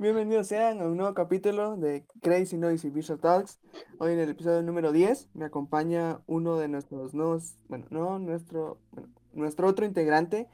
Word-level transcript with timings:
Bienvenidos 0.00 0.46
sean 0.46 0.80
a 0.80 0.86
un 0.86 0.96
nuevo 0.96 1.12
capítulo 1.12 1.76
de 1.76 2.06
Crazy 2.22 2.56
Noisy 2.56 2.88
Visual 2.88 3.18
Talks. 3.18 3.58
Hoy 3.98 4.12
en 4.12 4.20
el 4.20 4.30
episodio 4.30 4.62
número 4.62 4.92
10 4.92 5.30
me 5.34 5.44
acompaña 5.44 6.20
uno 6.28 6.56
de 6.56 6.68
nuestros 6.68 7.14
nuevos, 7.14 7.56
bueno, 7.66 7.86
no 7.90 8.20
nuestro, 8.20 8.78
bueno, 8.92 9.08
nuestro 9.32 9.66
otro 9.66 9.84
integrante 9.84 10.46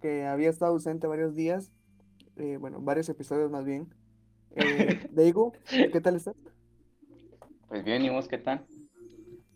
que 0.00 0.24
había 0.26 0.50
estado 0.50 0.70
ausente 0.70 1.08
varios 1.08 1.34
días, 1.34 1.72
eh, 2.36 2.58
bueno, 2.58 2.80
varios 2.80 3.08
episodios 3.08 3.50
más 3.50 3.64
bien. 3.64 3.92
Eh, 4.54 5.00
Deigo, 5.10 5.52
¿qué 5.68 6.00
tal 6.00 6.14
estás? 6.14 6.36
Pues 7.66 7.82
bien, 7.82 8.04
¿y 8.04 8.10
vos 8.10 8.28
qué 8.28 8.38
tal? 8.38 8.64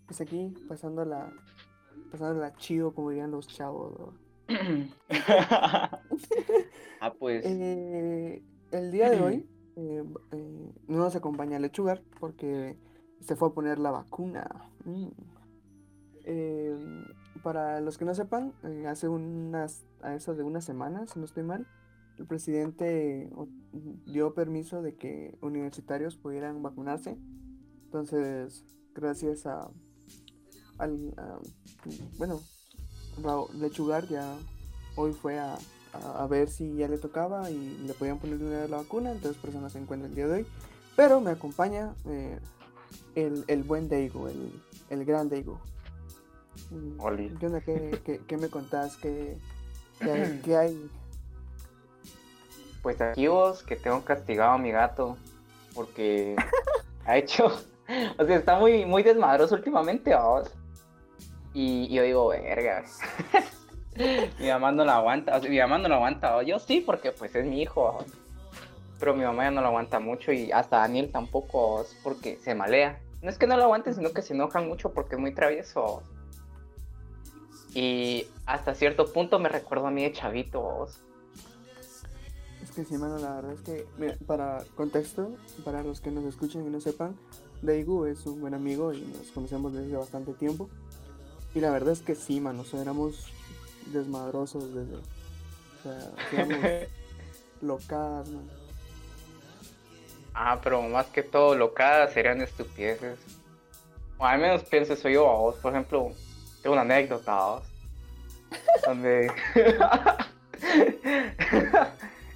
Pues 0.06 0.20
aquí, 0.20 0.54
pasándola, 0.66 1.32
pasándola 2.10 2.52
chido, 2.56 2.92
como 2.92 3.10
dirían 3.10 3.30
los 3.30 3.46
chavos. 3.46 3.96
¿no? 3.96 4.12
ah, 7.00 7.12
pues. 7.16 7.44
Eh, 7.46 8.42
el 8.72 8.90
día 8.90 9.10
de 9.10 9.20
hoy 9.20 9.46
eh, 9.76 10.04
eh, 10.32 10.72
no 10.88 10.98
nos 10.98 11.16
acompaña 11.16 11.58
Lechugar 11.58 12.02
porque 12.20 12.76
se 13.20 13.36
fue 13.36 13.48
a 13.48 13.52
poner 13.52 13.78
la 13.78 13.90
vacuna. 13.90 14.46
Mm. 14.84 15.08
Eh, 16.24 17.04
para 17.42 17.80
los 17.80 17.98
que 17.98 18.04
no 18.04 18.14
sepan, 18.14 18.52
eh, 18.64 18.86
hace 18.88 19.08
unas, 19.08 19.84
a 20.02 20.14
eso 20.14 20.34
de 20.34 20.42
unas 20.42 20.64
semanas, 20.64 21.10
si 21.12 21.18
no 21.20 21.24
estoy 21.24 21.44
mal, 21.44 21.66
el 22.18 22.26
presidente 22.26 23.30
o- 23.36 23.46
dio 24.06 24.34
permiso 24.34 24.82
de 24.82 24.94
que 24.96 25.36
universitarios 25.42 26.16
pudieran 26.16 26.62
vacunarse. 26.62 27.16
Entonces, 27.84 28.64
gracias 28.94 29.46
a, 29.46 29.70
al, 30.78 31.14
a- 31.16 31.38
bueno, 32.18 32.40
Lechugar 33.54 34.08
ya 34.08 34.36
hoy 34.96 35.12
fue 35.12 35.38
a, 35.38 35.56
a, 35.96 36.22
a 36.22 36.26
ver 36.26 36.48
si 36.48 36.76
ya 36.76 36.88
le 36.88 36.98
tocaba 36.98 37.50
y 37.50 37.78
le 37.86 37.94
podían 37.94 38.18
poner 38.18 38.38
de 38.38 38.46
una 38.46 38.60
vez 38.60 38.70
la 38.70 38.76
vacuna, 38.78 39.12
entonces 39.12 39.40
por 39.40 39.50
eso 39.50 39.60
no 39.60 39.68
se 39.70 39.78
encuentra 39.78 40.08
el 40.08 40.14
día 40.14 40.26
de 40.26 40.34
hoy. 40.34 40.46
Pero 40.96 41.20
me 41.20 41.30
acompaña 41.30 41.94
eh, 42.06 42.38
el, 43.14 43.44
el 43.48 43.62
buen 43.64 43.88
Daigo, 43.88 44.28
el, 44.28 44.50
el 44.90 45.04
gran 45.04 45.28
Daigo. 45.28 45.60
Mm, 46.70 47.00
Oli. 47.00 47.28
¿Qué 47.38 47.46
onda? 47.46 47.60
¿Qué, 47.60 48.00
qué- 48.04 48.20
qué 48.26 48.36
me 48.36 48.48
contás? 48.48 48.96
¿Qué, 48.96 49.36
qué 50.00 50.10
hay? 50.10 50.40
qué 50.44 50.56
hay? 50.56 50.90
Pues 52.82 53.00
aquí 53.00 53.26
vos 53.26 53.62
que 53.62 53.76
tengo 53.76 54.04
castigado 54.04 54.52
a 54.52 54.58
mi 54.58 54.70
gato 54.70 55.16
porque 55.74 56.36
ha 57.04 57.16
hecho, 57.18 57.46
o 58.18 58.24
sea, 58.24 58.36
está 58.36 58.58
muy, 58.58 58.84
muy 58.86 59.02
desmadroso 59.02 59.54
últimamente, 59.56 60.14
vos. 60.14 60.50
Y, 61.52 61.84
y 61.90 61.94
yo 61.94 62.02
digo, 62.02 62.28
verga. 62.28 62.84
mi 64.38 64.48
mamá 64.48 64.72
no 64.72 64.84
lo 64.84 64.92
aguanta, 64.92 65.36
o 65.36 65.40
sea, 65.40 65.50
mi 65.50 65.58
mamá 65.58 65.78
no 65.78 65.88
lo 65.88 65.96
aguanta, 65.96 66.42
yo 66.42 66.58
sí, 66.58 66.80
porque 66.80 67.12
pues 67.12 67.34
es 67.34 67.46
mi 67.46 67.62
hijo, 67.62 68.04
pero 68.98 69.14
mi 69.14 69.24
mamá 69.24 69.44
ya 69.44 69.50
no 69.50 69.60
lo 69.60 69.68
aguanta 69.68 70.00
mucho 70.00 70.32
y 70.32 70.52
hasta 70.52 70.78
Daniel 70.78 71.10
tampoco, 71.10 71.84
porque 72.02 72.38
se 72.38 72.54
malea. 72.54 73.00
No 73.22 73.30
es 73.30 73.38
que 73.38 73.46
no 73.46 73.56
lo 73.56 73.64
aguante, 73.64 73.92
sino 73.92 74.12
que 74.12 74.22
se 74.22 74.34
enojan 74.34 74.68
mucho 74.68 74.92
porque 74.92 75.16
es 75.16 75.20
muy 75.20 75.34
travieso. 75.34 76.02
Y 77.74 78.26
hasta 78.46 78.74
cierto 78.74 79.12
punto 79.12 79.38
me 79.38 79.48
recuerdo 79.48 79.86
a 79.86 79.90
mí 79.90 80.02
de 80.02 80.12
chavito. 80.12 80.88
Es 82.62 82.70
que 82.70 82.84
sí, 82.84 82.96
mano, 82.96 83.18
la 83.18 83.34
verdad 83.34 83.52
es 83.52 83.60
que, 83.60 83.86
para 84.26 84.62
contexto, 84.76 85.32
para 85.64 85.82
los 85.82 86.00
que 86.00 86.10
nos 86.10 86.24
escuchen 86.24 86.66
y 86.66 86.70
no 86.70 86.80
sepan, 86.80 87.16
Daigu 87.62 88.06
es 88.06 88.24
un 88.26 88.40
buen 88.40 88.54
amigo 88.54 88.92
y 88.92 89.00
nos 89.00 89.30
conocemos 89.32 89.72
desde 89.72 89.96
bastante 89.96 90.32
tiempo. 90.32 90.70
Y 91.54 91.60
la 91.60 91.70
verdad 91.70 91.92
es 91.92 92.00
que 92.00 92.14
sí, 92.14 92.40
mano, 92.40 92.64
éramos 92.80 93.30
desmadrosos 93.92 94.74
desde. 94.74 94.96
O 94.96 95.82
sea, 95.82 96.10
hacíamos 96.26 96.88
locadas, 97.60 98.28
man. 98.28 98.48
Ah, 100.34 100.60
pero 100.62 100.82
más 100.82 101.06
que 101.06 101.22
todo, 101.22 101.54
locadas 101.54 102.12
serían 102.12 102.42
estupideces. 102.42 103.18
O 104.18 104.26
al 104.26 104.38
menos 104.38 104.62
pienso 104.64 104.92
eso 104.92 105.08
yo 105.08 105.30
a 105.30 105.34
vos. 105.38 105.56
Por 105.56 105.72
ejemplo, 105.72 106.12
tengo 106.62 106.74
una 106.74 106.82
anécdota 106.82 107.38
a 107.38 107.46
vos. 107.46 107.62
Donde. 108.86 109.32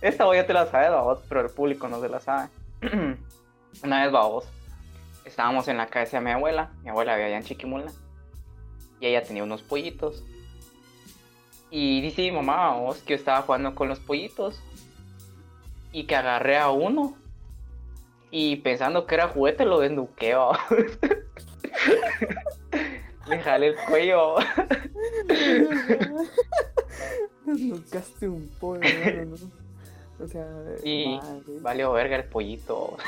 Esta 0.00 0.25
voy 0.25 0.39
ya 0.39 0.47
te 0.47 0.55
la 0.55 0.66
sabes 0.66 0.89
a 0.89 1.03
vos, 1.03 1.21
pero 1.28 1.43
el 1.43 1.50
público 1.50 1.89
no 1.89 2.00
se 2.00 2.09
la 2.09 2.21
sabe. 2.21 2.49
una 3.84 4.03
vez 4.03 4.12
vos. 4.12 4.47
Estábamos 5.27 5.69
en 5.69 5.77
la 5.77 5.87
casa 5.87 6.19
de 6.19 6.25
mi 6.25 6.31
abuela. 6.31 6.71
Mi 6.83 6.89
abuela 6.89 7.12
vivía 7.15 7.27
allá 7.27 7.37
en 7.37 7.44
Chiquimula. 7.44 7.93
Y 8.99 9.06
ella 9.06 9.22
tenía 9.22 9.44
unos 9.44 9.62
pollitos. 9.62 10.25
Y 11.71 12.01
dice 12.01 12.23
mi 12.23 12.33
mamá 12.33 12.75
vos 12.77 12.99
que 12.99 13.15
yo 13.15 13.17
estaba 13.17 13.43
jugando 13.43 13.75
con 13.75 13.89
los 13.89 14.01
pollitos. 14.01 14.61
Y 15.93 16.05
que 16.05 16.17
agarré 16.17 16.57
a 16.57 16.71
uno 16.71 17.17
y 18.31 18.57
pensando 18.57 19.07
que 19.07 19.15
era 19.17 19.29
juguete 19.29 19.65
lo 19.65 19.81
desnuqueo. 19.81 20.53
Le 23.29 23.41
jalé 23.41 23.69
el 23.69 23.77
cuello. 23.89 24.37
Desnucaste 27.45 28.29
un 28.29 28.49
pollo, 28.61 28.81
¿no? 29.27 29.37
O 30.23 30.29
sea, 30.29 30.47
Y 30.85 31.17
madre. 31.17 31.43
valió 31.63 31.93
verga 31.93 32.17
el 32.17 32.25
pollito. 32.25 32.99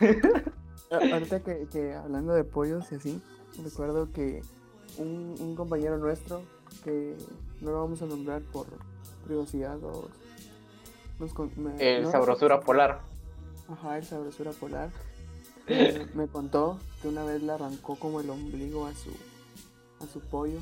Ahorita 0.90 1.40
que, 1.40 1.66
que 1.70 1.92
hablando 1.92 2.32
de 2.32 2.44
pollos 2.44 2.90
y 2.90 2.94
así, 2.94 3.20
recuerdo 3.62 4.10
que 4.12 4.40
un, 4.98 5.34
un 5.38 5.54
compañero 5.56 5.98
nuestro, 5.98 6.42
que 6.84 7.16
no 7.60 7.70
lo 7.70 7.80
vamos 7.80 8.02
a 8.02 8.06
nombrar 8.06 8.42
por 8.42 8.66
privacidad 9.24 9.82
o... 9.84 10.08
nos 11.18 11.56
me- 11.56 11.96
El 11.96 12.04
no 12.04 12.10
sabrosura 12.10 12.60
polar. 12.60 13.00
Ajá, 13.68 13.98
el 13.98 14.04
sabrosura 14.04 14.50
polar. 14.52 14.90
eh, 15.68 16.06
me 16.14 16.26
contó 16.26 16.78
que 17.00 17.08
una 17.08 17.24
vez 17.24 17.42
le 17.42 17.52
arrancó 17.52 17.96
como 17.96 18.20
el 18.20 18.28
ombligo 18.30 18.86
a 18.86 18.94
su, 18.94 19.10
a 20.00 20.06
su 20.12 20.20
pollo. 20.20 20.58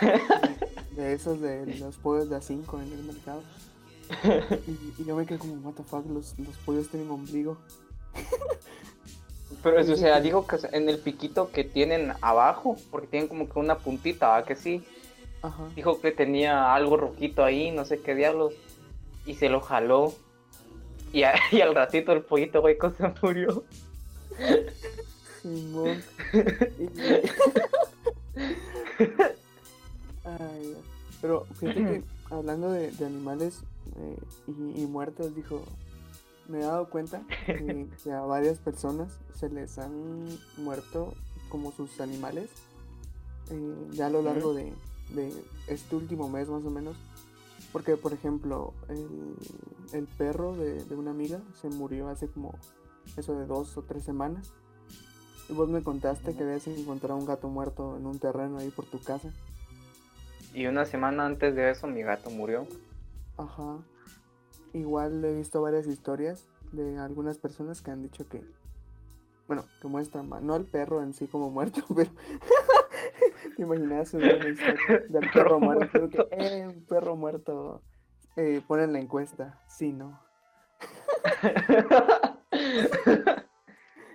De 0.96 1.12
esos 1.12 1.40
de 1.42 1.66
los 1.76 1.96
pollos 1.98 2.30
de 2.30 2.36
A5 2.38 2.82
en 2.82 2.92
el 2.92 3.02
mercado. 3.04 3.42
Y, 4.66 5.02
y 5.02 5.04
yo 5.04 5.14
me 5.16 5.26
quedé 5.26 5.38
como, 5.38 5.54
what 5.56 5.74
the 5.74 5.82
fuck, 5.82 6.06
los, 6.06 6.38
los 6.38 6.56
pollos 6.58 6.88
tienen 6.88 7.10
ombligo. 7.10 7.58
Pero 9.62 9.78
eso, 9.78 9.92
o 9.92 9.96
sea, 9.96 10.20
dijo 10.20 10.46
que 10.46 10.56
en 10.72 10.88
el 10.88 10.98
piquito 10.98 11.50
que 11.50 11.64
tienen 11.64 12.12
abajo, 12.20 12.76
porque 12.90 13.06
tienen 13.06 13.28
como 13.28 13.48
que 13.48 13.58
una 13.58 13.78
puntita. 13.78 14.44
Que 14.44 14.56
sí. 14.56 14.84
Ajá. 15.42 15.68
Dijo 15.76 16.00
que 16.00 16.10
tenía 16.12 16.74
algo 16.74 16.96
rojito 16.96 17.44
ahí, 17.44 17.70
no 17.70 17.84
sé 17.84 18.00
qué 18.00 18.14
diablos. 18.14 18.54
Y 19.24 19.34
se 19.34 19.48
lo 19.48 19.60
jaló. 19.60 20.14
Y, 21.12 21.22
a- 21.22 21.34
y 21.52 21.60
al 21.60 21.74
ratito 21.74 22.12
el 22.12 22.22
pollito, 22.22 22.60
güey, 22.60 22.76
se 22.96 23.12
murió. 23.22 23.62
Simón. 25.42 26.02
Ay. 30.24 30.76
Pero 31.20 31.46
fíjate 31.58 31.80
que 31.84 32.02
hablando 32.30 32.70
de, 32.72 32.90
de 32.90 33.06
animales 33.06 33.60
eh, 33.98 34.16
y, 34.48 34.82
y 34.82 34.86
muertos, 34.86 35.34
dijo, 35.34 35.62
me 36.48 36.58
he 36.58 36.62
dado 36.62 36.88
cuenta 36.88 37.22
que, 37.46 37.88
que 38.02 38.12
a 38.12 38.20
varias 38.20 38.58
personas 38.58 39.18
se 39.34 39.48
les 39.48 39.78
han 39.78 40.26
muerto 40.56 41.14
como 41.48 41.72
sus 41.72 42.00
animales 42.00 42.50
eh, 43.50 43.88
ya 43.92 44.06
a 44.06 44.10
lo 44.10 44.22
largo 44.22 44.54
de, 44.54 44.72
de 45.14 45.32
este 45.68 45.96
último 45.96 46.28
mes 46.28 46.48
más 46.48 46.64
o 46.64 46.70
menos. 46.70 46.96
Porque, 47.72 47.96
por 47.96 48.12
ejemplo, 48.12 48.72
el, 48.88 49.34
el 49.92 50.06
perro 50.06 50.56
de, 50.56 50.84
de 50.84 50.94
una 50.94 51.10
amiga 51.10 51.40
se 51.60 51.68
murió 51.68 52.08
hace 52.08 52.28
como 52.28 52.54
eso 53.16 53.38
de 53.38 53.46
dos 53.46 53.76
o 53.76 53.82
tres 53.82 54.02
semanas. 54.04 54.52
Y 55.48 55.52
vos 55.52 55.68
me 55.68 55.82
contaste 55.82 56.34
que 56.34 56.42
habías 56.42 56.66
encontrado 56.66 57.16
un 57.16 57.26
gato 57.26 57.48
muerto 57.48 57.96
en 57.96 58.06
un 58.06 58.18
terreno 58.18 58.58
ahí 58.58 58.70
por 58.70 58.86
tu 58.86 59.00
casa. 59.00 59.30
Y 60.54 60.66
una 60.66 60.86
semana 60.86 61.26
antes 61.26 61.54
de 61.54 61.70
eso 61.70 61.86
mi 61.86 62.02
gato 62.02 62.30
murió. 62.30 62.66
Ajá. 63.36 63.78
Igual 64.76 65.24
he 65.24 65.34
visto 65.34 65.62
varias 65.62 65.86
historias 65.86 66.46
de 66.72 66.98
algunas 66.98 67.38
personas 67.38 67.80
que 67.80 67.90
han 67.90 68.02
dicho 68.02 68.28
que, 68.28 68.42
bueno, 69.46 69.64
que 69.80 69.88
muestran, 69.88 70.28
no 70.42 70.54
al 70.54 70.64
perro 70.64 71.02
en 71.02 71.14
sí 71.14 71.26
como 71.26 71.50
muerto, 71.50 71.80
pero 71.96 72.10
te 73.56 73.62
imaginas 73.62 74.12
una 74.14 74.26
historia 74.48 74.98
del 75.08 75.30
perro 75.32 75.60
muerto, 75.60 75.86
creo 75.90 76.10
que, 76.10 76.28
eh, 76.32 76.66
un 76.66 76.84
perro 76.84 77.16
muerto, 77.16 77.80
eh, 78.36 78.60
ponen 78.66 78.92
la 78.92 78.98
encuesta, 79.00 79.58
sí, 79.66 79.92
no. 79.92 80.20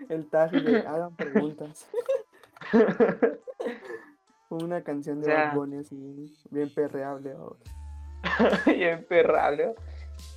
El 0.10 0.30
tag 0.30 0.52
de 0.52 0.80
hagan 0.80 1.16
preguntas. 1.16 1.88
Una 4.50 4.84
canción 4.84 5.22
de 5.22 5.28
O 5.28 5.30
sea- 5.32 5.46
Bad 5.48 5.56
Bunny 5.56 5.78
así, 5.78 6.36
bien 6.52 6.70
perreable. 6.74 7.36
y 8.68 8.84
emperrable. 8.84 9.74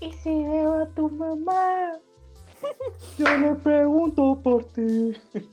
¿Y 0.01 0.13
si 0.13 0.45
veo 0.45 0.83
a 0.83 0.87
tu 0.89 1.09
mamá? 1.11 1.93
Yo 3.19 3.37
le 3.39 3.55
pregunto 3.57 4.41
por 4.43 4.65
ti. 4.65 5.13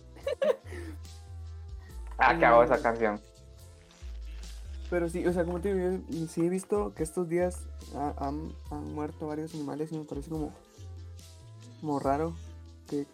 ah, 2.18 2.30
hago 2.30 2.64
esa 2.64 2.82
canción. 2.82 3.20
Pero 4.90 5.08
sí, 5.10 5.26
o 5.26 5.32
sea, 5.32 5.46
como 5.46 5.62
te 5.62 5.74
digo, 5.74 6.00
yo 6.10 6.28
sí 6.28 6.46
he 6.46 6.50
visto 6.50 6.94
que 6.94 7.04
estos 7.04 7.30
días 7.30 7.60
han, 8.18 8.52
han 8.70 8.94
muerto 8.94 9.28
varios 9.28 9.54
animales 9.56 9.90
y 9.94 9.98
me 9.98 10.04
parece 10.04 10.30
como, 10.30 10.52
como 11.80 11.98
raro 12.00 12.36
que 12.90 13.06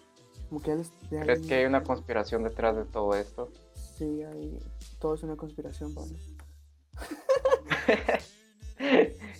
como 0.49 0.59
que 0.61 0.71
ya 0.71 0.75
les- 0.75 0.91
ya 1.11 1.21
¿Crees 1.21 1.41
hay- 1.41 1.47
que 1.47 1.53
hay 1.55 1.65
una 1.65 1.83
conspiración 1.83 2.41
detrás 2.43 2.75
de 2.75 2.85
todo 2.85 3.13
esto? 3.13 3.51
Sí, 3.95 4.23
hay, 4.23 4.57
todo 4.97 5.13
es 5.13 5.21
una 5.21 5.35
conspiración, 5.35 5.93
Pablo. 5.93 6.15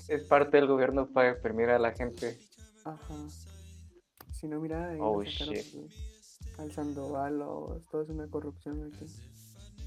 es 0.08 0.24
parte 0.24 0.58
del 0.58 0.68
gobierno 0.68 1.08
para 1.08 1.34
deprimir 1.34 1.70
a 1.70 1.80
la 1.80 1.92
gente. 1.92 2.38
Aja. 2.86 3.14
Si 4.32 4.48
no, 4.48 4.60
mira, 4.60 4.90
ahí 4.90 4.98
Oh, 5.02 5.24
shit. 5.24 5.66
al- 6.58 6.66
al 6.66 6.72
Sandoval 6.72 7.42
o 7.42 7.82
todo 7.92 8.02
es 8.04 8.10
una 8.10 8.28
corrupción 8.28 8.92
aquí. 8.94 9.06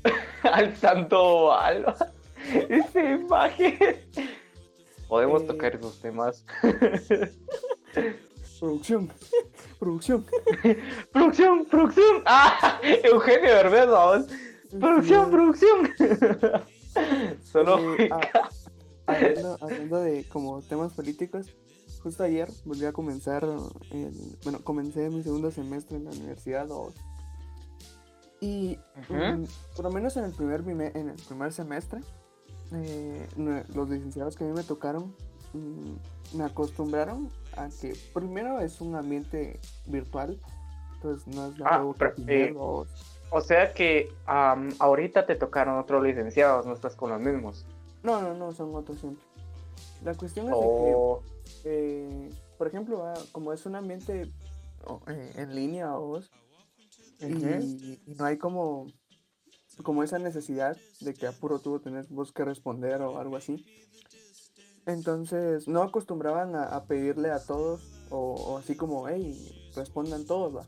Al 0.43 0.75
santo 0.77 1.53
Alba. 1.53 1.95
Esa 2.69 3.03
imagen. 3.03 3.77
Podemos 5.09 5.43
Eh. 5.43 5.47
tocar 5.47 5.75
esos 5.75 6.01
temas. 6.01 6.45
Producción, 8.61 9.11
producción. 9.79 10.27
producción, 11.13 11.65
producción. 11.65 12.23
Ah, 12.27 12.79
Eugenio 13.05 13.55
Derbez, 13.55 13.87
vamos. 13.89 14.27
Producción, 14.79 15.31
producción. 15.31 15.89
Solo 17.43 17.95
eh, 17.97 18.11
ah, 18.13 18.49
hablando, 19.17 19.59
hablando 19.61 20.01
de 20.01 20.25
como 20.25 20.63
temas 20.63 20.93
políticos, 20.93 21.47
justo 22.03 22.23
ayer 22.23 22.49
volví 22.65 22.85
a 22.87 22.93
comenzar, 22.93 23.45
el, 23.91 24.37
bueno, 24.43 24.61
comencé 24.63 25.09
mi 25.11 25.23
segundo 25.23 25.51
semestre 25.51 25.97
en 25.97 26.05
la 26.05 26.11
universidad 26.11 26.71
o- 26.71 26.93
y 28.41 28.79
Ujú. 29.03 29.15
mm, 29.15 29.45
por 29.77 29.85
lo 29.85 29.91
menos 29.91 30.17
en 30.17 30.25
el 30.25 30.33
primer, 30.33 30.63
en 30.97 31.11
el 31.11 31.17
primer 31.29 31.53
semestre, 31.53 32.01
eh, 32.73 33.27
los 33.75 33.89
licenciados 33.91 34.37
que 34.37 34.45
a 34.45 34.47
mí 34.47 34.53
me 34.55 34.63
tocaron 34.63 35.15
mm, 35.53 36.37
me 36.39 36.45
acostumbraron 36.45 37.29
a 37.57 37.69
que 37.69 37.95
primero 38.15 38.61
es 38.61 38.81
un 38.81 38.95
ambiente 38.95 39.59
virtual, 39.87 40.41
entonces 40.95 41.27
no 41.35 41.47
es 41.47 41.59
la 41.59 41.67
Ah, 41.69 41.93
pero, 41.99 42.15
que 42.15 42.45
eh, 42.45 42.55
O 43.33 43.41
sea 43.41 43.73
que 43.75 44.09
am, 44.27 44.71
ahorita 44.79 45.27
te 45.27 45.35
tocaron 45.35 45.79
otros 45.79 46.03
licenciados, 46.05 46.67
no 46.67 46.73
estás 46.73 46.95
con 46.97 47.11
los 47.11 47.21
mismos. 47.21 47.67
No, 48.03 48.21
no, 48.23 48.35
no, 48.35 48.53
son 48.53 48.75
otros 48.75 48.99
siempre. 48.99 49.25
La 50.05 50.15
cuestión 50.15 50.47
es 50.47 50.59
de 50.59 50.67
que, 50.67 50.97
eh, 51.65 52.31
por 52.57 52.67
ejemplo, 52.67 53.05
ah, 53.05 53.15
como 53.33 53.53
es 53.53 53.67
un 53.67 53.77
ambiente 53.77 54.33
o, 54.87 55.01
eh, 55.09 55.33
en 55.37 55.55
línea 55.55 55.97
o 55.99 56.07
vos, 56.07 56.31
y, 57.21 57.25
y 58.07 58.15
no 58.15 58.25
hay 58.25 58.39
como, 58.39 58.87
como 59.83 60.03
esa 60.03 60.19
necesidad 60.19 60.77
de 61.01 61.13
que 61.13 61.27
a 61.27 61.33
puro 61.33 61.59
tú 61.59 61.79
tenés 61.81 62.09
vos 62.09 62.33
que 62.33 62.45
responder 62.45 63.03
o 63.03 63.19
algo 63.19 63.37
así. 63.37 63.65
Entonces, 64.87 65.69
no 65.69 65.83
acostumbraban 65.83 66.57
a, 66.57 66.65
a 66.65 66.85
pedirle 66.85 67.31
a 67.31 67.45
todos, 67.45 67.83
o, 68.09 68.35
o 68.35 68.57
así 68.57 68.75
como, 68.75 69.07
hey, 69.09 69.71
respondan 69.77 70.25
todos, 70.25 70.57
va. 70.57 70.67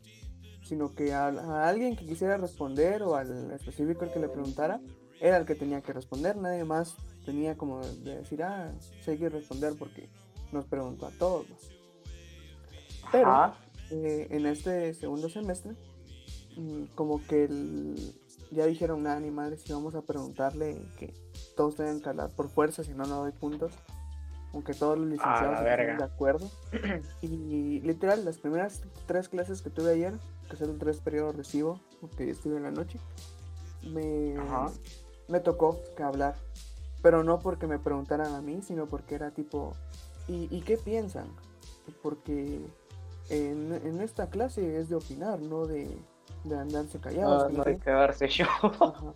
Sino 0.62 0.94
que 0.94 1.14
a, 1.14 1.29
a 1.29 1.69
alguien 1.69 1.96
que 1.96 2.06
quisiera 2.06 2.37
responder 2.37 3.02
o 3.02 3.17
al 3.17 3.50
específico 3.52 4.05
el 4.05 4.12
que 4.12 4.20
le 4.20 4.29
preguntara, 4.29 4.81
era 5.20 5.38
el 5.38 5.46
que 5.46 5.55
tenía 5.55 5.81
que 5.81 5.93
responder, 5.94 6.37
nadie 6.37 6.64
más 6.64 6.96
tenía 7.24 7.56
como 7.56 7.80
de 7.80 8.16
decir, 8.16 8.42
ah, 8.42 8.72
hay 9.06 9.19
que 9.19 9.28
responder 9.28 9.74
porque 9.78 10.08
nos 10.52 10.66
preguntó 10.66 11.06
a 11.06 11.10
todos. 11.12 11.46
Pero 13.10 13.30
eh, 13.90 14.28
en 14.30 14.46
este 14.46 14.94
segundo 14.94 15.28
semestre, 15.28 15.72
mm, 16.56 16.84
como 16.94 17.24
que 17.26 17.44
el- 17.44 18.14
ya 18.50 18.66
dijeron, 18.66 19.02
nada, 19.02 19.19
ni 19.20 19.30
madre, 19.30 19.56
si 19.56 19.72
vamos 19.72 19.94
a 19.94 20.02
preguntarle 20.02 20.76
que 20.98 21.14
todos 21.56 21.76
tengan 21.76 22.00
que 22.00 22.08
hablar 22.10 22.30
por 22.30 22.48
fuerza, 22.50 22.84
si 22.84 22.92
no, 22.92 23.04
no 23.04 23.20
doy 23.22 23.32
puntos. 23.32 23.72
Aunque 24.54 24.74
todos 24.74 24.98
los 24.98 25.06
licenciados 25.08 25.60
estén 25.60 25.96
de 25.96 26.04
acuerdo. 26.04 26.50
Y 27.22 27.80
literal, 27.80 28.22
las 28.26 28.36
primeras 28.36 28.82
tres 29.06 29.30
clases 29.30 29.62
que 29.62 29.70
tuve 29.70 29.92
ayer, 29.92 30.12
que 30.50 30.56
son 30.58 30.78
tres 30.78 30.98
periodos 30.98 31.34
recibo, 31.36 31.80
porque 32.02 32.28
estuve 32.28 32.58
en 32.58 32.64
la 32.64 32.70
noche, 32.70 32.98
me, 33.90 34.36
Ajá. 34.36 34.70
me 35.28 35.40
tocó 35.40 35.80
que 35.96 36.02
hablar. 36.02 36.36
Pero 37.02 37.25
no 37.25 37.40
porque 37.40 37.66
me 37.66 37.78
preguntaran 37.78 38.32
a 38.34 38.40
mí, 38.40 38.62
sino 38.62 38.87
porque 38.87 39.16
era 39.16 39.32
tipo, 39.32 39.72
¿y, 40.28 40.49
y 40.56 40.62
qué 40.62 40.76
piensan? 40.78 41.26
Porque 42.02 42.60
en, 43.28 43.72
en 43.72 44.00
esta 44.00 44.31
clase 44.31 44.78
es 44.78 44.88
de 44.88 44.94
opinar, 44.96 45.40
no 45.40 45.66
de, 45.66 45.96
de 46.44 46.56
andarse 46.58 47.00
callados. 47.00 47.43
No, 47.43 47.49
que 47.49 47.52
no 47.52 47.58
no 47.58 47.64
hay 47.66 47.75
sé. 47.75 47.81
que 47.81 47.90
darse 47.90 48.28
show. 48.28 48.46
Ajá. 48.81 49.14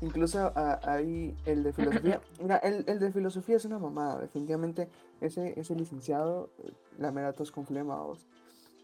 Incluso 0.00 0.52
ahí 0.54 1.36
el 1.44 1.64
de 1.64 1.72
filosofía, 1.72 2.20
mira, 2.40 2.56
el, 2.58 2.84
el 2.86 3.00
de 3.00 3.10
filosofía 3.12 3.56
es 3.56 3.64
una 3.64 3.80
mamada, 3.80 4.20
definitivamente 4.20 4.88
ese, 5.20 5.58
ese 5.58 5.74
licenciado, 5.74 6.50
la 6.98 7.10
mera 7.10 7.32
tos 7.32 7.50
con 7.50 7.66
flema, 7.66 8.00
vos, 8.00 8.28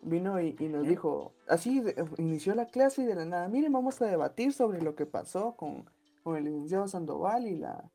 vino 0.03 0.41
y, 0.41 0.57
y 0.59 0.69
nos 0.69 0.89
dijo, 0.89 1.33
así 1.49 1.79
de- 1.81 2.05
inició 2.19 2.57
la 2.57 2.67
clase 2.67 3.03
y 3.03 3.07
de 3.07 3.15
la 3.15 3.25
nada, 3.27 3.47
miren, 3.49 3.73
vamos 3.73 4.03
a 4.03 4.07
debatir 4.07 4.53
sobre 4.53 4.83
lo 4.83 4.97
que 4.97 5.07
pasó 5.07 5.55
con, 5.55 5.89
con 6.25 6.37
el 6.37 6.47
licenciado 6.47 6.89
Sandoval 6.89 7.47
y 7.47 7.59
la, 7.59 7.89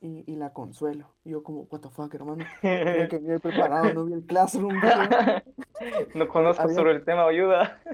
y, 0.00 0.24
y 0.30 0.36
la 0.36 0.52
Consuelo. 0.52 1.14
Y 1.24 1.30
yo 1.30 1.42
como, 1.42 1.62
what 1.70 1.80
the 1.80 1.90
fuck, 1.90 2.12
hermano, 2.14 2.44
tenía 2.62 3.08
que 3.08 3.18
venir 3.20 3.40
preparado, 3.40 3.92
no 3.94 4.04
vi 4.04 4.14
el 4.14 4.24
classroom, 4.24 4.74
no 6.14 6.28
conozco 6.28 6.62
Había- 6.62 6.74
sobre 6.76 6.92
el 6.92 7.04
tema, 7.04 7.26
ayuda. 7.26 7.80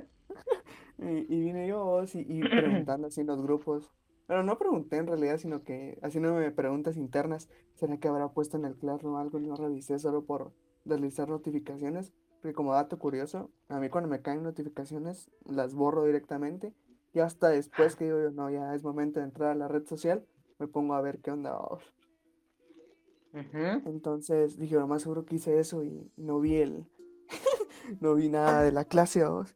Y, 0.99 1.27
y 1.29 1.41
vine 1.41 1.67
yo 1.69 1.85
vos, 1.85 2.15
y, 2.15 2.21
y 2.27 2.41
preguntando 2.49 3.09
así 3.09 3.21
en 3.21 3.27
los 3.27 3.43
grupos. 3.43 3.91
Pero 4.27 4.43
no 4.43 4.57
pregunté 4.59 4.97
en 4.97 5.07
realidad, 5.07 5.37
sino 5.37 5.63
que 5.63 5.99
haciéndome 6.03 6.51
preguntas 6.53 6.97
internas. 6.97 7.51
¿Será 7.75 7.99
que 7.99 8.09
habrá 8.09 8.29
puesto 8.29 8.57
en 8.57 8.65
el 8.65 8.77
Classroom 8.77 9.17
algo 9.17 9.39
y 9.39 9.47
no 9.47 9.57
revisé 9.57 9.99
solo 9.99 10.25
por 10.25 10.53
deslizar 10.85 11.29
notificaciones? 11.29 12.15
Porque 12.41 12.55
como 12.55 12.73
dato 12.73 12.99
curioso, 12.99 13.51
a 13.69 13.79
mí 13.79 13.91
cuando 13.91 14.09
me 14.09 14.23
caen 14.23 14.43
notificaciones 14.43 15.31
las 15.45 15.75
borro 15.75 16.05
directamente. 16.07 16.73
Y 17.13 17.21
hasta 17.21 17.51
después 17.51 17.95
que 17.95 18.05
digo 18.07 18.19
yo, 18.19 18.31
no, 18.31 18.49
ya 18.49 18.75
es 18.75 18.83
momento 18.83 19.21
de 19.21 19.27
entrar 19.27 19.51
a 19.51 19.55
la 19.55 19.69
red 19.69 19.85
social, 19.87 20.25
me 20.59 20.67
pongo 20.67 20.95
a 20.95 21.03
ver 21.03 21.19
qué 21.21 21.31
onda. 21.31 21.59
Entonces 23.33 24.59
dije, 24.59 24.77
lo 24.77 24.87
más 24.87 25.03
seguro 25.03 25.25
que 25.25 25.37
hice 25.37 25.59
eso 25.59 25.85
y 25.85 26.11
no 26.17 26.41
vi 26.41 26.57
el... 26.57 26.87
no 28.01 28.15
vi 28.15 28.29
nada 28.29 28.63
de 28.63 28.73
la 28.73 28.85
clase, 28.85 29.25
vos. 29.27 29.55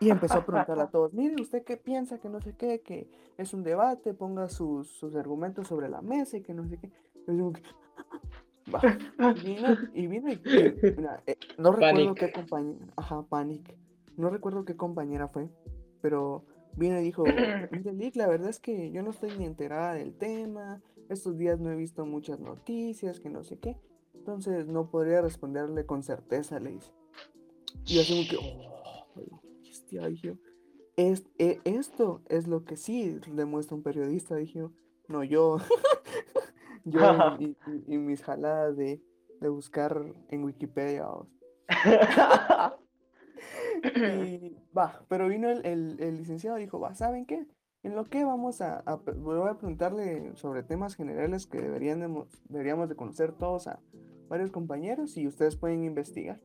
Y 0.00 0.10
empezó 0.10 0.38
a 0.38 0.44
preguntarle 0.44 0.82
a 0.82 0.86
todos, 0.90 1.12
mire, 1.12 1.40
¿usted 1.40 1.62
qué 1.62 1.76
piensa? 1.76 2.18
Que 2.18 2.28
no 2.28 2.40
sé 2.40 2.54
qué, 2.56 2.80
que 2.80 3.08
es 3.38 3.54
un 3.54 3.62
debate, 3.62 4.14
ponga 4.14 4.48
sus, 4.48 4.88
sus 4.88 5.14
argumentos 5.14 5.68
sobre 5.68 5.88
la 5.88 6.02
mesa 6.02 6.36
y 6.36 6.42
que 6.42 6.54
no 6.54 6.66
sé 6.66 6.78
qué. 6.78 6.90
Yo. 7.28 7.52
Y 9.18 9.44
vino, 9.44 9.68
y 9.94 10.06
vino 10.06 10.30
y, 10.30 10.34
y, 10.34 10.94
mira, 10.96 11.22
eh, 11.26 11.36
no 11.58 11.72
recuerdo 11.72 12.14
Panic. 12.14 12.18
qué 12.18 12.32
compañera, 12.32 12.86
ajá, 12.96 13.22
Panic, 13.22 13.76
no 14.16 14.30
recuerdo 14.30 14.64
qué 14.64 14.76
compañera 14.76 15.28
fue, 15.28 15.50
pero 16.00 16.44
vino 16.76 16.98
y 16.98 17.02
dijo, 17.02 17.24
mire, 17.70 17.92
Lick, 17.92 18.16
la 18.16 18.28
verdad 18.28 18.50
es 18.50 18.60
que 18.60 18.90
yo 18.90 19.02
no 19.02 19.10
estoy 19.10 19.36
ni 19.36 19.44
enterada 19.44 19.94
del 19.94 20.14
tema, 20.14 20.80
estos 21.12 21.36
días 21.38 21.58
no 21.60 21.70
he 21.70 21.76
visto 21.76 22.04
muchas 22.06 22.40
noticias, 22.40 23.20
que 23.20 23.28
no 23.30 23.44
sé 23.44 23.58
qué, 23.58 23.76
entonces 24.14 24.66
no 24.66 24.90
podría 24.90 25.20
responderle 25.22 25.86
con 25.86 26.02
certeza, 26.02 26.58
le 26.60 26.72
dice. 26.72 26.92
Y 27.86 27.98
así 27.98 28.26
como 28.28 28.28
que, 28.28 28.36
oh, 29.16 29.40
hostia, 29.68 30.06
dije 30.08 30.28
yo, 30.28 30.34
"Es- 30.96 31.26
e- 31.38 31.60
esto 31.64 32.20
es 32.28 32.46
lo 32.46 32.64
que 32.64 32.76
sí 32.76 33.18
demuestra 33.32 33.76
un 33.76 33.82
periodista, 33.82 34.36
dije 34.36 34.68
no 35.08 35.24
yo. 35.24 35.58
yo 36.84 37.00
y, 37.38 37.44
y- 37.44 37.56
y- 37.88 37.94
y 37.94 37.98
mis 37.98 38.22
jaladas 38.22 38.76
de, 38.76 39.02
de 39.40 39.48
buscar 39.48 40.04
en 40.28 40.44
Wikipedia. 40.44 41.06
Y 43.94 44.56
va, 44.76 45.04
pero 45.08 45.28
vino 45.28 45.50
el, 45.50 45.64
el- 45.66 45.96
el 46.00 46.16
licenciado 46.16 46.58
y 46.58 46.62
dijo, 46.62 46.78
va, 46.78 46.94
¿saben 46.94 47.26
qué? 47.26 47.46
En 47.82 47.96
lo 47.96 48.04
que 48.04 48.24
vamos 48.24 48.60
a, 48.60 48.78
a 48.86 48.96
voy 48.96 49.48
a 49.48 49.54
preguntarle 49.58 50.32
sobre 50.36 50.62
temas 50.62 50.94
generales 50.94 51.46
que 51.46 51.60
deberían 51.60 51.98
de 52.00 52.08
mo- 52.08 52.28
deberíamos 52.48 52.88
de 52.88 52.94
conocer 52.94 53.32
todos 53.32 53.66
a 53.66 53.80
varios 54.28 54.50
compañeros 54.52 55.16
y 55.16 55.26
ustedes 55.26 55.56
pueden 55.56 55.84
investigar. 55.84 56.40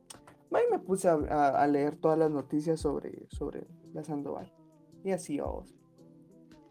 Y 0.50 0.70
me 0.72 0.78
puse 0.80 1.08
a, 1.08 1.14
a- 1.14 1.66
leer 1.68 1.96
todas 1.96 2.18
las 2.18 2.30
noticias 2.30 2.80
sobre, 2.80 3.26
sobre 3.28 3.66
la 3.92 4.02
Sandoval. 4.02 4.52
Y 5.04 5.12
así 5.12 5.38
vamos. 5.38 5.74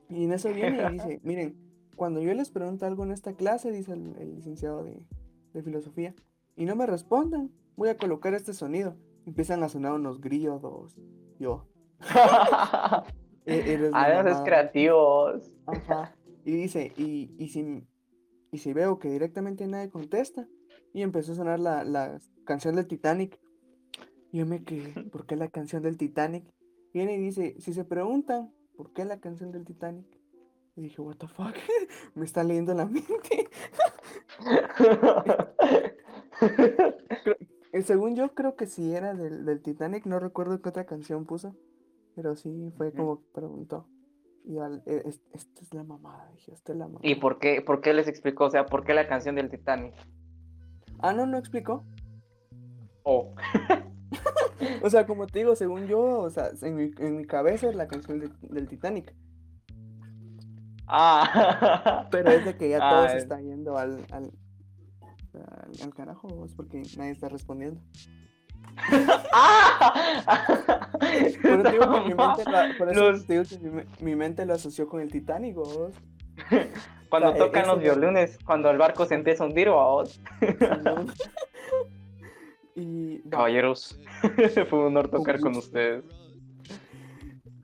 Y 0.09 0.25
en 0.25 0.33
eso 0.33 0.49
viene 0.53 0.83
y 0.89 0.93
dice, 0.93 1.21
miren, 1.23 1.55
cuando 1.95 2.19
yo 2.21 2.33
les 2.33 2.49
pregunto 2.49 2.85
algo 2.85 3.03
en 3.03 3.11
esta 3.11 3.33
clase, 3.33 3.71
dice 3.71 3.93
el, 3.93 4.15
el 4.19 4.35
licenciado 4.35 4.83
de, 4.83 5.01
de 5.53 5.63
filosofía, 5.63 6.13
y 6.57 6.65
no 6.65 6.75
me 6.75 6.85
respondan, 6.87 7.51
voy 7.77 7.89
a 7.89 7.97
colocar 7.97 8.33
este 8.33 8.53
sonido. 8.53 8.95
Empiezan 9.25 9.63
a 9.63 9.69
sonar 9.69 9.93
unos 9.93 10.19
grillos. 10.19 10.61
Yo. 11.39 11.65
"E- 13.47 13.73
eres 13.73 13.87
esos 13.87 13.91
mamada". 13.91 14.43
creativos. 14.43 15.51
Ajá. 15.65 16.15
Y 16.45 16.51
dice, 16.51 16.93
y, 16.95 17.31
y, 17.37 17.49
si, 17.49 17.83
y 18.51 18.57
si 18.57 18.73
veo 18.73 18.99
que 18.99 19.09
directamente 19.09 19.67
nadie 19.67 19.89
contesta, 19.89 20.47
y 20.93 21.01
empezó 21.01 21.33
a 21.33 21.35
sonar 21.35 21.59
la, 21.59 21.83
la 21.83 22.19
canción 22.45 22.75
del 22.75 22.87
Titanic. 22.87 23.39
Y 24.31 24.39
yo 24.39 24.45
me 24.45 24.63
quedé, 24.63 24.93
¿por 25.11 25.25
qué 25.25 25.35
la 25.35 25.49
canción 25.49 25.83
del 25.83 25.97
Titanic? 25.97 26.45
Viene 26.93 27.15
y 27.15 27.19
dice, 27.19 27.55
si 27.59 27.73
se 27.73 27.83
preguntan, 27.83 28.51
¿por 28.75 28.93
qué 28.93 29.05
la 29.05 29.19
canción 29.19 29.51
del 29.51 29.65
Titanic? 29.65 30.05
Y 30.75 30.81
dije, 30.81 31.01
what 31.01 31.17
the 31.17 31.27
fuck, 31.27 31.55
me 32.15 32.25
está 32.25 32.43
leyendo 32.43 32.73
la 32.73 32.85
mente. 32.85 33.49
Eh, 37.73 37.81
según 37.81 38.15
yo, 38.15 38.33
creo 38.33 38.55
que 38.55 38.65
sí 38.65 38.93
era 38.93 39.13
del, 39.13 39.45
del 39.45 39.61
Titanic, 39.61 40.05
no 40.05 40.19
recuerdo 40.19 40.61
qué 40.61 40.69
otra 40.69 40.85
canción 40.85 41.25
puso, 41.25 41.55
pero 42.17 42.35
sí 42.35 42.73
fue 42.75 42.91
como 42.91 43.21
preguntó. 43.31 43.87
Y 44.43 44.57
al, 44.57 44.81
e, 44.87 45.03
esta 45.33 45.61
es 45.61 45.71
la 45.71 45.83
mamada, 45.83 46.27
dije, 46.33 46.51
esta 46.51 46.71
es 46.71 46.79
la 46.79 46.87
mamada. 46.87 47.07
¿Y 47.07 47.13
por 47.15 47.37
qué, 47.37 47.61
por 47.61 47.79
qué 47.79 47.93
les 47.93 48.07
explicó? 48.07 48.45
O 48.45 48.49
sea, 48.49 48.65
¿por 48.65 48.83
qué 48.83 48.95
la 48.95 49.07
canción 49.07 49.35
del 49.35 49.51
Titanic? 49.51 49.93
Ah, 50.97 51.13
no, 51.13 51.27
no 51.27 51.37
explicó. 51.37 51.85
Oh. 53.03 53.35
o 54.83 54.89
sea, 54.89 55.05
como 55.05 55.27
te 55.27 55.39
digo, 55.39 55.55
según 55.55 55.85
yo, 55.85 56.01
o 56.01 56.29
sea, 56.31 56.49
en 56.63 56.75
mi, 56.75 56.91
en 56.97 57.17
mi 57.17 57.25
cabeza 57.25 57.69
es 57.69 57.75
la 57.75 57.87
canción 57.87 58.19
del 58.41 58.67
Titanic. 58.67 59.13
Ah. 60.87 62.07
Pero 62.11 62.31
es 62.31 62.45
de 62.45 62.57
que 62.57 62.69
ya 62.69 62.79
todo 62.79 63.09
se 63.09 63.17
está 63.17 63.39
yendo 63.41 63.77
al, 63.77 64.03
al, 64.11 64.31
al, 65.83 65.93
carajo, 65.93 66.45
es 66.45 66.55
porque 66.55 66.81
nadie 66.97 67.11
está 67.11 67.29
respondiendo. 67.29 67.79
¡Ah! 69.33 70.89
Por 71.41 71.59
eso 71.59 71.71
digo 71.71 71.93
que 71.93 71.99
mi 72.01 72.15
mente, 72.15 72.43
por 72.77 72.89
eso 72.89 73.13
digo 73.27 73.43
que 73.43 74.03
mi, 74.03 74.15
mente 74.15 74.45
lo 74.45 74.53
asoció 74.53 74.87
con 74.87 75.01
el 75.01 75.11
Titanic, 75.11 75.57
Cuando 77.09 77.33
tocan 77.35 77.67
los 77.67 77.79
violines, 77.79 78.37
cuando 78.45 78.69
el 78.69 78.77
barco 78.77 79.05
se 79.05 79.15
empieza 79.15 79.43
a 79.43 79.47
hundir, 79.47 79.69
vos. 79.69 80.19
y, 82.75 83.19
Caballeros, 83.29 83.99
fue 84.69 84.79
un 84.79 84.87
honor 84.87 85.09
tocar 85.09 85.39
con 85.39 85.55
ustedes. 85.55 86.03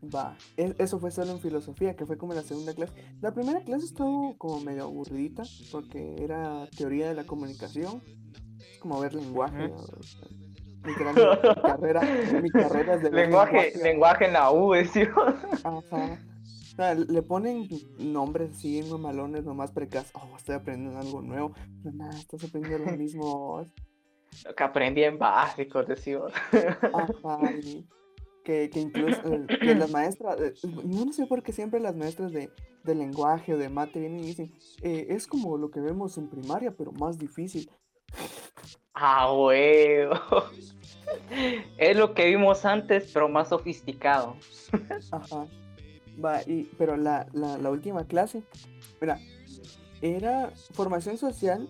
Va, 0.03 0.37
e, 0.55 0.73
eso 0.77 0.99
fue 0.99 1.11
solo 1.11 1.31
en 1.31 1.39
filosofía, 1.39 1.95
que 1.95 2.05
fue 2.05 2.17
como 2.17 2.33
la 2.33 2.41
segunda 2.41 2.73
clase. 2.73 2.93
La 3.19 3.33
primera 3.33 3.63
clase 3.63 3.85
estuvo 3.85 4.37
como 4.37 4.61
medio 4.61 4.83
aburridita, 4.83 5.43
porque 5.71 6.15
era 6.19 6.67
teoría 6.77 7.09
de 7.09 7.15
la 7.15 7.25
comunicación, 7.25 8.01
como 8.79 8.99
ver 9.01 9.13
lenguaje. 9.13 9.73
Mi, 10.85 10.93
carrera, 11.61 12.01
mi 12.41 12.49
carrera 12.49 12.95
es 12.95 13.03
de 13.03 13.11
lenguaje, 13.11 13.73
lenguaje, 13.81 14.25
en 14.25 14.33
la 14.33 14.51
U, 14.51 14.73
Ajá. 14.73 16.95
le 16.95 17.21
ponen 17.21 17.67
nombres 17.97 18.51
así, 18.51 18.83
malones, 18.99 19.45
nomás 19.45 19.71
precas. 19.71 20.11
Oh, 20.13 20.35
estoy 20.35 20.55
aprendiendo 20.55 20.99
algo 20.99 21.21
nuevo. 21.21 21.53
No, 21.83 21.91
nada, 21.91 22.17
estás 22.17 22.43
aprendiendo 22.43 22.91
lo 22.91 22.97
mismo. 22.97 23.65
Lo 24.45 24.55
que 24.55 24.63
aprendí 24.63 25.03
en 25.03 25.17
básico, 25.17 25.83
decimos. 25.83 26.33
Ajá, 26.93 27.39
que, 28.43 28.69
que 28.69 28.79
incluso 28.79 29.21
eh, 29.25 29.75
las 29.75 29.89
maestras, 29.89 30.39
eh, 30.39 30.53
no, 30.83 31.11
sé 31.13 31.25
por 31.25 31.43
qué 31.43 31.51
siempre 31.51 31.79
las 31.79 31.95
maestras 31.95 32.31
de, 32.31 32.49
de 32.83 32.95
lenguaje 32.95 33.53
o 33.53 33.57
de 33.57 33.69
mate 33.69 33.99
vienen 33.99 34.19
y 34.19 34.27
dicen, 34.27 34.53
eh, 34.81 35.07
es 35.09 35.27
como 35.27 35.57
lo 35.57 35.71
que 35.71 35.79
vemos 35.79 36.17
en 36.17 36.29
primaria, 36.29 36.75
pero 36.75 36.91
más 36.91 37.17
difícil. 37.17 37.69
Ah, 38.93 39.33
huevo. 39.33 40.15
Es 41.77 41.97
lo 41.97 42.13
que 42.13 42.27
vimos 42.27 42.65
antes, 42.65 43.09
pero 43.13 43.27
más 43.27 43.49
sofisticado. 43.49 44.35
Ajá. 45.11 45.47
Va, 46.23 46.41
y, 46.43 46.69
pero 46.77 46.95
la, 46.95 47.27
la, 47.33 47.57
la 47.57 47.71
última 47.71 48.05
clase, 48.05 48.43
mira, 49.01 49.19
era 50.01 50.51
formación 50.73 51.17
social, 51.17 51.67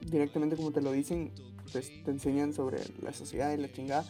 directamente 0.00 0.56
como 0.56 0.72
te 0.72 0.80
lo 0.80 0.92
dicen, 0.92 1.32
pues 1.72 1.90
te 2.04 2.10
enseñan 2.10 2.54
sobre 2.54 2.78
la 3.02 3.12
sociedad 3.12 3.52
y 3.52 3.58
la 3.58 3.70
chingada 3.70 4.04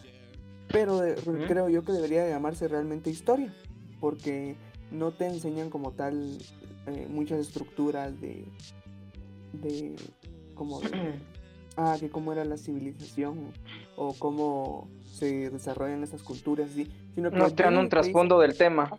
pero 0.69 1.01
creo 1.47 1.69
yo 1.69 1.83
que 1.83 1.91
debería 1.91 2.27
llamarse 2.27 2.67
realmente 2.67 3.09
historia, 3.09 3.53
porque 3.99 4.55
no 4.91 5.11
te 5.11 5.27
enseñan 5.27 5.69
como 5.69 5.91
tal 5.91 6.37
eh, 6.87 7.07
muchas 7.09 7.39
estructuras 7.39 8.19
de, 8.19 8.45
de 9.53 9.95
como 10.55 10.81
ah, 11.77 11.95
que 11.99 12.09
cómo 12.09 12.33
era 12.33 12.43
la 12.43 12.57
civilización 12.57 13.51
o 13.95 14.13
cómo 14.13 14.89
se 15.03 15.49
desarrollan 15.49 16.03
esas 16.03 16.23
culturas, 16.23 16.71
¿sí? 16.71 16.91
sino 17.15 17.31
que 17.31 17.37
no 17.37 17.49
te 17.49 17.63
dan 17.63 17.77
un 17.77 17.89
trasfondo 17.89 18.39
del 18.39 18.57
tema. 18.57 18.91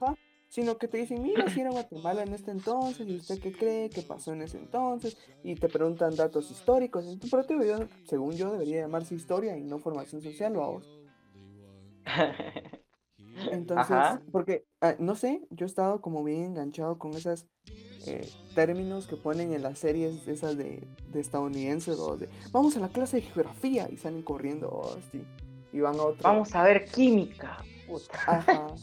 sino 0.49 0.79
que 0.79 0.89
te 0.89 0.97
dicen, 0.97 1.23
mira, 1.23 1.49
si 1.51 1.61
era 1.61 1.71
Guatemala 1.71 2.23
en 2.23 2.33
este 2.33 2.51
entonces, 2.51 3.07
y 3.07 3.17
usted 3.17 3.39
qué 3.41 3.53
cree 3.53 3.91
que 3.91 4.01
pasó 4.03 4.33
en 4.33 4.43
ese 4.43 4.57
entonces, 4.57 5.19
y 5.45 5.55
te 5.57 5.69
preguntan 5.69 6.17
datos 6.17 6.51
históricos. 6.51 7.07
Entonces, 7.07 7.89
según 8.05 8.33
yo, 8.33 8.51
debería 8.53 8.81
llamarse 8.81 9.15
historia 9.15 9.59
y 9.59 9.65
no 9.65 9.79
formación 9.79 10.23
social 10.23 10.57
o 10.57 10.65
a 10.65 10.69
vos. 10.69 10.99
Entonces, 13.53 13.97
porque, 14.33 14.65
ah, 14.81 14.95
no 14.99 15.15
sé, 15.15 15.47
yo 15.51 15.67
he 15.67 15.69
estado 15.69 16.01
como 16.01 16.25
bien 16.25 16.45
enganchado 16.45 16.99
con 16.99 17.13
esos 17.13 17.47
eh, 18.07 18.29
términos 18.55 19.07
que 19.07 19.17
ponen 19.17 19.53
en 19.53 19.63
las 19.63 19.79
series 19.79 20.27
esas 20.29 20.57
de, 20.57 20.87
de 21.13 21.21
estadounidenses, 21.21 21.97
donde 21.97 22.29
vamos 22.53 22.77
a 22.77 22.81
la 22.81 22.89
clase 22.89 23.17
de 23.19 23.23
geografía 23.23 23.89
y 23.91 23.97
salen 23.97 24.23
corriendo 24.23 24.99
y 25.73 25.81
van 25.81 25.97
a 25.97 26.03
otro. 26.03 26.23
Vamos 26.23 26.55
a 26.55 26.63
ver 26.63 26.85
química. 26.87 27.59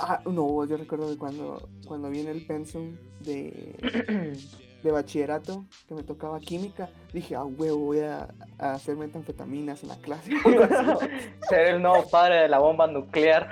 Ah, 0.00 0.22
no, 0.26 0.64
yo 0.64 0.76
recuerdo 0.76 1.08
que 1.08 1.18
cuando, 1.18 1.68
cuando 1.84 2.08
viene 2.08 2.30
el 2.30 2.46
pensum 2.46 2.96
de 3.18 3.74
de 4.82 4.92
bachillerato 4.92 5.64
que 5.88 5.94
me 5.94 6.02
tocaba 6.02 6.38
química, 6.40 6.88
dije, 7.12 7.34
ah, 7.34 7.44
huevo, 7.44 7.78
voy 7.78 8.00
a, 8.00 8.28
hacer 8.58 8.96
metanfetaminas 8.96 9.82
en 9.82 9.88
la 9.88 9.96
clase. 9.96 10.32
Ser 11.48 11.74
el 11.74 11.82
nuevo 11.82 12.08
padre 12.08 12.42
de 12.42 12.48
la 12.48 12.58
bomba 12.58 12.86
nuclear. 12.86 13.48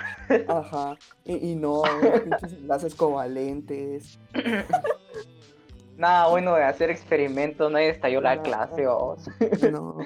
Ajá, 0.48 0.96
y, 1.24 1.54
no, 1.54 1.82
pinches 2.24 2.52
enlaces 2.52 2.94
covalentes. 2.94 4.18
Nada 5.96 6.28
bueno 6.28 6.54
de 6.54 6.64
hacer 6.64 6.90
experimentos, 6.90 7.70
nadie 7.70 7.90
estalló 7.90 8.20
la 8.20 8.42
clase, 8.42 8.86
o... 8.86 9.16
No. 9.72 9.96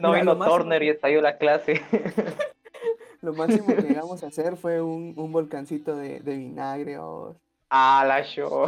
no 0.00 0.12
vino 0.14 0.38
Turner 0.38 0.82
y 0.82 0.88
estalló 0.88 1.20
la 1.20 1.36
clase. 1.36 1.82
Lo 3.20 3.34
máximo 3.34 3.66
que 3.66 3.82
llegamos 3.88 4.22
a 4.24 4.28
hacer 4.28 4.56
fue 4.56 4.80
un, 4.80 5.14
un 5.16 5.32
volcancito 5.32 5.94
de, 5.96 6.20
de 6.20 6.36
vinagre, 6.36 6.98
o... 6.98 7.36
Ah, 7.68 8.04
la 8.06 8.22
show. 8.24 8.66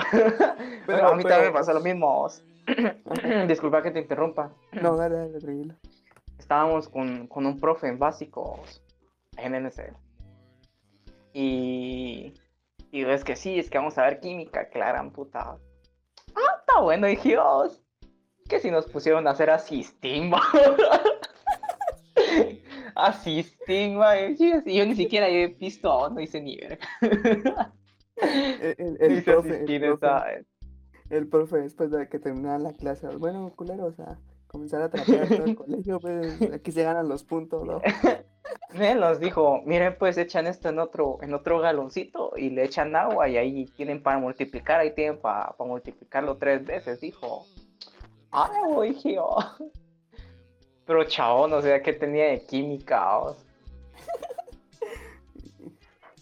Pero, 0.87 1.09
a 1.09 1.17
mí 1.17 1.25
también 1.25 1.47
me 1.47 1.59
pasa 1.59 1.73
lo 1.73 1.81
mismo. 1.81 2.29
Disculpa 3.49 3.83
que 3.83 3.91
te 3.91 3.99
interrumpa. 3.99 4.53
No, 4.81 4.97
dale, 4.97 5.17
dale, 5.17 5.41
tranquilo. 5.41 5.75
Estábamos 6.39 6.89
con, 6.89 7.27
con 7.27 7.47
un 7.47 7.59
profe 7.59 7.89
en 7.89 7.99
básicos 7.99 8.81
en. 9.37 9.73
Y, 11.33 12.35
y 12.91 13.05
es 13.05 13.25
que 13.25 13.35
sí, 13.35 13.59
es 13.59 13.71
que 13.71 13.79
vamos 13.79 13.99
a 13.99 14.03
ver 14.03 14.21
química, 14.21 14.69
clara, 14.69 15.03
puta. 15.11 15.57
Ah, 16.35 16.57
está 16.61 16.81
bueno, 16.81 17.07
Dios. 17.07 17.81
Que 18.49 18.61
si 18.61 18.71
nos 18.71 18.87
pusieron 18.87 19.27
a 19.27 19.31
hacer 19.31 19.51
asisting, 19.51 20.33
asisting, 22.95 23.99
y 24.67 24.77
yo 24.77 24.87
ni 24.87 24.95
siquiera 24.95 25.29
he 25.29 25.47
visto, 25.49 26.11
no 26.11 26.21
hice 26.21 26.41
ni 26.41 26.57
ver. 26.57 26.79
el, 28.17 29.23
profe, 29.25 29.65
el, 31.11 31.29
profe, 31.29 31.57
después 31.59 31.91
de 31.91 32.09
que 32.09 32.19
terminara 32.19 32.59
la 32.59 32.73
clase, 32.73 33.07
bueno, 33.17 33.53
culero, 33.57 33.87
o 33.87 33.93
sea, 33.93 34.19
comenzar 34.47 34.83
a 34.83 34.91
tratar 34.91 35.29
todo 35.29 35.45
el 35.45 35.57
colegio, 35.57 36.01
pues 36.01 36.41
aquí 36.53 36.73
se 36.73 36.83
ganan 36.83 37.09
los 37.09 37.25
puntos, 37.25 37.65
¿no? 37.65 37.81
Él 38.75 39.01
nos 39.01 39.21
dijo, 39.21 39.63
miren, 39.65 39.97
pues 39.99 40.17
echan 40.19 40.47
esto 40.47 40.69
en 40.69 40.79
otro, 40.79 41.19
en 41.23 41.35
otro 41.35 41.61
galoncito 41.61 42.33
y 42.37 42.51
le 42.51 42.65
echan 42.65 42.97
agua 42.97 43.29
y 43.29 43.37
ahí 43.37 43.67
tienen 43.67 44.03
para 44.03 44.19
multiplicar, 44.19 44.81
ahí 44.81 44.95
tienen 44.95 45.19
para, 45.21 45.55
multiplicarlo 45.59 46.37
tres 46.37 46.65
veces, 46.65 47.01
dijo. 47.01 47.47
Ay, 48.31 48.93
dije 48.93 49.19
Pero 50.87 51.05
chabón, 51.05 51.51
no 51.51 51.61
sé 51.61 51.83
qué 51.83 51.93
tenía 51.93 52.29
de 52.29 52.45
química, 52.47 53.35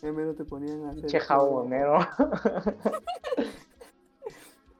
Primero 0.00 0.34
te 0.34 0.44
ponían 0.44 0.86
a 0.86 0.90
hacer. 0.90 1.06
Che 1.06 1.20
jabonero. 1.20 1.98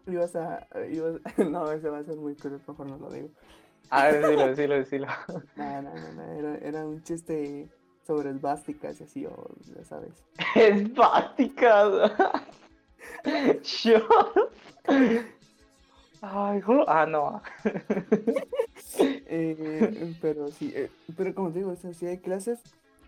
ibas 0.06 0.34
a. 0.34 0.66
Ibas... 0.90 1.20
No, 1.50 1.70
ese 1.70 1.88
va 1.90 1.98
a 1.98 2.04
ser 2.04 2.16
muy 2.16 2.34
cruel, 2.34 2.60
mejor 2.66 2.86
no 2.86 2.96
lo 2.96 3.10
digo. 3.10 3.28
Ah, 3.92 4.12
decilo, 4.12 4.46
decilo, 4.46 4.74
decilo. 4.76 5.06
No, 5.56 5.82
no, 5.82 5.92
no, 5.92 6.22
Era, 6.38 6.58
era 6.58 6.86
un 6.86 7.02
chiste 7.02 7.68
sobre 8.06 8.30
esvásticas 8.30 9.00
y 9.00 9.04
así, 9.04 9.26
o 9.26 9.48
ya 9.76 9.84
sabes. 9.84 10.24
Esvásticas. 10.54 12.12
Yo. 13.82 13.98
Ay, 16.22 16.60
ah, 16.86 17.06
no. 17.06 17.42
eh, 18.98 20.14
pero 20.20 20.48
sí, 20.52 20.72
eh, 20.74 20.90
pero 21.16 21.34
como 21.34 21.50
te 21.50 21.58
digo, 21.58 21.72
o 21.72 21.92
sí 21.92 22.06
hay 22.06 22.18
clases 22.18 22.60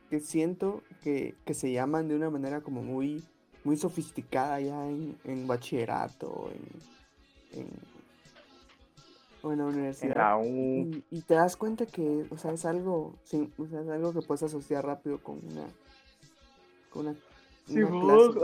que 0.08 0.20
siento 0.20 0.82
que, 1.02 1.34
se 1.52 1.72
llaman 1.72 2.08
de 2.08 2.16
una 2.16 2.30
manera 2.30 2.60
como 2.60 2.82
muy, 2.82 3.22
muy 3.64 3.76
sofisticada 3.76 4.60
ya 4.60 4.86
en, 4.86 5.46
bachillerato, 5.46 6.50
en, 7.52 7.60
en, 7.60 7.68
la 9.42 9.64
universidad. 9.64 10.40
Y, 10.44 11.22
te 11.26 11.34
das 11.34 11.56
cuenta 11.56 11.86
que, 11.86 12.26
o 12.30 12.36
sea, 12.36 12.52
es 12.52 12.64
algo, 12.64 13.14
o 13.58 13.66
sea, 13.66 13.80
es 13.80 13.88
algo 13.88 14.12
que 14.12 14.22
puedes 14.22 14.42
asociar 14.44 14.86
rápido 14.86 15.18
con 15.18 15.38
una, 15.38 15.66
con 16.90 17.06
una, 17.06 17.16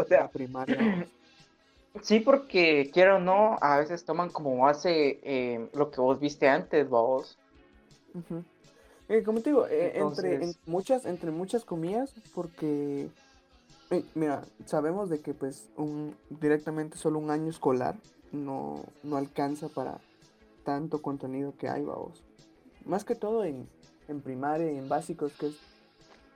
clase 0.05 0.28
primaria. 0.33 1.09
Sí, 2.02 2.21
porque 2.21 2.90
quiero 2.93 3.17
o 3.17 3.19
no, 3.19 3.57
a 3.61 3.78
veces 3.78 4.05
toman 4.05 4.28
como 4.28 4.57
base 4.59 5.19
eh, 5.23 5.69
lo 5.75 5.90
que 5.90 6.00
vos 6.00 6.21
viste 6.21 6.47
antes, 6.47 6.88
vos. 6.88 7.37
Eh, 9.09 9.23
como 9.25 9.40
te 9.40 9.50
digo, 9.50 9.67
eh, 9.67 9.99
entre, 9.99 10.35
en 10.45 10.55
muchas, 10.67 11.07
entre 11.07 11.31
muchas 11.31 11.64
comillas, 11.64 12.14
porque, 12.35 13.09
mira, 14.14 14.45
sabemos 14.67 15.09
de 15.09 15.21
que 15.21 15.35
pues 15.35 15.71
un, 15.76 16.14
directamente 16.28 16.99
solo 16.99 17.19
un 17.19 17.31
año 17.31 17.50
escolar 17.50 17.97
no, 18.33 18.85
no 19.02 19.17
alcanza 19.17 19.69
para 19.69 19.99
tanto 20.69 21.01
contenido 21.01 21.55
que 21.57 21.67
hay, 21.67 21.83
vamos. 21.83 22.23
Más 22.85 23.03
que 23.03 23.15
todo 23.15 23.43
en, 23.43 23.67
en 24.07 24.21
primaria 24.21 24.71
y 24.71 24.77
en 24.77 24.87
básicos, 24.87 25.33
que 25.33 25.47
es, 25.47 25.57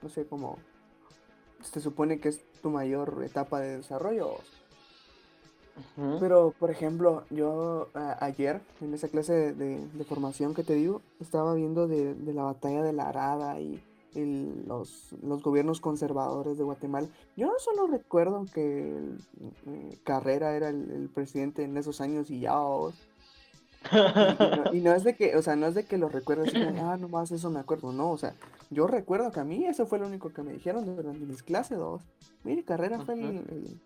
no 0.01 0.09
sé, 0.09 0.25
como 0.25 0.57
se 1.61 1.79
supone 1.79 2.19
que 2.19 2.29
es 2.29 2.41
tu 2.63 2.71
mayor 2.71 3.21
etapa 3.23 3.59
de 3.59 3.77
desarrollo. 3.77 4.37
Pero, 6.19 6.51
por 6.57 6.71
ejemplo, 6.71 7.25
yo 7.29 7.89
a- 7.93 8.25
ayer, 8.25 8.59
en 8.81 8.95
esa 8.95 9.07
clase 9.07 9.33
de, 9.33 9.53
de- 9.53 9.87
de 9.87 10.03
formación 10.03 10.55
que 10.55 10.63
te 10.63 10.73
digo, 10.73 11.01
estaba 11.19 11.53
viendo 11.53 11.87
de, 11.87 12.15
de 12.15 12.33
la 12.33 12.41
batalla 12.43 12.81
de 12.81 12.93
la 12.93 13.09
Arada 13.09 13.59
y 13.59 13.79
los, 14.67 15.13
los 15.23 15.41
gobiernos 15.43 15.79
conservadores 15.79 16.57
de 16.57 16.63
Guatemala. 16.63 17.07
Yo 17.37 17.47
no 17.47 17.59
solo 17.59 17.85
recuerdo 17.87 18.45
que 18.51 18.95
el, 18.97 19.19
eh, 19.67 19.99
Carrera 20.03 20.55
era 20.55 20.69
el, 20.69 20.89
el 20.91 21.09
presidente 21.09 21.63
en 21.63 21.77
esos 21.77 22.01
años 22.01 22.29
y 22.31 22.39
ya, 22.41 22.55
vos, 22.59 22.93
y, 24.19 24.45
y 24.47 24.51
no, 24.51 24.67
y 24.71 24.79
no 24.81 24.93
es 24.95 25.03
de 25.03 25.15
que, 25.15 25.35
o 25.35 25.41
sea, 25.41 25.55
no 25.55 25.67
es 25.67 25.75
de 25.75 25.85
que 25.85 25.97
lo 25.97 26.09
como, 26.57 26.89
ah, 26.89 26.97
nomás 26.97 27.31
eso 27.31 27.49
me 27.49 27.59
acuerdo, 27.59 27.91
no, 27.91 28.11
o 28.11 28.17
sea, 28.17 28.35
yo 28.69 28.87
recuerdo 28.87 29.31
que 29.31 29.39
a 29.39 29.43
mí 29.43 29.65
eso 29.65 29.85
fue 29.85 29.99
lo 29.99 30.07
único 30.07 30.31
que 30.33 30.43
me 30.43 30.53
dijeron 30.53 30.85
durante 30.85 31.25
mis 31.25 31.43
clases, 31.43 31.77
dos. 31.77 32.01
Mire, 32.43 32.63
Carrera 32.63 32.99
fue 33.01 33.15
el, 33.15 33.37
el- 33.49 33.81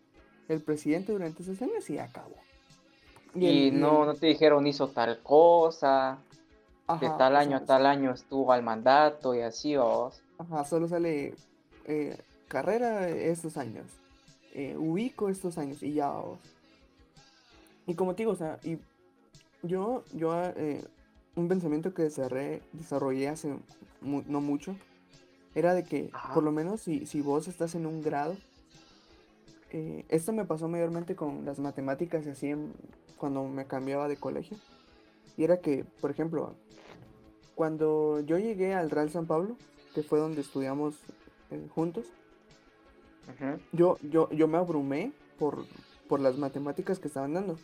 el 0.50 0.62
presidente 0.64 1.12
durante 1.12 1.44
esos 1.44 1.62
años 1.62 1.90
y 1.90 2.00
acabó. 2.00 2.36
Y 3.36 3.46
Y 3.46 3.48
el, 3.48 3.70
y 3.72 3.72
no, 3.72 4.06
no 4.06 4.16
te 4.16 4.28
dijeron 4.28 4.66
hizo 4.68 4.90
tal 4.90 5.22
cosa, 5.24 6.18
de 7.00 7.10
ajá, 7.10 7.12
tal 7.12 7.36
o 7.36 7.38
año 7.38 7.58
a 7.58 7.66
tal 7.66 7.86
año 7.86 8.12
estuvo 8.12 8.52
al 8.52 8.64
mandato 8.64 9.34
y 9.36 9.42
así, 9.42 9.76
vos. 9.78 10.22
ajá, 10.38 10.64
solo 10.66 10.88
sale 10.88 11.36
eh, 11.86 12.18
Carrera 12.48 13.10
estos 13.10 13.58
años, 13.58 13.86
eh, 14.54 14.76
ubico 14.78 15.30
estos 15.30 15.58
años 15.58 15.82
y 15.84 15.94
ya, 15.94 16.10
vos. 16.12 16.40
Y 17.86 17.96
como 17.96 18.14
te 18.16 18.24
digo, 18.24 18.34
o 18.34 18.36
sea, 18.36 18.60
y 18.64 18.78
yo, 19.64 20.04
yo, 20.14 20.34
eh, 20.56 20.84
un 21.36 21.48
pensamiento 21.48 21.94
que 21.94 22.04
desarrollé, 22.04 22.62
desarrollé 22.74 23.28
hace 23.30 23.56
mu- 24.02 24.24
no 24.28 24.42
mucho, 24.42 24.76
era 25.56 25.74
de 25.74 25.84
que, 25.84 26.10
por 26.34 26.44
lo 26.44 26.52
menos 26.52 26.82
si, 26.82 27.06
si 27.06 27.22
vos 27.22 27.48
estás 27.48 27.76
en 27.76 27.86
un 27.86 28.02
grado, 28.04 28.36
eh, 29.72 30.06
esto 30.10 30.32
me 30.34 30.46
pasó 30.46 30.68
mayormente 30.68 31.16
con 31.16 31.46
las 31.46 31.60
matemáticas 31.60 32.26
y 32.26 32.30
así 32.30 32.48
en- 32.50 32.74
cuando 33.18 33.44
me 33.46 33.66
cambiaba 33.66 34.08
de 34.08 34.18
colegio, 34.18 34.58
y 35.36 35.44
era 35.44 35.60
que, 35.60 35.84
por 36.02 36.12
ejemplo, 36.12 36.54
cuando 37.56 38.20
yo 38.22 38.38
llegué 38.38 38.74
al 38.74 38.90
Real 38.92 39.10
San 39.10 39.26
Pablo, 39.26 39.58
que 39.96 40.04
fue 40.04 40.20
donde 40.20 40.42
estudiamos 40.42 40.96
eh, 41.52 41.68
juntos, 41.74 42.06
yo, 43.72 43.98
yo, 44.02 44.30
yo 44.32 44.48
me 44.48 44.58
abrumé 44.58 45.12
por, 45.38 45.66
por 46.08 46.20
las 46.20 46.38
matemáticas 46.38 47.00
que 47.00 47.08
estaban 47.08 47.34
dando, 47.34 47.58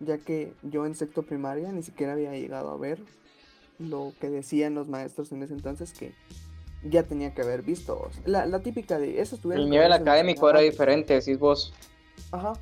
ya 0.00 0.18
que 0.18 0.52
yo 0.62 0.86
en 0.86 0.94
sexto 0.94 1.22
primaria 1.22 1.72
ni 1.72 1.82
siquiera 1.82 2.12
había 2.12 2.32
llegado 2.32 2.70
a 2.70 2.76
ver 2.76 3.00
lo 3.78 4.12
que 4.20 4.28
decían 4.30 4.74
los 4.74 4.88
maestros 4.88 5.32
en 5.32 5.42
ese 5.42 5.54
entonces 5.54 5.92
que 5.92 6.14
ya 6.84 7.02
tenía 7.02 7.34
que 7.34 7.42
haber 7.42 7.62
visto. 7.62 7.98
o 7.98 8.10
sea, 8.12 8.22
La, 8.26 8.46
la 8.46 8.60
típica 8.60 8.98
de 8.98 9.20
eso 9.20 9.36
tuvieron 9.36 9.64
El 9.64 9.70
nivel 9.70 9.92
académico 9.92 10.48
era 10.48 10.58
antes". 10.60 10.72
diferente, 10.72 11.14
decís 11.14 11.38
vos. 11.38 11.72
Ajá. 12.32 12.52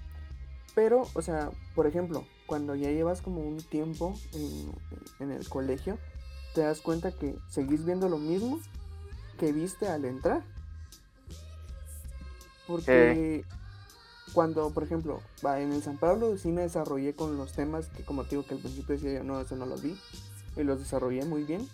Pero, 0.75 1.05
o 1.15 1.23
sea, 1.23 1.51
por 1.75 1.87
ejemplo, 1.87 2.27
cuando 2.47 2.75
ya 2.75 2.91
llevas 2.91 3.23
como 3.23 3.41
un 3.41 3.57
tiempo 3.59 4.15
en, 4.35 4.71
en 5.21 5.33
el 5.33 5.49
colegio, 5.49 5.99
te 6.55 6.61
das 6.63 6.81
cuenta 6.81 7.13
que 7.13 7.35
seguís 7.49 7.85
viendo 7.85 8.09
lo 8.09 8.19
mismo 8.19 8.61
que 9.39 9.53
viste 9.53 9.89
al 9.89 10.05
entrar. 10.05 10.43
Porque 12.67 13.45
cuando, 14.37 14.71
por 14.71 14.83
ejemplo, 14.83 15.23
en 15.43 15.73
el 15.73 15.83
San 15.83 15.97
Pablo 15.97 16.37
sí 16.37 16.49
me 16.49 16.61
desarrollé 16.61 17.15
con 17.15 17.39
los 17.39 17.53
temas 17.53 17.87
que 17.87 18.05
como 18.05 18.25
te 18.25 18.31
digo 18.33 18.45
que 18.45 18.53
al 18.53 18.61
principio 18.61 18.95
decía 18.95 19.15
yo, 19.15 19.25
no, 19.25 19.41
eso 19.41 19.57
no 19.57 19.65
los 19.65 19.81
vi, 19.81 19.99
y 20.59 20.63
los 20.63 20.79
desarrollé 20.79 21.25
muy 21.25 21.45
bien. 21.45 21.67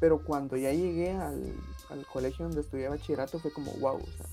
Pero 0.00 0.24
cuando 0.24 0.56
ya 0.56 0.72
llegué 0.72 1.10
al, 1.12 1.52
al 1.90 2.06
colegio 2.06 2.46
donde 2.46 2.62
estudié 2.62 2.88
bachillerato 2.88 3.38
fue 3.38 3.52
como, 3.52 3.72
wow, 3.74 3.96
o 3.96 4.16
sea, 4.16 4.26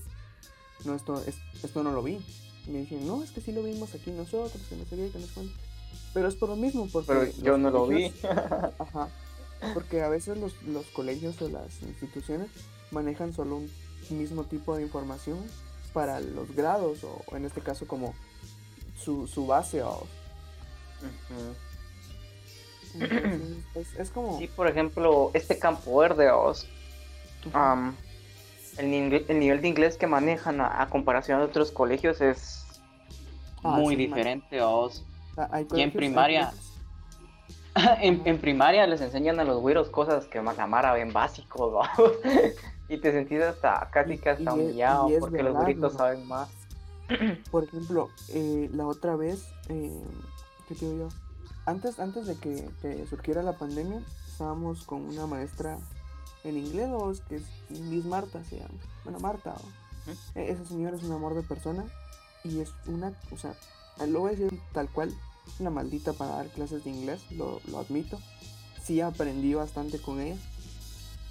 no, 0.86 0.94
esto, 0.94 1.22
es- 1.26 1.36
esto 1.62 1.82
no 1.82 1.92
lo 1.92 2.02
vi. 2.02 2.18
Y 2.66 2.70
me 2.70 2.78
dicen, 2.78 3.06
no, 3.06 3.22
es 3.22 3.32
que 3.32 3.42
sí 3.42 3.52
lo 3.52 3.62
vimos 3.62 3.94
aquí 3.94 4.12
nosotros, 4.12 4.62
que 4.66 4.74
no 4.76 4.84
sé 4.86 4.96
qué, 4.96 5.10
que 5.10 5.18
no 5.18 5.26
sé 5.26 5.32
cuánto". 5.34 5.52
Pero 6.14 6.28
es 6.28 6.36
por 6.36 6.48
lo 6.48 6.56
mismo, 6.56 6.88
porque 6.90 7.12
Pero 7.12 7.30
yo 7.42 7.58
no 7.58 7.68
lo 7.70 7.86
vi. 7.86 8.10
Ajá. 8.78 9.08
Porque 9.74 10.00
a 10.02 10.08
veces 10.08 10.38
los, 10.38 10.54
los 10.62 10.86
colegios 10.86 11.42
o 11.42 11.50
las 11.50 11.82
instituciones 11.82 12.48
manejan 12.92 13.34
solo 13.34 13.56
un 13.56 13.70
mismo 14.08 14.44
tipo 14.44 14.74
de 14.74 14.84
información 14.84 15.36
para 15.88 16.20
los 16.20 16.54
grados, 16.54 17.02
o, 17.04 17.22
o 17.26 17.36
en 17.36 17.44
este 17.44 17.60
caso 17.60 17.86
como 17.86 18.14
su, 18.98 19.26
su 19.26 19.46
base. 19.46 19.82
o- 19.82 20.06
entonces, 22.94 23.64
es, 23.74 23.94
es 23.98 24.10
como... 24.10 24.38
Sí, 24.38 24.48
por 24.48 24.66
ejemplo, 24.68 25.30
este 25.34 25.58
campo 25.58 25.98
verde, 25.98 26.28
am, 27.52 27.94
el, 28.78 28.90
nivel, 28.90 29.24
el 29.28 29.38
nivel 29.38 29.60
de 29.60 29.68
inglés 29.68 29.96
que 29.96 30.06
manejan 30.06 30.60
a, 30.60 30.82
a 30.82 30.88
comparación 30.88 31.38
de 31.38 31.44
otros 31.46 31.70
colegios 31.70 32.20
es 32.20 32.64
Ah, 33.62 33.70
muy 33.76 33.96
sí, 33.96 34.06
diferente. 34.06 34.62
O 34.62 34.88
hay 35.50 35.66
y 35.74 35.80
en 35.80 35.92
primaria- 35.92 36.52
en, 38.00 38.22
en 38.24 38.38
primaria 38.38 38.86
les 38.86 39.00
enseñan 39.00 39.40
a 39.40 39.44
los 39.44 39.60
güeros 39.60 39.88
cosas 39.90 40.26
que 40.26 40.40
la 40.40 40.66
Mara 40.68 40.92
ven 40.92 41.12
básicos. 41.12 41.86
y 42.88 42.98
te 42.98 43.12
sentís 43.12 43.40
hasta 43.42 43.88
casi 43.92 44.12
Y- 44.14 44.18
que 44.18 44.30
hasta 44.30 44.42
y 44.42 44.48
humillado 44.60 45.08
y 45.10 45.14
es 45.14 45.20
porque 45.20 45.42
los 45.42 45.54
¿no? 45.54 45.90
saben 45.90 46.26
más. 46.26 46.48
Por 47.50 47.64
ejemplo, 47.64 48.08
eh, 48.30 48.68
la 48.72 48.86
otra 48.86 49.16
vez, 49.16 49.44
eh, 49.68 49.92
¿qué 50.68 50.74
te 50.74 50.86
digo 50.86 51.08
yo? 51.08 51.08
Antes, 51.66 51.98
antes 51.98 52.26
de 52.26 52.36
que, 52.36 52.68
que 52.80 53.06
surgiera 53.06 53.42
la 53.42 53.52
pandemia, 53.54 54.00
estábamos 54.26 54.84
con 54.84 55.02
una 55.04 55.26
maestra 55.26 55.78
en 56.44 56.56
inglés, 56.56 56.88
¿no? 56.88 57.12
que 57.28 57.36
es 57.36 57.42
Miss 57.68 58.04
Marta, 58.04 58.42
se 58.44 58.56
llama. 58.56 58.74
Bueno, 59.04 59.18
Marta. 59.20 59.54
E- 60.34 60.50
Esa 60.50 60.64
señora 60.64 60.96
es 60.96 61.02
un 61.02 61.12
amor 61.12 61.34
de 61.34 61.42
persona 61.42 61.84
y 62.44 62.60
es 62.60 62.70
una, 62.86 63.12
o 63.32 63.36
sea, 63.36 63.54
lo 64.06 64.20
voy 64.20 64.32
a 64.32 64.36
decir 64.36 64.60
tal 64.72 64.88
cual, 64.88 65.12
una 65.58 65.70
maldita 65.70 66.12
para 66.14 66.36
dar 66.36 66.48
clases 66.48 66.84
de 66.84 66.90
inglés, 66.90 67.20
lo, 67.32 67.60
lo 67.70 67.78
admito. 67.78 68.18
Sí 68.82 69.00
aprendí 69.02 69.52
bastante 69.52 69.98
con 70.00 70.20
ella, 70.20 70.36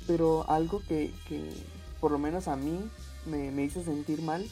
pero 0.08 0.50
algo 0.50 0.82
que, 0.88 1.12
que 1.28 1.52
por 2.00 2.12
lo 2.12 2.18
menos 2.20 2.48
a 2.48 2.56
mí 2.56 2.80
me, 3.26 3.52
me 3.52 3.64
hizo 3.64 3.84
sentir 3.84 4.22
mal 4.22 4.50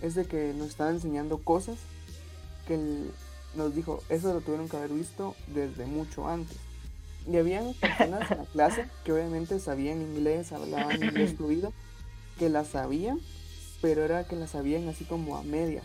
es 0.00 0.14
de 0.14 0.24
que 0.26 0.54
nos 0.54 0.68
estaba 0.68 0.90
enseñando 0.90 1.38
cosas 1.38 1.76
que 2.66 2.74
el- 2.74 3.10
nos 3.56 3.74
dijo, 3.74 4.02
eso 4.08 4.32
lo 4.32 4.40
tuvieron 4.40 4.68
que 4.68 4.76
haber 4.76 4.90
visto 4.90 5.34
desde 5.48 5.86
mucho 5.86 6.28
antes. 6.28 6.56
Y 7.26 7.36
habían 7.36 7.74
personas 7.74 8.30
en 8.30 8.38
la 8.38 8.44
clase 8.52 8.86
que 9.04 9.12
obviamente 9.12 9.58
sabían 9.58 10.00
inglés, 10.00 10.52
hablaban 10.52 11.02
inglés 11.02 11.34
fluido, 11.36 11.72
que 12.38 12.48
la 12.48 12.64
sabían, 12.64 13.18
pero 13.82 14.04
era 14.04 14.24
que 14.28 14.36
la 14.36 14.46
sabían 14.46 14.88
así 14.88 15.04
como 15.04 15.36
a 15.36 15.42
medias. 15.42 15.84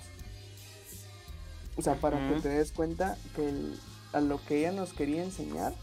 O 1.75 1.81
sea, 1.81 1.95
para 1.95 2.19
que 2.27 2.41
te 2.41 2.49
des 2.49 2.71
cuenta 2.71 3.17
que 3.35 3.49
el- 3.49 3.79
a 4.11 4.21
lo 4.21 4.43
que 4.45 4.59
ella 4.59 4.71
nos 4.71 4.93
quería 4.93 5.23
enseñar, 5.23 5.73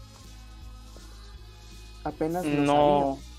apenas 2.03 2.45
lo 2.45 2.61
No. 2.61 2.73
sabían. 3.17 3.31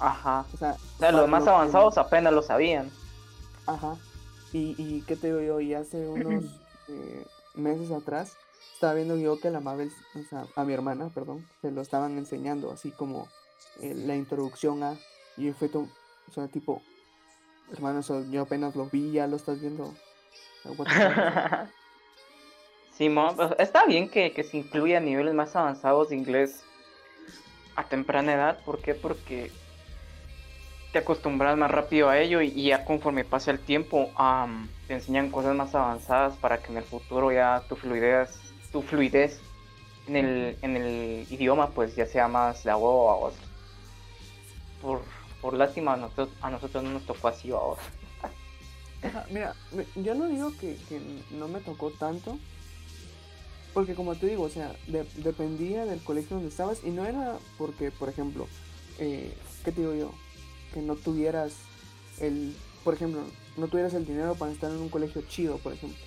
Ajá. 0.00 0.46
O 0.52 0.56
sea, 0.56 0.70
O 0.72 0.78
sea, 0.78 0.78
para 0.98 1.12
los 1.12 1.28
más 1.28 1.40
lo 1.40 1.44
que- 1.46 1.50
avanzados 1.50 1.98
apenas 1.98 2.32
lo 2.32 2.42
sabían. 2.42 2.90
Ajá. 3.66 3.96
Y, 4.52 4.74
y 4.78 5.02
qué 5.02 5.16
te 5.16 5.26
digo 5.28 5.40
yo, 5.40 5.60
y 5.60 5.74
hace 5.74 6.06
unos 6.08 6.44
eh, 6.88 7.26
meses 7.54 7.90
atrás 7.90 8.36
estaba 8.74 8.94
viendo 8.94 9.16
yo 9.16 9.38
que 9.40 9.48
a 9.48 9.50
la 9.50 9.60
Mabel, 9.60 9.90
o 10.14 10.22
sea, 10.30 10.46
a 10.54 10.64
mi 10.64 10.72
hermana, 10.72 11.10
perdón, 11.12 11.44
se 11.60 11.70
lo 11.72 11.82
estaban 11.82 12.16
enseñando, 12.16 12.70
así 12.70 12.92
como 12.92 13.28
eh, 13.80 13.92
la 13.94 14.14
introducción 14.14 14.82
a, 14.84 14.96
y 15.36 15.50
fue 15.52 15.68
to- 15.68 15.88
o 16.28 16.32
sea, 16.32 16.46
tipo, 16.48 16.80
hermano, 17.72 17.98
eso 18.00 18.24
yo 18.30 18.42
apenas 18.42 18.76
lo 18.76 18.86
vi, 18.86 19.10
ya 19.12 19.26
lo 19.26 19.36
estás 19.36 19.60
viendo. 19.60 19.92
sea, 20.62 20.72
Simón, 22.96 23.36
pues, 23.36 23.50
está 23.58 23.84
bien 23.86 24.08
que, 24.08 24.32
que 24.32 24.42
se 24.44 24.56
incluya 24.58 25.00
niveles 25.00 25.34
más 25.34 25.54
avanzados 25.56 26.08
de 26.08 26.16
inglés 26.16 26.62
a 27.78 27.84
temprana 27.84 28.34
edad. 28.34 28.58
¿Por 28.64 28.80
qué? 28.80 28.94
Porque 28.94 29.52
te 30.92 30.98
acostumbras 30.98 31.56
más 31.56 31.70
rápido 31.70 32.08
a 32.08 32.18
ello 32.18 32.42
y, 32.42 32.48
y 32.48 32.64
ya 32.68 32.84
conforme 32.84 33.24
pase 33.24 33.50
el 33.52 33.60
tiempo 33.60 34.10
te 34.86 34.94
enseñan 34.94 35.30
cosas 35.30 35.54
más 35.54 35.74
avanzadas 35.74 36.36
para 36.36 36.58
que 36.58 36.72
en 36.72 36.78
el 36.78 36.84
futuro 36.84 37.30
ya 37.30 37.62
tu 37.68 37.76
fluidez, 37.76 38.30
tu 38.72 38.82
fluidez 38.82 39.40
en 40.08 40.16
el, 40.16 40.58
en 40.62 40.76
el 40.76 41.26
idioma 41.30 41.70
pues 41.70 41.94
ya 41.94 42.06
sea 42.06 42.26
más 42.26 42.64
de 42.64 42.72
huevo 42.72 43.10
a 43.10 43.16
vos. 43.16 43.34
Por, 44.82 45.02
por 45.40 45.54
lástima 45.54 45.94
a 45.94 45.96
nosotros, 45.98 46.30
a 46.40 46.50
nosotros 46.50 46.82
no 46.82 46.90
nos 46.90 47.06
tocó 47.06 47.28
así 47.28 47.50
a 47.50 47.56
vos. 47.56 47.78
mira, 49.30 49.54
yo 49.94 50.14
no 50.14 50.26
digo 50.26 50.52
que, 50.58 50.76
no 51.30 51.46
me 51.46 51.60
tocó 51.60 51.90
tanto, 51.90 52.38
porque 53.74 53.94
como 53.94 54.14
te 54.14 54.26
digo, 54.26 54.44
o 54.44 54.48
sea, 54.48 54.74
dependía 55.16 55.84
del 55.84 56.00
colegio 56.00 56.36
donde 56.36 56.50
estabas 56.50 56.82
y 56.84 56.90
no 56.90 57.04
era 57.04 57.38
porque, 57.56 57.90
por 57.90 58.08
ejemplo, 58.08 58.46
eh, 58.98 59.32
¿qué 59.64 59.72
te 59.72 59.80
digo 59.80 59.94
yo? 59.94 60.10
Que 60.72 60.80
no 60.80 60.96
tuvieras 60.96 61.52
el, 62.20 62.54
por 62.84 62.94
ejemplo, 62.94 63.20
no 63.56 63.68
tuvieras 63.68 63.94
el 63.94 64.06
dinero 64.06 64.34
para 64.34 64.52
estar 64.52 64.70
en 64.70 64.78
un 64.78 64.88
colegio 64.88 65.22
chido, 65.28 65.58
por 65.58 65.72
ejemplo. 65.72 65.98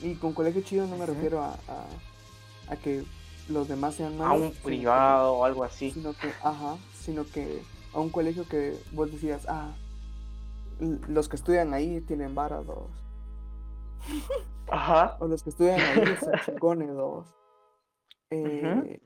Y 0.00 0.14
con 0.14 0.32
colegio 0.32 0.62
chido 0.62 0.86
no 0.86 0.96
me 0.96 1.06
refiero 1.06 1.42
a, 1.42 1.58
a, 2.68 2.76
que 2.76 3.04
los 3.48 3.68
demás 3.68 3.96
sean 3.96 4.16
malos. 4.16 4.42
A 4.42 4.46
un 4.46 4.52
privado 4.52 5.32
o 5.34 5.44
algo 5.44 5.64
así. 5.64 5.90
Sino 5.90 6.12
que, 6.12 6.28
ajá, 6.42 6.76
sino 7.00 7.26
que 7.26 7.62
a 7.92 7.98
un 7.98 8.10
colegio 8.10 8.46
que 8.46 8.78
vos 8.92 9.10
decías, 9.10 9.42
ah, 9.48 9.72
los 11.08 11.28
que 11.28 11.36
estudian 11.36 11.74
ahí 11.74 12.00
tienen 12.02 12.34
vara 12.34 12.62
dos. 12.62 12.86
Ajá. 14.70 15.16
O 15.20 15.26
los 15.26 15.42
que 15.42 15.50
estudian 15.50 15.80
ahí 15.80 16.16
son 16.20 16.32
chingones 16.44 16.94
dos. 16.94 17.26
Eh, 18.30 19.00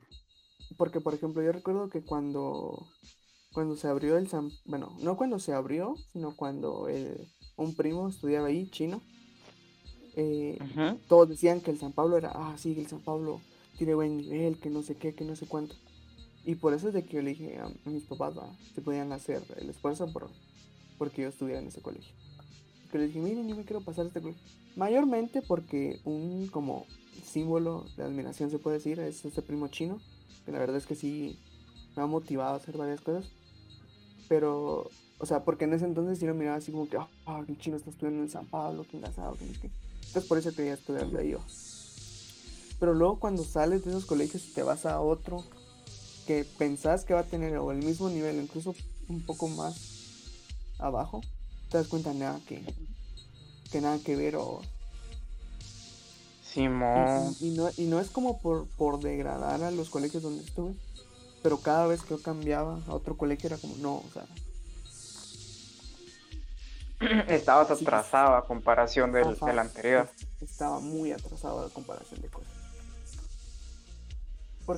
porque, 0.77 1.01
por 1.01 1.13
ejemplo, 1.13 1.41
yo 1.41 1.51
recuerdo 1.51 1.89
que 1.89 2.03
cuando, 2.03 2.87
cuando 3.53 3.75
se 3.75 3.87
abrió 3.87 4.17
el 4.17 4.27
San... 4.27 4.49
Bueno, 4.65 4.95
no 4.99 5.17
cuando 5.17 5.39
se 5.39 5.53
abrió, 5.53 5.95
sino 6.11 6.35
cuando 6.35 6.87
un 7.55 7.75
primo 7.75 8.09
estudiaba 8.09 8.47
ahí, 8.47 8.69
chino. 8.69 9.01
Eh, 10.15 10.59
todos 11.07 11.29
decían 11.29 11.61
que 11.61 11.71
el 11.71 11.79
San 11.79 11.91
Pablo 11.91 12.17
era, 12.17 12.31
ah, 12.33 12.55
sí, 12.57 12.75
el 12.77 12.87
San 12.87 12.99
Pablo 12.99 13.41
tiene 13.77 13.95
buen 13.95 14.17
nivel, 14.17 14.59
que 14.59 14.69
no 14.69 14.83
sé 14.83 14.95
qué, 14.95 15.15
que 15.15 15.25
no 15.25 15.35
sé 15.35 15.47
cuánto. 15.47 15.75
Y 16.45 16.55
por 16.55 16.73
eso 16.73 16.89
es 16.89 16.93
de 16.93 17.05
que 17.05 17.15
yo 17.15 17.21
le 17.21 17.31
dije 17.31 17.57
a, 17.59 17.69
mis 17.89 18.03
papás 18.03 18.33
si 18.75 18.81
podían 18.81 19.11
hacer 19.11 19.41
el 19.57 19.69
esfuerzo 19.69 20.11
por, 20.11 20.29
porque 20.97 21.21
yo 21.21 21.29
estuviera 21.29 21.59
en 21.59 21.67
ese 21.67 21.81
colegio. 21.81 22.13
Le 22.97 23.07
dije, 23.07 23.19
miren, 23.19 23.47
yo 23.47 23.55
me 23.55 23.63
quiero 23.63 23.81
pasar 23.81 24.05
este 24.05 24.21
colegio. 24.21 24.41
Mayormente 24.75 25.41
porque 25.41 25.99
un 26.03 26.47
como 26.47 26.85
símbolo 27.23 27.85
de 27.97 28.03
admiración 28.03 28.49
se 28.49 28.59
puede 28.59 28.77
decir 28.77 28.99
es 28.99 29.23
este 29.25 29.41
primo 29.41 29.67
chino, 29.67 29.99
que 30.45 30.51
la 30.51 30.59
verdad 30.59 30.77
es 30.77 30.85
que 30.85 30.95
sí 30.95 31.39
me 31.95 32.03
ha 32.03 32.05
motivado 32.07 32.53
a 32.53 32.57
hacer 32.57 32.77
varias 32.77 33.01
cosas. 33.01 33.25
Pero, 34.27 34.89
o 35.19 35.25
sea, 35.25 35.43
porque 35.43 35.65
en 35.65 35.73
ese 35.73 35.85
entonces 35.85 36.19
sí 36.19 36.25
lo 36.25 36.33
miraba 36.33 36.57
así 36.57 36.71
como 36.71 36.87
que, 36.89 36.97
ah, 36.97 37.43
el 37.47 37.57
chino 37.57 37.77
está 37.77 37.89
estudiando 37.89 38.23
en 38.23 38.29
San 38.29 38.45
Pablo, 38.47 38.85
que 38.89 38.97
engasado, 38.97 39.33
que 39.33 39.45
sé 39.45 39.69
Entonces 40.07 40.25
por 40.25 40.37
eso 40.37 40.53
quería 40.55 40.73
estudiar 40.73 41.07
de 41.07 41.19
ahí 41.19 41.35
Pero 42.79 42.93
luego 42.93 43.19
cuando 43.19 43.43
sales 43.43 43.83
de 43.83 43.91
esos 43.91 44.05
colegios 44.05 44.47
y 44.47 44.53
te 44.53 44.63
vas 44.63 44.85
a 44.85 45.01
otro 45.01 45.43
que 46.25 46.45
pensás 46.57 47.03
que 47.03 47.13
va 47.13 47.21
a 47.21 47.25
tener 47.25 47.57
o 47.57 47.71
el 47.71 47.83
mismo 47.83 48.09
nivel, 48.09 48.41
incluso 48.41 48.73
un 49.09 49.21
poco 49.25 49.47
más 49.49 49.75
abajo, 50.79 51.21
te 51.73 51.79
das 51.79 51.87
cuenta 51.87 52.13
nada 52.13 52.39
que, 52.47 52.63
que 53.71 53.81
nada 53.81 53.97
que 53.97 54.15
ver 54.15 54.35
o... 54.35 54.61
Simón. 56.43 57.35
Y, 57.39 57.49
no, 57.49 57.67
y 57.77 57.85
no 57.85 57.99
es 57.99 58.11
como 58.11 58.39
por, 58.39 58.67
por 58.77 58.99
degradar 58.99 59.63
a 59.63 59.71
los 59.71 59.89
colegios 59.89 60.21
donde 60.21 60.43
estuve, 60.43 60.75
pero 61.41 61.57
cada 61.57 61.87
vez 61.87 62.03
que 62.03 62.11
yo 62.11 62.21
cambiaba 62.21 62.79
a 62.87 62.93
otro 62.93 63.17
colegio 63.17 63.47
era 63.47 63.57
como, 63.57 63.75
no, 63.77 63.95
o 63.95 64.05
sea... 64.13 64.23
Estabas 67.27 67.71
atrasado 67.71 68.35
a 68.35 68.45
comparación 68.45 69.11
del, 69.11 69.35
anterior. 69.57 70.07
Estaba 70.41 70.79
muy 70.79 71.11
atrasado 71.11 71.65
a 71.65 71.69
comparación 71.71 72.21
de 72.21 72.27
cosas. 72.27 72.51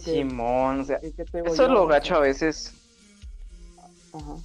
Simón, 0.01 0.79
o 0.79 0.85
sea, 0.85 1.01
eso 1.01 1.63
es 1.63 1.69
lo 1.69 1.87
gacho 1.87 2.15
a 2.15 2.19
veces. 2.19 2.71
Ajá. 4.13 4.37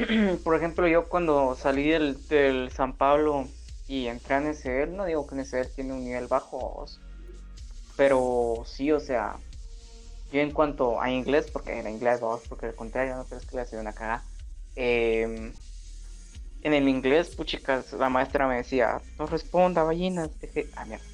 por 0.44 0.56
ejemplo, 0.56 0.86
yo 0.86 1.08
cuando 1.08 1.56
salí 1.56 1.88
del, 1.90 2.70
San 2.72 2.94
Pablo 2.94 3.46
y 3.88 4.06
entré 4.06 4.34
a 4.34 4.40
NSL, 4.40 4.96
no 4.96 5.04
digo 5.04 5.26
que 5.26 5.34
NSL 5.34 5.74
tiene 5.74 5.92
un 5.92 6.04
nivel 6.04 6.26
bajo, 6.26 6.86
pero 7.96 8.62
sí, 8.66 8.92
o 8.92 9.00
sea, 9.00 9.36
yo 10.32 10.40
en 10.40 10.52
cuanto 10.52 11.00
a 11.00 11.10
inglés, 11.10 11.50
porque 11.52 11.78
era 11.78 11.90
inglés, 11.90 12.20
vamos, 12.20 12.42
porque 12.48 12.66
al 12.66 12.74
contrario, 12.74 13.16
no 13.16 13.26
que 13.26 13.56
le 13.56 13.64
sido 13.66 13.80
una 13.80 13.92
cagada. 13.92 14.22
Em, 14.76 15.52
en 16.62 16.74
el 16.74 16.88
inglés, 16.88 17.34
puchicas, 17.34 17.92
la 17.94 18.08
maestra 18.08 18.46
me 18.46 18.56
decía, 18.56 19.00
no 19.18 19.26
responda, 19.26 19.82
ballinas. 19.82 20.30
Deje, 20.40 20.68
ah, 20.76 20.84
mierda. 20.84 21.04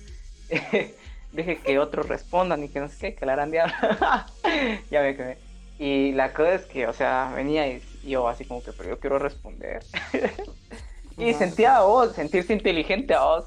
Deje 1.32 1.58
que 1.58 1.78
otros 1.78 2.08
respondan 2.08 2.62
y 2.64 2.68
que 2.68 2.80
no 2.80 2.88
sé 2.88 2.96
qué, 2.98 3.14
que 3.14 3.26
la 3.26 3.34
harán 3.34 3.52
ya. 4.90 5.36
Y 5.78 6.12
la 6.12 6.32
cosa 6.32 6.54
es 6.54 6.62
que, 6.62 6.86
o 6.86 6.92
sea, 6.92 7.32
venía 7.34 7.68
y 7.68 7.82
yo 8.06 8.28
así 8.28 8.44
como 8.44 8.62
que, 8.62 8.72
pero 8.72 8.90
yo 8.90 9.00
quiero 9.00 9.18
responder. 9.18 9.84
y 11.18 11.34
sentía 11.34 11.78
a 11.78 11.82
vos, 11.82 12.14
sentirse 12.14 12.52
inteligente 12.52 13.14
a 13.14 13.24
vos. 13.24 13.44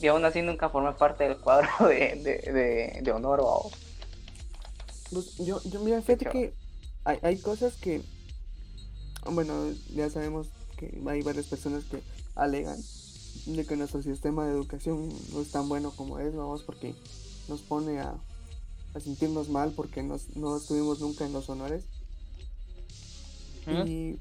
Y 0.00 0.06
aún 0.06 0.24
así 0.24 0.42
nunca 0.42 0.68
formé 0.68 0.92
parte 0.92 1.24
del 1.24 1.38
cuadro 1.38 1.68
de, 1.88 3.00
de, 3.02 3.12
honor 3.12 3.40
a 3.40 3.42
vos. 3.42 3.72
Pues, 5.12 5.36
yo, 5.38 5.60
yo 5.64 5.80
mira, 5.80 6.00
fíjate 6.02 6.26
que 6.26 6.52
hay, 7.04 7.18
hay 7.22 7.38
cosas 7.38 7.74
que, 7.76 8.02
bueno, 9.24 9.72
ya 9.94 10.08
sabemos 10.10 10.48
que 10.76 11.00
hay 11.08 11.22
varias 11.22 11.46
personas 11.46 11.84
que 11.84 12.00
alegan 12.36 12.78
de 13.46 13.66
que 13.66 13.76
nuestro 13.76 14.02
sistema 14.02 14.46
de 14.46 14.52
educación 14.52 15.08
no 15.32 15.40
es 15.40 15.50
tan 15.50 15.68
bueno 15.68 15.90
como 15.90 16.18
es, 16.18 16.34
vamos, 16.34 16.62
porque 16.62 16.94
nos 17.48 17.62
pone 17.62 18.00
a, 18.00 18.14
a 18.94 19.00
sentirnos 19.00 19.48
mal 19.48 19.72
porque 19.72 20.02
nos, 20.02 20.36
no 20.36 20.56
estuvimos 20.56 21.00
nunca 21.00 21.24
en 21.24 21.32
los 21.32 21.48
honores. 21.48 21.84
Y, 23.86 24.18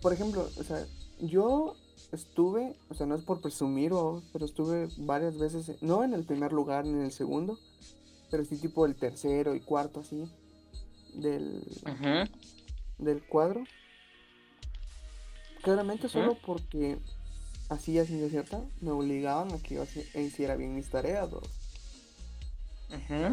por 0.00 0.12
ejemplo, 0.12 0.48
o 0.56 0.62
sea, 0.62 0.86
yo 1.20 1.74
estuve, 2.12 2.76
o 2.88 2.94
sea, 2.94 3.06
no 3.06 3.14
es 3.14 3.22
por 3.22 3.40
presumir, 3.40 3.92
pero 4.32 4.44
estuve 4.44 4.88
varias 4.98 5.38
veces, 5.38 5.82
no 5.82 6.04
en 6.04 6.14
el 6.14 6.24
primer 6.24 6.52
lugar 6.52 6.84
ni 6.84 6.92
en 6.92 7.04
el 7.04 7.12
segundo, 7.12 7.58
pero 8.30 8.44
sí 8.44 8.56
tipo 8.56 8.86
el 8.86 8.94
tercero 8.94 9.54
y 9.54 9.60
cuarto 9.60 10.00
así 10.00 10.24
del, 11.14 11.62
del 12.98 13.22
cuadro. 13.24 13.64
Claramente 15.62 16.08
solo 16.08 16.36
porque 16.46 16.98
así 17.68 17.98
así 17.98 18.16
de 18.16 18.30
cierta 18.30 18.62
me 18.80 18.92
obligaban 18.92 19.52
a 19.52 19.58
que 19.58 19.74
yo 19.74 19.84
hiciera 20.14 20.54
bien 20.56 20.74
mis 20.74 20.90
tareas. 20.90 21.28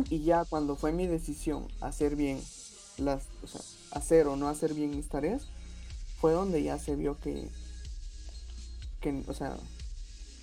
Y 0.09 0.23
ya 0.23 0.45
cuando 0.45 0.75
fue 0.75 0.91
mi 0.91 1.05
decisión 1.05 1.67
hacer 1.79 2.15
bien 2.15 2.41
las, 2.97 3.27
o 3.43 3.47
sea, 3.47 3.61
hacer 3.93 4.27
o 4.27 4.35
no 4.35 4.47
hacer 4.47 4.73
bien 4.73 4.95
mis 4.95 5.07
tareas, 5.07 5.47
fue 6.19 6.33
donde 6.33 6.63
ya 6.63 6.79
se 6.79 6.95
vio 6.95 7.19
que, 7.19 7.47
que 9.01 9.23
o 9.27 9.33
sea, 9.33 9.57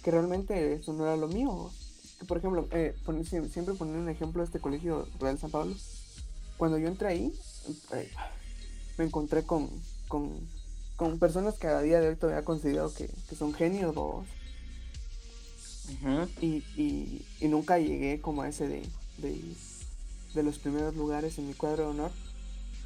que 0.02 0.10
realmente 0.10 0.74
eso 0.74 0.92
no 0.92 1.04
era 1.04 1.16
lo 1.16 1.28
mío. 1.28 1.70
por 2.26 2.38
ejemplo, 2.38 2.68
eh, 2.72 2.94
siempre 3.50 3.74
poner 3.74 3.96
un 3.96 4.08
ejemplo 4.08 4.42
de 4.42 4.46
este 4.46 4.60
colegio 4.60 5.08
Real 5.18 5.38
San 5.38 5.50
Pablo. 5.50 5.74
Cuando 6.56 6.78
yo 6.78 6.88
entré 6.88 7.08
ahí, 7.08 7.34
eh, 7.94 8.10
me 8.98 9.04
encontré 9.06 9.42
con, 9.44 9.70
con, 10.08 10.30
con, 10.96 11.18
personas 11.18 11.58
que 11.58 11.66
a 11.66 11.80
día 11.80 12.00
de 12.00 12.08
hoy 12.08 12.16
todavía 12.16 12.44
considero 12.44 12.92
que, 12.92 13.08
que 13.28 13.34
son 13.34 13.54
genios 13.54 13.94
y, 16.40 16.62
y, 16.76 17.26
y, 17.40 17.48
nunca 17.48 17.78
llegué 17.78 18.20
como 18.20 18.42
a 18.42 18.48
ese 18.48 18.68
de, 18.68 18.82
de, 19.18 19.40
de 20.34 20.42
los 20.42 20.58
primeros 20.58 20.94
lugares 20.94 21.38
en 21.38 21.48
mi 21.48 21.54
cuadro 21.54 21.84
de 21.84 21.90
honor 21.90 22.12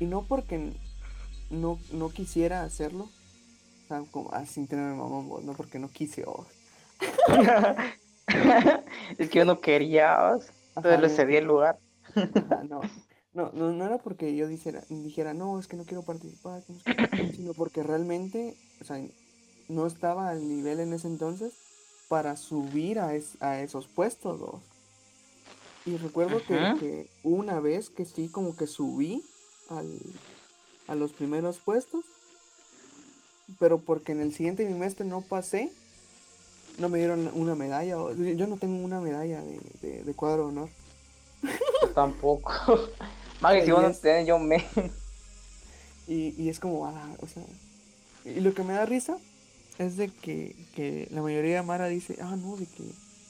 y 0.01 0.07
no 0.07 0.27
porque 0.27 0.73
no, 1.51 1.79
no 1.93 2.11
quisiera 2.11 2.63
hacerlo, 2.63 3.09
o 3.85 3.89
sea, 3.89 4.03
como 4.11 4.33
así 4.33 4.63
ah, 4.65 4.67
tener 4.69 4.95
mamón, 4.95 5.45
no 5.45 5.53
porque 5.55 5.79
no 5.79 5.89
quise, 5.89 6.25
oh. 6.27 6.47
es 9.19 9.29
que 9.29 9.39
yo 9.39 9.45
no 9.45 9.61
quería, 9.61 10.39
entonces 10.77 11.01
le 11.01 11.09
cedí 11.09 11.37
el 11.37 11.45
lugar. 11.45 11.79
no, 12.69 12.81
no, 13.33 13.51
no, 13.53 13.85
era 13.85 13.99
porque 13.99 14.35
yo 14.37 14.49
dijera, 14.49 14.83
dijera, 14.89 15.35
no, 15.35 15.59
es 15.59 15.67
que 15.67 15.77
no 15.77 15.85
quiero 15.85 16.03
participar, 16.03 16.63
sino 17.35 17.53
porque 17.55 17.83
realmente, 17.83 18.57
o 18.81 18.85
sea, 18.85 19.01
no 19.69 19.87
estaba 19.87 20.31
al 20.31 20.49
nivel 20.49 20.81
en 20.81 20.93
ese 20.93 21.09
entonces 21.09 21.55
para 22.09 22.37
subir 22.37 22.99
a, 22.99 23.13
a 23.41 23.61
esos 23.61 23.89
puestos. 23.89 24.61
Y 25.87 25.97
recuerdo 25.97 26.41
que, 26.47 26.55
que, 26.81 27.11
una 27.23 27.61
vez 27.61 27.91
que 27.91 28.07
sí, 28.07 28.29
como 28.29 28.57
que 28.57 28.67
subí 28.67 29.23
al, 29.69 30.01
a 30.87 30.95
los 30.95 31.13
primeros 31.13 31.59
puestos. 31.59 32.05
Pero 33.59 33.79
porque 33.79 34.13
en 34.13 34.21
el 34.21 34.35
siguiente 34.35 34.65
bimestre 34.65 35.05
no 35.05 35.21
pasé, 35.21 35.71
no 36.79 36.89
me 36.89 36.99
dieron 36.99 37.31
una 37.35 37.55
medalla. 37.55 37.97
Yo 38.15 38.47
no 38.47 38.57
tengo 38.57 38.83
una 38.83 39.01
medalla 39.01 39.43
de, 39.43 40.03
de, 40.03 40.15
cuadro 40.15 40.45
de 40.45 40.49
honor. 40.49 40.69
tampoco. 41.95 42.51
Más 43.41 43.65
si 43.65 43.71
vos 43.71 43.83
no 44.03 44.21
yo 44.23 44.39
me. 44.39 44.65
Y, 46.07 46.35
y 46.37 46.49
es 46.49 46.61
como, 46.61 46.87
ah, 46.87 47.17
o 47.21 47.27
sea. 47.27 47.43
Y 48.25 48.41
lo 48.41 48.55
que 48.55 48.63
me 48.63 48.73
da 48.73 48.87
risa 48.87 49.19
es 49.79 49.97
de 49.97 50.09
que, 50.09 50.55
que 50.75 51.09
la 51.11 51.23
mayoría 51.23 51.57
de 51.57 51.63
Mara 51.63 51.87
dice, 51.87 52.17
ah, 52.21 52.37
no, 52.37 52.57
de 52.57 52.67
que 52.67 52.83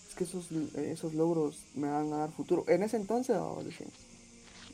es 0.08 0.14
que 0.16 0.24
esos, 0.24 0.50
esos 0.76 1.14
logros 1.14 1.58
me 1.74 1.88
van 1.88 2.12
a 2.12 2.18
dar 2.18 2.32
futuro. 2.32 2.64
En 2.68 2.82
ese 2.82 2.96
entonces, 2.96 3.36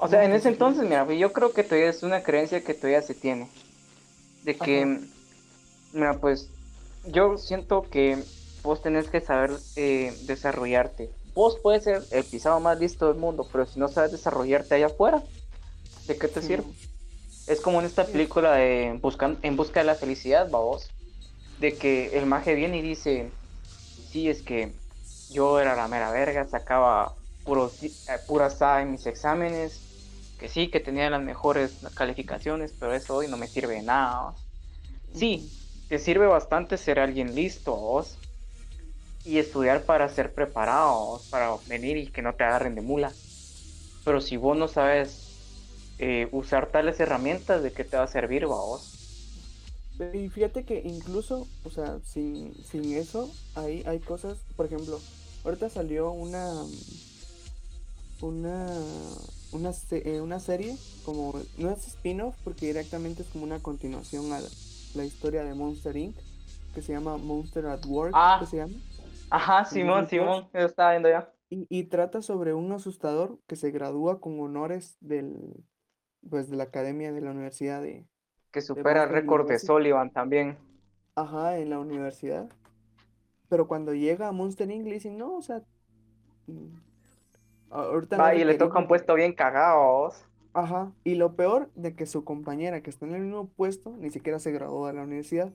o 0.00 0.08
sea, 0.08 0.24
en 0.24 0.32
ese 0.32 0.48
entonces, 0.48 0.84
mira, 0.84 1.06
yo 1.12 1.32
creo 1.32 1.52
que 1.52 1.62
todavía 1.62 1.90
es 1.90 2.02
una 2.02 2.22
creencia 2.22 2.62
que 2.62 2.72
todavía 2.72 3.02
se 3.02 3.14
tiene. 3.14 3.48
De 4.44 4.56
que, 4.56 4.98
mira, 5.92 6.14
pues, 6.18 6.48
yo 7.06 7.36
siento 7.36 7.82
que 7.82 8.18
vos 8.62 8.80
tenés 8.80 9.08
que 9.08 9.20
saber 9.20 9.52
eh, 9.76 10.16
desarrollarte. 10.22 11.10
Vos 11.34 11.58
puedes 11.62 11.84
ser 11.84 12.02
el 12.10 12.24
pisado 12.24 12.60
más 12.60 12.80
listo 12.80 13.08
del 13.08 13.16
mundo, 13.16 13.46
pero 13.52 13.66
si 13.66 13.78
no 13.78 13.88
sabes 13.88 14.10
desarrollarte 14.10 14.74
allá 14.74 14.86
afuera, 14.86 15.22
¿de 16.06 16.16
qué 16.16 16.28
te 16.28 16.40
sirve? 16.40 16.64
Es 17.46 17.60
como 17.60 17.80
en 17.80 17.86
esta 17.86 18.06
película 18.06 18.54
de 18.54 18.98
Buscan 19.02 19.38
En 19.42 19.56
Busca 19.56 19.80
de 19.80 19.86
la 19.86 19.94
Felicidad, 19.96 20.48
vos, 20.48 20.90
de 21.58 21.74
que 21.76 22.16
el 22.18 22.24
maje 22.24 22.54
viene 22.54 22.78
y 22.78 22.82
dice, 22.82 23.30
sí, 24.10 24.30
es 24.30 24.40
que 24.40 24.72
yo 25.30 25.60
era 25.60 25.76
la 25.76 25.88
mera 25.88 26.10
verga, 26.10 26.48
sacaba 26.48 27.12
puro, 27.44 27.70
eh, 27.82 27.90
pura 28.26 28.48
en 28.80 28.92
mis 28.92 29.06
exámenes, 29.06 29.89
que 30.40 30.48
sí, 30.48 30.68
que 30.68 30.80
tenía 30.80 31.10
las 31.10 31.22
mejores 31.22 31.76
calificaciones, 31.94 32.72
pero 32.80 32.94
eso 32.94 33.14
hoy 33.14 33.28
no 33.28 33.36
me 33.36 33.46
sirve 33.46 33.74
de 33.74 33.82
nada. 33.82 34.34
Sí, 35.14 35.50
te 35.88 35.98
sirve 35.98 36.26
bastante 36.26 36.78
ser 36.78 36.98
alguien 36.98 37.34
listo, 37.34 37.76
vos, 37.76 38.16
y 39.26 39.36
estudiar 39.36 39.82
para 39.84 40.08
ser 40.08 40.32
preparados, 40.32 41.28
para 41.28 41.54
venir 41.68 41.98
y 41.98 42.06
que 42.06 42.22
no 42.22 42.34
te 42.34 42.44
agarren 42.44 42.74
de 42.74 42.80
mula. 42.80 43.12
Pero 44.02 44.22
si 44.22 44.38
vos 44.38 44.56
no 44.56 44.66
sabes 44.66 45.96
eh, 45.98 46.26
usar 46.32 46.68
tales 46.68 46.98
herramientas, 47.00 47.62
¿de 47.62 47.72
qué 47.72 47.84
te 47.84 47.98
va 47.98 48.04
a 48.04 48.08
servir, 48.08 48.46
vos? 48.46 48.96
Y 50.14 50.30
fíjate 50.30 50.64
que 50.64 50.80
incluso, 50.82 51.46
o 51.64 51.70
sea, 51.70 51.98
sin, 52.02 52.54
sin 52.64 52.96
eso, 52.96 53.30
hay, 53.56 53.82
hay 53.86 53.98
cosas, 53.98 54.38
por 54.56 54.64
ejemplo, 54.64 54.98
ahorita 55.44 55.68
salió 55.68 56.10
una 56.10 56.64
una 58.22 58.66
una, 59.52 59.70
eh, 59.90 60.20
una 60.20 60.40
serie 60.40 60.76
como 61.04 61.34
no 61.58 61.70
es 61.70 61.86
spin-off 61.86 62.36
porque 62.44 62.66
directamente 62.66 63.22
es 63.22 63.28
como 63.28 63.44
una 63.44 63.60
continuación 63.60 64.32
a 64.32 64.40
la, 64.94 65.04
historia 65.04 65.44
de 65.44 65.54
Monster 65.54 65.96
Inc 65.96 66.16
que 66.74 66.82
se 66.82 66.92
llama 66.92 67.16
Monster 67.16 67.66
at 67.66 67.84
Work 67.86 68.12
ah. 68.14 68.38
que 68.40 68.46
se 68.46 68.56
llama 68.58 68.74
ajá 69.30 69.64
Simón 69.64 70.08
Simón 70.08 70.48
yo 70.52 70.60
estaba 70.60 70.90
viendo 70.92 71.08
ya. 71.08 71.32
Y, 71.52 71.66
y, 71.68 71.84
trata 71.84 72.22
sobre 72.22 72.54
un 72.54 72.70
asustador 72.70 73.40
que 73.48 73.56
se 73.56 73.72
gradúa 73.72 74.20
con 74.20 74.38
honores 74.38 74.96
del 75.00 75.64
pues 76.28 76.48
de 76.48 76.56
la 76.56 76.64
academia 76.64 77.12
de 77.12 77.20
la 77.20 77.32
universidad 77.32 77.82
de 77.82 78.06
que 78.52 78.60
supera 78.60 79.04
el 79.04 79.08
récord 79.08 79.48
de 79.48 79.58
Sullivan 79.58 80.10
también. 80.10 80.58
Ajá 81.16 81.58
en 81.58 81.70
la 81.70 81.80
universidad. 81.80 82.48
Pero 83.48 83.66
cuando 83.66 83.94
llega 83.94 84.28
a 84.28 84.32
Monster 84.32 84.70
Inc 84.70 84.86
le 84.86 84.94
dicen 84.94 85.18
no 85.18 85.36
o 85.36 85.42
sea 85.42 85.62
Ahorita 87.70 88.34
y 88.34 88.44
le 88.44 88.54
toca 88.54 88.78
un 88.78 88.88
puesto 88.88 89.14
bien 89.14 89.32
cagados. 89.32 90.26
Ajá. 90.52 90.92
Y 91.04 91.14
lo 91.14 91.36
peor 91.36 91.70
de 91.76 91.94
que 91.94 92.06
su 92.06 92.24
compañera 92.24 92.82
que 92.82 92.90
está 92.90 93.06
en 93.06 93.14
el 93.14 93.22
mismo 93.22 93.48
puesto 93.48 93.96
ni 93.96 94.10
siquiera 94.10 94.40
se 94.40 94.50
graduó 94.50 94.88
de 94.88 94.94
la 94.94 95.02
universidad. 95.02 95.52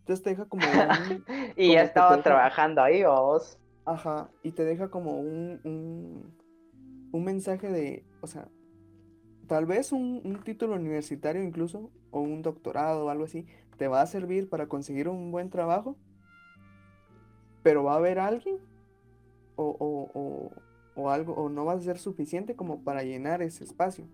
Entonces 0.00 0.24
te 0.24 0.30
deja 0.30 0.46
como 0.46 0.66
un, 0.66 1.24
y 1.56 1.72
ya 1.72 1.82
estaba 1.82 2.22
trabajando 2.22 2.82
ahí, 2.82 3.04
vos. 3.04 3.58
Ajá. 3.84 4.30
Y 4.42 4.52
te 4.52 4.64
deja 4.64 4.88
como 4.88 5.20
un, 5.20 5.60
un, 5.64 6.34
un 7.12 7.24
mensaje 7.24 7.68
de, 7.68 8.04
o 8.22 8.26
sea, 8.26 8.48
tal 9.46 9.66
vez 9.66 9.92
un, 9.92 10.22
un, 10.24 10.42
título 10.42 10.74
universitario 10.76 11.42
incluso, 11.42 11.90
o 12.10 12.20
un 12.20 12.40
doctorado 12.40 13.06
o 13.06 13.10
algo 13.10 13.24
así, 13.24 13.46
te 13.76 13.88
va 13.88 14.00
a 14.00 14.06
servir 14.06 14.48
para 14.48 14.66
conseguir 14.66 15.08
un 15.08 15.30
buen 15.30 15.50
trabajo. 15.50 15.96
Pero 17.62 17.84
va 17.84 17.92
a 17.92 17.96
haber 17.96 18.18
alguien 18.18 18.56
o, 19.56 19.76
o 19.78 20.10
o 20.18 20.50
algo, 21.08 21.32
o 21.32 21.48
no 21.48 21.64
va 21.64 21.72
a 21.72 21.80
ser 21.80 21.98
suficiente 21.98 22.54
como 22.54 22.84
para 22.84 23.02
llenar 23.02 23.40
ese 23.40 23.64
espacio. 23.64 24.06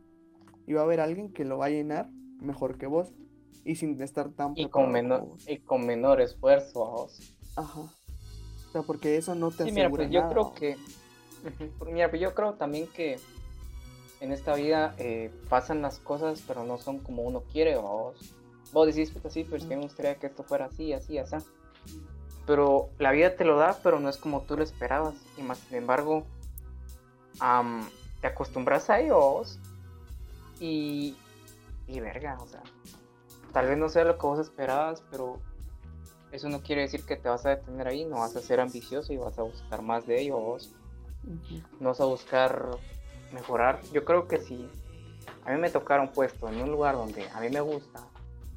Y 0.66 0.75
va 0.75 0.83
a 0.83 0.85
haber 0.85 1.01
alguien 1.01 1.33
que 1.33 1.44
lo 1.44 1.59
va 1.59 1.66
a 1.66 1.70
llenar 1.70 2.09
mejor 2.40 2.79
que 2.79 2.87
vos 2.87 3.12
y 3.64 3.75
sin 3.75 4.01
estar 4.01 4.31
tan 4.31 4.53
y 4.55 4.68
con 4.68 4.92
menor 4.92 5.27
y 5.46 5.59
con 5.59 5.85
menor 5.85 6.20
esfuerzo 6.20 6.87
vos. 6.87 7.37
Ajá. 7.57 7.81
O 7.81 8.72
sea, 8.72 8.83
porque 8.83 9.16
eso 9.16 9.35
no 9.35 9.51
te 9.51 9.64
sí, 9.64 9.72
mira, 9.72 9.90
pues 9.90 10.11
yo 10.11 10.29
creo 10.29 10.55
que 10.55 10.77
mira, 11.87 12.09
pues 12.09 12.22
yo 12.22 12.35
creo 12.35 12.55
también 12.55 12.87
que 12.88 13.18
en 14.20 14.33
esta 14.33 14.55
vida 14.55 14.94
eh, 14.99 15.31
pasan 15.49 15.83
las 15.83 15.99
cosas, 15.99 16.42
pero 16.46 16.64
no 16.64 16.79
son 16.79 16.99
como 16.99 17.22
uno 17.22 17.42
quiere, 17.53 17.77
vos. 17.77 18.16
Vos 18.72 18.87
decís, 18.87 19.11
pues 19.11 19.25
así, 19.27 19.44
pero 19.44 19.57
es 19.57 19.64
que 19.64 19.77
me 19.77 19.83
gustaría 19.83 20.16
que 20.16 20.27
esto 20.27 20.42
fuera 20.42 20.66
así, 20.66 20.92
así, 20.92 21.18
así. 21.18 21.37
Pero 22.46 22.90
la 22.99 23.12
vida 23.12 23.37
te 23.37 23.44
lo 23.44 23.57
da, 23.57 23.79
pero 23.83 24.01
no 24.01 24.09
es 24.09 24.16
como 24.16 24.42
tú 24.42 24.57
lo 24.57 24.62
esperabas. 24.62 25.14
Y 25.37 25.42
más 25.42 25.59
sin 25.59 25.77
embargo, 25.77 26.25
te 28.20 28.27
acostumbras 28.27 28.90
a 28.90 29.01
ellos 29.01 29.59
y, 30.61 31.16
y 31.87 32.01
verga, 32.01 32.38
o 32.40 32.46
sea, 32.46 32.62
tal 33.53 33.66
vez 33.66 33.79
no 33.79 33.88
sea 33.88 34.05
lo 34.05 34.18
que 34.18 34.27
vos 34.27 34.38
esperabas, 34.38 35.03
pero 35.11 35.38
eso 36.33 36.49
no 36.49 36.62
quiere 36.62 36.83
decir 36.83 37.05
que 37.05 37.16
te 37.16 37.29
vas 37.29 37.46
a 37.46 37.51
detener 37.51 37.88
ahí, 37.88 38.05
no 38.05 38.16
vas 38.16 38.37
a 38.37 38.40
ser 38.40 38.61
ambicioso 38.61 39.12
y 39.12 39.16
vas 39.16 39.38
a 39.38 39.42
buscar 39.42 39.83
más 39.83 40.07
de 40.07 40.20
ellos, 40.20 40.75
no 41.81 41.88
vas 41.90 42.01
a 42.01 42.05
buscar 42.05 42.68
mejorar. 43.33 43.81
Yo 43.92 44.05
creo 44.05 44.29
que 44.29 44.38
si 44.38 44.68
a 45.44 45.53
mí 45.53 45.61
me 45.61 45.70
tocara 45.70 46.03
un 46.03 46.12
puesto 46.12 46.49
en 46.49 46.61
un 46.61 46.70
lugar 46.70 46.96
donde 46.96 47.29
a 47.31 47.40
mí 47.40 47.49
me 47.49 47.61
gusta 47.61 48.01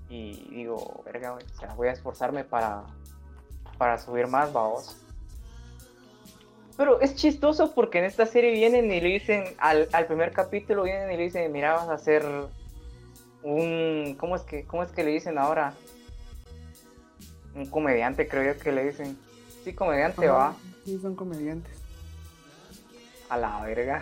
y 0.10 0.50
digo, 0.50 1.02
verga, 1.06 1.34
o 1.34 1.60
sea, 1.60 1.74
voy 1.76 1.88
a 1.88 1.92
esforzarme 1.92 2.44
para, 2.44 2.84
para 3.78 3.98
subir 3.98 4.28
más, 4.28 4.52
vamos 4.52 4.98
pero 6.80 7.02
es 7.02 7.14
chistoso 7.14 7.74
porque 7.74 8.00
en 8.00 8.06
esta 8.06 8.26
serie 8.26 8.52
vienen 8.52 8.90
y 8.90 9.02
le 9.02 9.10
dicen, 9.10 9.44
al, 9.58 9.90
al 9.92 10.06
primer 10.08 10.32
capítulo 10.32 10.84
vienen 10.84 11.12
y 11.12 11.18
le 11.18 11.24
dicen, 11.24 11.52
mira, 11.52 11.74
vas 11.74 11.90
a 11.90 11.96
hacer 11.96 12.26
un, 13.44 14.16
¿cómo 14.18 14.38
es 14.38 14.44
que, 14.44 14.64
cómo 14.64 14.84
es 14.84 14.90
que 14.90 15.04
le 15.04 15.12
dicen 15.12 15.38
ahora? 15.38 15.74
Un 17.54 17.66
comediante, 17.66 18.30
creo 18.30 18.54
yo 18.54 18.58
que 18.58 18.72
le 18.72 18.86
dicen. 18.86 19.18
Sí, 19.66 19.74
comediante, 19.74 20.30
va. 20.30 20.56
Sí, 20.86 20.98
son 21.02 21.18
comediantes. 21.18 21.74
A 23.28 23.36
la 23.36 23.60
verga. 23.66 24.02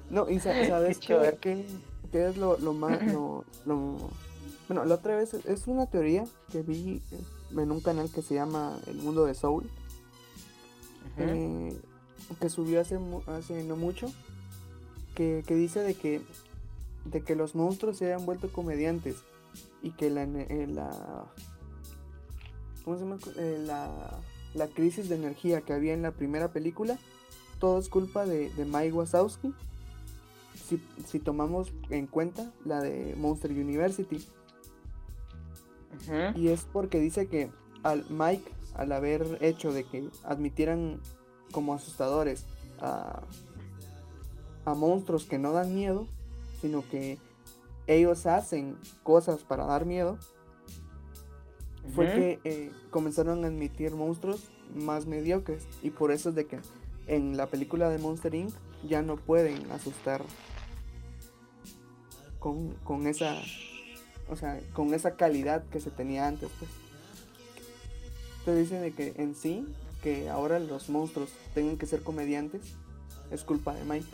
no, 0.10 0.30
y 0.30 0.38
sabes 0.38 0.98
qué, 1.00 1.36
qué, 1.40 1.66
qué, 2.12 2.28
es 2.28 2.36
lo, 2.36 2.58
lo 2.58 2.74
más, 2.74 3.04
lo, 3.12 3.44
lo, 3.64 3.96
bueno, 4.68 4.84
la 4.84 4.94
otra 4.94 5.16
vez 5.16 5.34
es 5.34 5.66
una 5.66 5.86
teoría 5.86 6.26
que 6.52 6.62
vi 6.62 7.02
en 7.50 7.72
un 7.72 7.80
canal 7.80 8.08
que 8.08 8.22
se 8.22 8.36
llama 8.36 8.78
El 8.86 8.98
Mundo 8.98 9.24
de 9.24 9.34
Soul 9.34 9.68
eh, 11.18 11.76
que 12.40 12.48
subió 12.48 12.80
hace, 12.80 12.98
hace 13.26 13.64
no 13.64 13.76
mucho, 13.76 14.12
que, 15.14 15.42
dice 15.48 15.80
de 15.80 15.94
que, 15.94 16.20
de 17.04 17.22
que 17.22 17.34
los 17.34 17.54
monstruos 17.54 17.96
se 17.96 18.12
han 18.12 18.26
vuelto 18.26 18.52
comediantes 18.52 19.16
y 19.82 19.90
que 19.92 20.10
la, 20.10 20.24
eh, 20.24 20.66
la, 20.68 21.26
¿cómo 22.84 22.96
se 22.96 23.04
llama? 23.04 23.18
Eh, 23.36 23.62
la, 23.64 24.20
la, 24.54 24.68
crisis 24.68 25.08
de 25.08 25.16
energía 25.16 25.62
que 25.62 25.72
había 25.72 25.94
en 25.94 26.02
la 26.02 26.12
primera 26.12 26.52
película, 26.52 26.98
todo 27.58 27.78
es 27.78 27.88
culpa 27.88 28.26
de, 28.26 28.50
de 28.50 28.64
Mike 28.64 28.92
Wazowski. 28.92 29.54
Si, 30.68 30.82
si, 31.06 31.20
tomamos 31.20 31.72
en 31.90 32.06
cuenta 32.06 32.52
la 32.64 32.80
de 32.80 33.14
Monster 33.16 33.52
University. 33.52 34.26
Y 36.34 36.48
es 36.48 36.66
porque 36.72 37.00
dice 37.00 37.26
que 37.28 37.50
al 37.82 38.04
Mike 38.10 38.50
al 38.76 38.92
haber 38.92 39.38
hecho 39.40 39.72
de 39.72 39.84
que 39.84 40.08
admitieran 40.22 41.00
como 41.52 41.74
asustadores 41.74 42.44
a, 42.80 43.22
monstruos 44.66 45.24
que 45.24 45.38
no 45.38 45.52
dan 45.52 45.74
miedo, 45.74 46.06
sino 46.60 46.82
que 46.88 47.18
ellos 47.86 48.26
hacen 48.26 48.76
cosas 49.04 49.44
para 49.44 49.64
dar 49.64 49.86
miedo, 49.86 50.18
fue 51.94 52.06
que 52.06 52.40
eh, 52.42 52.72
comenzaron 52.90 53.44
a 53.44 53.46
admitir 53.46 53.92
monstruos 53.92 54.50
más 54.74 55.06
mediocres. 55.06 55.68
Y 55.82 55.90
por 55.90 56.10
eso 56.10 56.30
es 56.30 56.34
de 56.34 56.46
que 56.46 56.58
en 57.06 57.36
la 57.36 57.46
película 57.46 57.88
de 57.88 57.98
Monster 57.98 58.34
Inc. 58.34 58.52
ya 58.88 59.02
no 59.02 59.16
pueden 59.16 59.70
asustar 59.70 60.20
con, 62.40 62.74
con 62.82 63.06
esa. 63.06 63.36
O 64.28 64.34
sea, 64.34 64.58
con 64.72 64.92
esa 64.92 65.14
calidad 65.14 65.64
que 65.66 65.78
se 65.78 65.92
tenía 65.92 66.26
antes, 66.26 66.50
pues 66.58 66.68
te 68.46 68.54
dicen 68.54 68.80
de 68.80 68.92
que 68.92 69.12
en 69.16 69.34
sí, 69.34 69.66
que 70.04 70.28
ahora 70.28 70.60
los 70.60 70.88
monstruos 70.88 71.30
tengan 71.52 71.76
que 71.76 71.84
ser 71.84 72.04
comediantes, 72.04 72.62
es 73.32 73.42
culpa 73.42 73.74
de 73.74 73.82
Mike. 73.82 74.06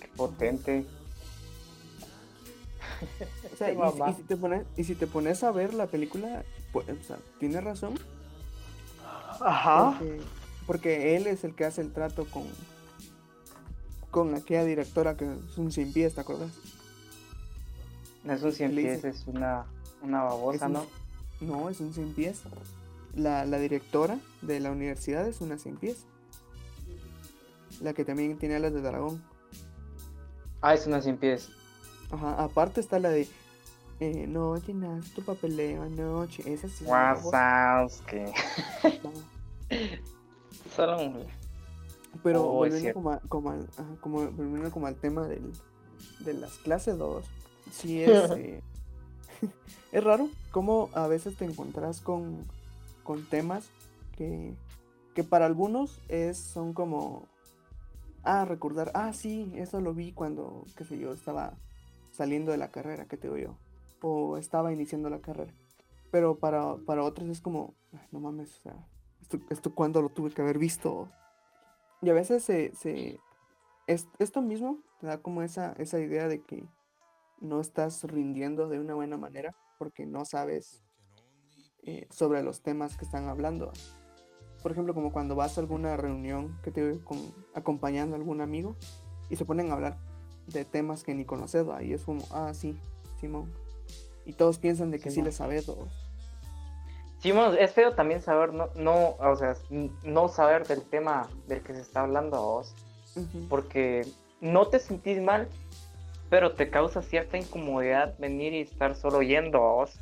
Qué 0.00 0.08
potente. 0.16 0.84
O 3.52 3.56
sea, 3.56 3.70
y, 4.10 4.14
si 4.14 4.22
te 4.24 4.36
pones, 4.36 4.66
y 4.76 4.82
si 4.82 4.96
te 4.96 5.06
pones 5.06 5.44
a 5.44 5.52
ver 5.52 5.72
la 5.72 5.86
película, 5.86 6.42
pues, 6.72 6.88
o 6.88 7.04
sea, 7.04 7.18
tiene 7.38 7.60
razón. 7.60 7.94
Ajá. 9.40 9.96
Porque, 10.66 11.14
él 11.14 11.28
es 11.28 11.44
el 11.44 11.54
que 11.54 11.66
hace 11.66 11.82
el 11.82 11.92
trato 11.92 12.24
con, 12.24 12.42
con 14.10 14.34
aquella 14.34 14.64
directora 14.64 15.16
que 15.16 15.26
es 15.26 15.56
un 15.56 15.70
sin 15.70 15.92
pies, 15.92 16.16
¿te 16.16 16.22
acuerdas? 16.22 16.50
No 18.26 18.32
es 18.32 18.42
un 18.42 18.52
100 18.52 18.74
pies, 18.74 19.04
es 19.04 19.24
una, 19.26 19.66
una 20.02 20.24
babosa, 20.24 20.68
¿no? 20.68 20.84
No, 21.40 21.70
es 21.70 21.80
un 21.80 21.94
100 21.94 22.12
pies. 22.14 22.42
La, 23.14 23.44
directora 23.58 24.18
de 24.42 24.58
la 24.60 24.72
universidad 24.72 25.26
es 25.28 25.40
una 25.40 25.58
100 25.58 25.76
pies. 25.76 26.04
La 27.80 27.92
que 27.94 28.04
también 28.04 28.36
tiene 28.36 28.56
alas 28.56 28.74
de 28.74 28.82
dragón. 28.82 29.22
Ah, 30.60 30.74
es 30.74 30.86
una 30.88 31.00
100 31.00 31.18
pies. 31.18 31.50
Ajá, 32.10 32.42
aparte 32.42 32.80
está 32.80 32.98
la 32.98 33.10
de 33.10 33.28
eh, 34.00 34.26
no 34.26 34.56
llenas 34.56 35.08
tu 35.12 35.22
papeleo 35.22 35.82
anoche. 35.82 36.52
Esa 36.52 36.68
sí. 36.68 36.84
Wazowski. 36.84 38.24
Solo 40.74 41.00
un... 41.00 41.24
Pero 42.22 42.42
Oh, 42.44 42.52
volviendo, 42.54 42.92
como, 42.94 43.10
a- 43.12 43.20
como, 43.28 43.50
al, 43.50 43.68
ajá, 43.76 43.96
como, 44.00 44.26
volviendo 44.30 44.70
como 44.70 44.86
al 44.86 44.96
tema 44.96 45.26
del, 45.28 45.52
de 46.20 46.32
las 46.34 46.52
clases 46.58 46.96
2, 46.98 47.24
sí 47.70 48.02
es, 48.02 48.30
eh, 48.36 48.62
es 49.92 50.04
raro 50.04 50.28
cómo 50.52 50.90
a 50.94 51.06
veces 51.06 51.36
te 51.36 51.44
encontrás 51.44 52.00
con, 52.00 52.44
con 53.02 53.24
temas 53.28 53.68
que, 54.16 54.54
que 55.14 55.24
para 55.24 55.46
algunos 55.46 56.00
es, 56.08 56.38
son 56.38 56.72
como, 56.72 57.26
ah, 58.22 58.44
recordar, 58.44 58.90
ah, 58.94 59.12
sí, 59.12 59.52
eso 59.56 59.80
lo 59.80 59.94
vi 59.94 60.12
cuando, 60.12 60.64
qué 60.76 60.84
sé 60.84 60.98
yo, 60.98 61.12
estaba 61.12 61.54
saliendo 62.12 62.50
de 62.52 62.58
la 62.58 62.70
carrera, 62.70 63.06
¿qué 63.06 63.16
te 63.16 63.28
digo 63.28 63.36
yo? 63.38 63.58
O 64.02 64.36
estaba 64.36 64.72
iniciando 64.72 65.10
la 65.10 65.20
carrera. 65.20 65.52
Pero 66.12 66.38
para, 66.38 66.76
para 66.86 67.02
otros 67.02 67.28
es 67.28 67.40
como, 67.40 67.74
"Ay, 67.92 68.06
no 68.12 68.20
mames, 68.20 68.56
o 68.60 68.62
sea, 68.62 68.86
esto, 69.20 69.38
esto 69.50 69.74
cuando 69.74 70.00
lo 70.00 70.08
tuve 70.08 70.30
que 70.30 70.40
haber 70.40 70.58
visto. 70.58 71.10
Y 72.00 72.08
a 72.10 72.12
veces 72.14 72.44
se, 72.44 72.74
se 72.74 73.18
es- 73.86 74.06
esto 74.18 74.40
mismo 74.42 74.78
te 75.00 75.08
da 75.08 75.18
como 75.20 75.42
esa, 75.42 75.72
esa 75.78 75.98
idea 75.98 76.28
de 76.28 76.42
que 76.42 76.64
no 77.40 77.60
estás 77.60 78.04
rindiendo 78.04 78.68
de 78.68 78.78
una 78.78 78.94
buena 78.94 79.16
manera 79.16 79.54
porque 79.78 80.06
no 80.06 80.24
sabes 80.24 80.82
eh, 81.82 82.06
sobre 82.10 82.42
los 82.42 82.62
temas 82.62 82.96
que 82.96 83.04
están 83.04 83.28
hablando. 83.28 83.72
Por 84.62 84.72
ejemplo, 84.72 84.94
como 84.94 85.12
cuando 85.12 85.36
vas 85.36 85.56
a 85.56 85.60
alguna 85.60 85.96
reunión 85.96 86.58
que 86.62 86.70
te 86.72 86.98
con, 87.00 87.18
acompañando 87.54 88.16
a 88.16 88.18
algún 88.18 88.40
amigo 88.40 88.76
y 89.30 89.36
se 89.36 89.44
ponen 89.44 89.70
a 89.70 89.74
hablar 89.74 89.98
de 90.46 90.64
temas 90.64 91.02
que 91.02 91.14
ni 91.14 91.24
conoces, 91.24 91.66
y 91.82 91.92
es 91.92 92.02
como, 92.02 92.24
ah, 92.30 92.52
sí, 92.54 92.78
Simón. 93.20 93.52
Y 94.24 94.32
todos 94.32 94.58
piensan 94.58 94.90
de 94.90 94.98
que 94.98 95.10
sí 95.10 95.16
Simón. 95.16 95.24
le 95.24 95.32
sabes, 95.32 95.68
o 95.68 95.88
Sí, 97.18 97.32
bueno, 97.32 97.54
es 97.54 97.72
feo 97.72 97.94
también 97.94 98.20
saber, 98.20 98.52
no, 98.52 98.68
no, 98.76 99.16
o 99.18 99.36
sea, 99.36 99.54
no 100.04 100.28
saber 100.28 100.66
del 100.66 100.82
tema 100.82 101.28
del 101.46 101.62
que 101.62 101.74
se 101.74 101.80
está 101.80 102.02
hablando 102.02 102.36
a 102.36 102.40
vos, 102.40 102.74
porque 103.48 104.06
no 104.40 104.68
te 104.68 104.78
sentís 104.78 105.20
mal, 105.20 105.48
pero 106.28 106.52
te 106.52 106.70
causa 106.70 107.02
cierta 107.02 107.36
incomodidad 107.36 108.16
venir 108.18 108.52
y 108.52 108.60
estar 108.60 108.94
solo 108.94 109.18
oyendo 109.18 109.58
a 109.58 109.72
vos 109.72 110.00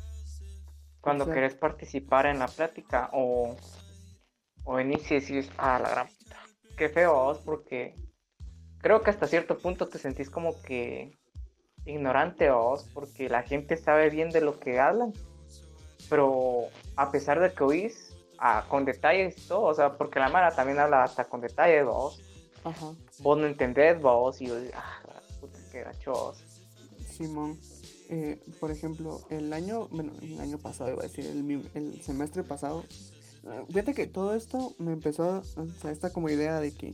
cuando 1.01 1.25
Exacto. 1.25 1.35
querés 1.35 1.55
participar 1.55 2.25
en 2.25 2.39
la 2.39 2.47
plática 2.47 3.09
o, 3.13 3.55
o 4.63 4.73
venís 4.73 5.09
y 5.11 5.19
decís, 5.19 5.51
ah, 5.57 5.79
la 5.79 5.89
gran 5.89 6.07
puta, 6.07 6.37
qué 6.77 6.89
feo 6.89 7.11
a 7.11 7.23
vos, 7.25 7.39
porque 7.45 7.95
creo 8.79 9.01
que 9.01 9.11
hasta 9.11 9.27
cierto 9.27 9.57
punto 9.59 9.87
te 9.87 9.99
sentís 9.99 10.31
como 10.31 10.59
que 10.63 11.15
ignorante 11.85 12.47
a 12.47 12.55
vos, 12.55 12.89
porque 12.93 13.29
la 13.29 13.43
gente 13.43 13.77
sabe 13.77 14.09
bien 14.09 14.31
de 14.31 14.41
lo 14.41 14.59
que 14.59 14.79
hablan, 14.79 15.13
pero 16.09 16.69
a 16.95 17.11
pesar 17.11 17.39
de 17.39 17.53
que 17.53 17.63
oís 17.63 18.15
ah, 18.39 18.65
con 18.67 18.83
detalles 18.83 19.47
todo, 19.47 19.61
o 19.61 19.73
sea, 19.75 19.93
porque 19.93 20.19
la 20.19 20.29
Mara 20.29 20.55
también 20.55 20.79
habla 20.79 21.03
hasta 21.03 21.25
con 21.25 21.41
detalles, 21.41 21.85
vos, 21.85 22.19
Ajá, 22.63 22.93
vos 23.19 23.37
no 23.37 23.45
entendés, 23.45 24.01
vos, 24.01 24.41
y 24.41 24.51
ah, 24.73 25.04
la 25.83 25.91
puta, 25.91 26.01
qué 26.01 26.07
gacho, 26.07 26.11
vos. 26.11 26.37
Simón. 27.15 27.57
Eh, 28.09 28.39
por 28.59 28.71
ejemplo, 28.71 29.21
el 29.29 29.51
año, 29.51 29.87
bueno, 29.87 30.13
el 30.21 30.39
año 30.39 30.59
pasado 30.59 30.91
iba 30.91 30.99
a 31.01 31.07
decir, 31.07 31.25
el, 31.25 31.69
el 31.73 32.01
semestre 32.01 32.43
pasado, 32.43 32.83
eh, 33.45 33.65
fíjate 33.67 33.93
que 33.93 34.05
todo 34.05 34.35
esto 34.35 34.75
me 34.77 34.91
empezó, 34.91 35.41
o 35.55 35.67
sea, 35.81 35.91
esta 35.91 36.11
como 36.11 36.29
idea 36.29 36.59
de 36.59 36.71
que 36.71 36.93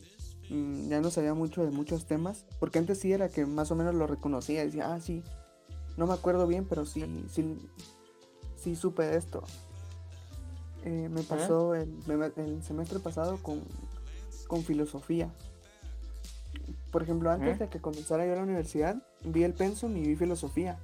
mm, 0.49 0.87
ya 0.87 1.01
no 1.01 1.11
sabía 1.11 1.33
mucho 1.33 1.65
de 1.65 1.71
muchos 1.71 2.05
temas, 2.05 2.45
porque 2.59 2.79
antes 2.79 2.99
sí 2.99 3.11
era 3.11 3.29
que 3.29 3.45
más 3.45 3.71
o 3.71 3.75
menos 3.75 3.93
lo 3.93 4.07
reconocía, 4.07 4.63
decía, 4.63 4.93
ah, 4.93 5.01
sí, 5.01 5.21
no 5.97 6.07
me 6.07 6.13
acuerdo 6.13 6.47
bien, 6.47 6.65
pero 6.65 6.85
sí, 6.85 7.03
sí, 7.29 7.57
sí 8.55 8.75
supe 8.75 9.03
de 9.03 9.17
esto. 9.17 9.43
Eh, 10.83 11.09
me 11.11 11.23
pasó 11.23 11.75
el, 11.75 11.93
el 12.37 12.63
semestre 12.63 12.99
pasado 12.99 13.37
con, 13.43 13.61
con 14.47 14.63
filosofía. 14.63 15.31
Por 16.91 17.03
ejemplo, 17.03 17.31
antes 17.31 17.57
de 17.59 17.69
que 17.69 17.79
comenzara 17.79 18.25
yo 18.25 18.35
la 18.35 18.43
universidad, 18.43 19.01
vi 19.23 19.43
el 19.43 19.53
pensum 19.53 19.95
y 19.97 20.01
vi 20.01 20.15
filosofía. 20.15 20.77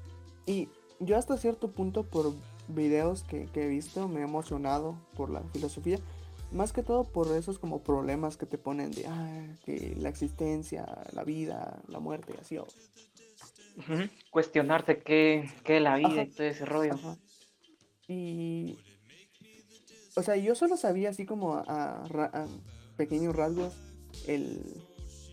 Y 0.46 0.70
yo 1.00 1.18
hasta 1.18 1.38
cierto 1.38 1.72
punto 1.72 2.04
por 2.04 2.34
videos 2.70 3.24
que, 3.24 3.46
que 3.48 3.66
he 3.66 3.68
visto 3.68 4.08
me 4.08 4.22
he 4.22 4.24
emocionado 4.24 4.96
por 5.16 5.30
la 5.30 5.42
filosofía. 5.54 6.00
Más 6.52 6.72
que 6.72 6.82
todo 6.82 7.04
por 7.04 7.28
esos 7.36 7.60
como 7.60 7.84
problemas 7.84 8.38
que 8.38 8.46
te 8.46 8.58
ponen 8.58 8.92
de 8.92 9.06
ah, 9.06 9.46
que 9.66 9.96
la 10.00 10.08
existencia, 10.08 10.86
la 11.12 11.26
vida, 11.26 11.82
la 11.90 12.00
muerte, 12.00 12.34
así. 12.40 12.58
o- 12.58 12.68
Ujú. 13.78 14.10
Cuestionarte 14.32 15.00
qué, 15.00 15.50
qué 15.66 15.78
es 15.78 15.84
la 15.84 15.98
vida 15.98 16.08
Ajá, 16.08 16.24
y 16.24 16.28
todo 16.30 16.48
ese 16.48 16.66
rollo. 16.66 16.94
Ajá. 16.94 17.18
Y. 18.08 18.78
O 20.16 20.24
sea, 20.24 20.36
yo 20.38 20.56
solo 20.56 20.78
sabía 20.78 21.10
así 21.10 21.26
como 21.26 21.56
a, 21.56 21.62
a 21.68 22.06
a 22.06 22.48
pequeños 22.96 23.36
rasgos 23.36 23.74
el 24.26 24.62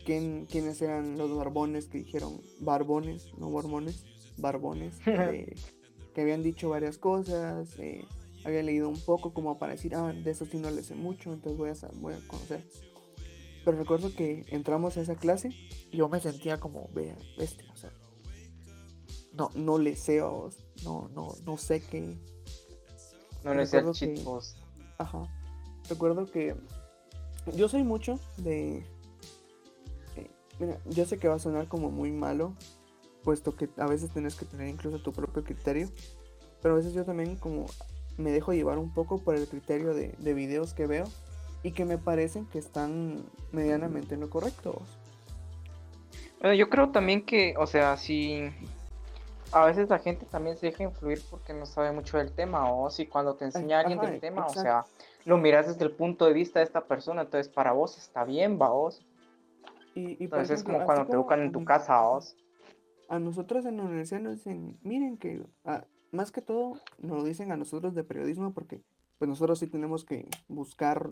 quién, 0.04 0.46
quiénes 0.46 0.80
eran 0.82 1.16
los 1.18 1.34
barbones 1.36 1.86
que 1.86 1.98
dijeron 1.98 2.40
barbones, 2.60 3.32
no 3.38 3.50
mormones, 3.50 4.04
barbones, 4.36 4.98
de- 5.04 5.56
que 6.14 6.20
habían 6.20 6.42
dicho 6.42 6.68
varias 6.68 6.98
cosas, 6.98 7.68
eh, 7.78 8.04
había 8.44 8.62
leído 8.62 8.88
un 8.88 9.00
poco 9.00 9.32
como 9.32 9.58
para 9.58 9.72
decir, 9.72 9.94
ah, 9.94 10.12
de 10.12 10.30
eso 10.30 10.44
sí 10.46 10.58
no 10.58 10.70
le 10.70 10.82
sé 10.82 10.94
mucho, 10.94 11.32
entonces 11.32 11.58
voy 11.58 11.70
a, 11.70 11.74
voy 12.00 12.14
a 12.14 12.28
conocer. 12.28 12.62
Pero 13.64 13.78
recuerdo 13.78 14.14
que 14.14 14.44
entramos 14.50 14.96
a 14.96 15.00
esa 15.00 15.14
clase 15.16 15.48
y 15.90 15.96
yo 15.96 16.08
me 16.08 16.20
sentía 16.20 16.60
como, 16.60 16.88
vea, 16.94 17.16
bestia, 17.38 17.64
o 17.72 17.76
sea, 17.76 17.90
no, 19.32 19.50
no 19.54 19.78
le 19.78 19.96
sé 19.96 20.20
a 20.20 20.26
vos, 20.26 20.58
no, 20.84 21.08
no, 21.14 21.34
no 21.46 21.56
sé 21.56 21.80
qué, 21.82 22.16
No 23.42 23.54
le 23.54 23.66
sé 23.66 23.78
post. 24.22 24.58
Ajá. 24.98 25.22
Recuerdo 25.88 26.30
que 26.30 26.54
yo 27.56 27.68
soy 27.68 27.82
mucho 27.82 28.20
de... 28.36 28.86
mira, 30.58 30.78
yo 30.86 31.04
sé 31.04 31.18
que 31.18 31.28
va 31.28 31.36
a 31.36 31.38
sonar 31.38 31.68
como 31.68 31.90
muy 31.90 32.12
malo, 32.12 32.54
puesto 33.22 33.56
que 33.56 33.68
a 33.78 33.86
veces 33.86 34.10
tienes 34.10 34.34
que 34.34 34.44
tener 34.44 34.68
incluso 34.68 34.98
tu 34.98 35.12
propio 35.12 35.44
criterio, 35.44 35.88
pero 36.62 36.74
a 36.74 36.76
veces 36.78 36.92
yo 36.92 37.04
también 37.04 37.36
como 37.36 37.66
me 38.16 38.30
dejo 38.30 38.52
llevar 38.52 38.78
un 38.78 38.92
poco 38.92 39.18
por 39.18 39.34
el 39.34 39.48
criterio 39.48 39.94
de, 39.94 40.14
de 40.18 40.34
videos 40.34 40.74
que 40.74 40.86
veo 40.86 41.04
y 41.62 41.72
que 41.72 41.84
me 41.84 41.98
parecen 41.98 42.46
que 42.46 42.58
están 42.58 43.24
medianamente 43.50 44.14
en 44.14 44.20
lo 44.20 44.30
correcto. 44.30 44.80
Bueno, 46.40 46.54
yo 46.54 46.68
creo 46.68 46.90
también 46.90 47.24
que, 47.24 47.54
o 47.58 47.66
sea, 47.66 47.96
si 47.96 48.50
a 49.50 49.64
veces 49.64 49.88
la 49.88 49.98
gente 49.98 50.26
también 50.26 50.58
se 50.58 50.66
deja 50.66 50.82
influir 50.82 51.22
porque 51.30 51.54
no 51.54 51.64
sabe 51.64 51.90
mucho 51.92 52.18
del 52.18 52.32
tema, 52.32 52.70
o 52.70 52.90
si 52.90 53.06
cuando 53.06 53.34
te 53.34 53.46
enseña 53.46 53.80
alguien 53.80 53.98
ajá, 53.98 54.10
del 54.10 54.20
tema, 54.20 54.46
o 54.46 54.52
sea, 54.52 54.84
lo 55.24 55.38
miras 55.38 55.68
desde 55.68 55.84
el 55.84 55.92
punto 55.92 56.26
de 56.26 56.34
vista 56.34 56.58
de 56.58 56.66
esta 56.66 56.82
persona, 56.82 57.22
entonces 57.22 57.50
para 57.50 57.72
vos 57.72 57.96
está 57.96 58.24
bien, 58.24 58.58
va 58.60 58.68
vos. 58.68 59.00
Y, 59.94 60.12
y 60.12 60.24
Entonces 60.24 60.58
es 60.60 60.64
como 60.64 60.84
cuando 60.84 61.06
te 61.06 61.12
educan 61.12 61.40
en 61.40 61.52
tu 61.52 61.64
casa, 61.64 62.00
vos. 62.02 62.36
A 63.08 63.18
nosotros 63.18 63.64
en 63.66 63.76
la 63.76 63.84
universidad 63.84 64.20
nos 64.20 64.36
dicen, 64.36 64.78
miren 64.82 65.18
que 65.18 65.44
ah, 65.64 65.84
más 66.10 66.32
que 66.32 66.40
todo 66.42 66.72
nos 66.98 67.18
lo 67.18 67.24
dicen 67.24 67.52
a 67.52 67.56
nosotros 67.56 67.94
de 67.94 68.02
periodismo 68.04 68.52
porque 68.52 68.82
pues 69.18 69.28
nosotros 69.28 69.58
sí 69.58 69.66
tenemos 69.66 70.04
que 70.04 70.28
buscar 70.48 71.10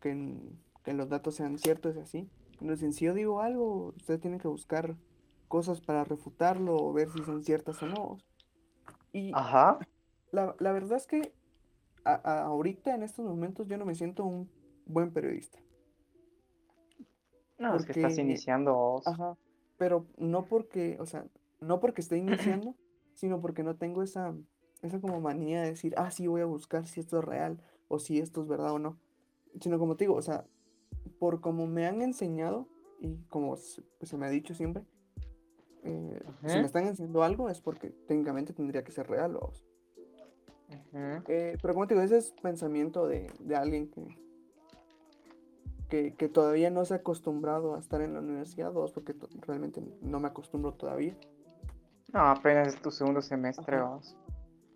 que, 0.00 0.38
que 0.84 0.92
los 0.94 1.08
datos 1.08 1.36
sean 1.36 1.58
ciertos 1.58 1.96
y 1.96 2.00
así. 2.00 2.30
Nos 2.60 2.78
dicen, 2.78 2.92
si 2.92 3.04
yo 3.04 3.14
digo 3.14 3.40
algo, 3.40 3.92
ustedes 3.96 4.20
tienen 4.20 4.40
que 4.40 4.48
buscar 4.48 4.96
cosas 5.48 5.80
para 5.80 6.04
refutarlo 6.04 6.76
o 6.76 6.92
ver 6.92 7.10
si 7.10 7.22
son 7.24 7.42
ciertas 7.44 7.82
o 7.82 7.86
no. 7.86 8.18
Y 9.12 9.32
Ajá. 9.34 9.78
la, 10.30 10.56
la 10.58 10.72
verdad 10.72 10.96
es 10.96 11.06
que 11.06 11.32
a- 12.04 12.14
a- 12.24 12.42
ahorita 12.44 12.94
en 12.94 13.02
estos 13.02 13.24
momentos 13.26 13.68
yo 13.68 13.76
no 13.76 13.84
me 13.84 13.94
siento 13.94 14.24
un 14.24 14.50
buen 14.86 15.12
periodista. 15.12 15.58
No, 17.62 17.76
es 17.76 17.84
que 17.86 17.92
estás 17.92 18.12
Porque- 18.12 18.22
iniciando. 18.22 19.00
Ajá, 19.06 19.36
pero 19.78 20.06
no 20.18 20.44
porque, 20.44 20.96
o 21.00 21.06
sea, 21.06 21.24
no 21.60 21.80
porque 21.80 22.00
esté 22.02 22.16
iniciando, 22.18 22.74
sino 23.14 23.40
porque 23.40 23.62
no 23.62 23.76
tengo 23.76 24.02
esa, 24.02 24.34
esa 24.82 25.00
como 25.00 25.20
manía 25.20 25.62
de 25.62 25.68
decir, 25.70 25.94
ah, 25.96 26.10
sí, 26.10 26.26
voy 26.26 26.40
a 26.40 26.44
buscar 26.46 26.86
si 26.86 27.00
esto 27.00 27.18
es 27.18 27.24
real 27.24 27.58
o 27.88 27.98
si 27.98 28.18
esto 28.18 28.42
es 28.42 28.48
verdad 28.48 28.72
o 28.72 28.78
no. 28.78 28.98
Sino 29.60 29.78
como 29.78 29.96
te 29.96 30.04
digo, 30.04 30.14
o 30.16 30.22
sea, 30.22 30.44
por 31.18 31.40
como 31.40 31.66
me 31.66 31.86
han 31.86 32.02
enseñado 32.02 32.66
y 33.00 33.16
como 33.28 33.56
se, 33.56 33.82
pues, 33.98 34.08
se 34.10 34.16
me 34.16 34.26
ha 34.26 34.30
dicho 34.30 34.54
siempre, 34.54 34.84
eh, 35.84 36.20
si 36.46 36.56
me 36.56 36.62
están 36.66 36.86
enseñando 36.86 37.22
algo 37.22 37.48
es 37.50 37.60
porque 37.60 37.90
técnicamente 37.90 38.52
tendría 38.52 38.82
que 38.84 38.92
ser 38.92 39.08
real. 39.08 39.36
o- 39.36 39.52
eh, 41.28 41.56
pero 41.60 41.74
como 41.74 41.86
te 41.86 41.94
digo, 41.94 42.04
ese 42.04 42.16
es 42.18 42.32
pensamiento 42.42 43.06
de, 43.06 43.30
de 43.40 43.56
alguien 43.56 43.88
que, 43.90 44.06
que, 45.92 46.14
que 46.14 46.30
todavía 46.30 46.70
no 46.70 46.86
se 46.86 46.94
ha 46.94 46.96
acostumbrado 46.96 47.74
a 47.74 47.78
estar 47.78 48.00
en 48.00 48.14
la 48.14 48.20
universidad, 48.20 48.74
o 48.74 48.86
porque 48.94 49.14
realmente 49.42 49.82
no 50.00 50.20
me 50.20 50.28
acostumbro 50.28 50.72
todavía. 50.72 51.14
No, 52.14 52.20
apenas 52.20 52.68
es 52.68 52.80
tu 52.80 52.90
segundo 52.90 53.20
semestre, 53.20 53.82
vos. 53.82 54.16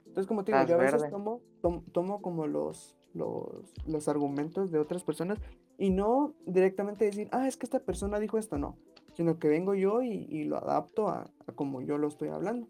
Entonces, 0.04 0.26
como 0.26 0.44
te 0.44 0.52
digo, 0.52 0.66
yo 0.66 0.74
a 0.74 0.78
veces 0.78 1.08
tomo, 1.08 1.40
tom- 1.62 1.82
tomo 1.92 2.20
como 2.20 2.46
los, 2.46 2.98
los, 3.14 3.72
los 3.86 4.08
argumentos 4.08 4.70
de 4.70 4.78
otras 4.78 5.04
personas 5.04 5.38
y 5.78 5.88
no 5.88 6.34
directamente 6.44 7.06
decir, 7.06 7.30
ah, 7.32 7.48
es 7.48 7.56
que 7.56 7.64
esta 7.64 7.80
persona 7.80 8.20
dijo 8.20 8.36
esto, 8.36 8.58
no. 8.58 8.76
sino 9.14 9.38
que 9.38 9.48
vengo 9.48 9.74
yo 9.74 10.02
y, 10.02 10.44
lo 10.44 10.58
adapto 10.58 11.08
a, 11.08 11.30
como 11.54 11.80
yo 11.80 11.96
lo 11.96 12.08
estoy 12.08 12.28
hablando. 12.28 12.68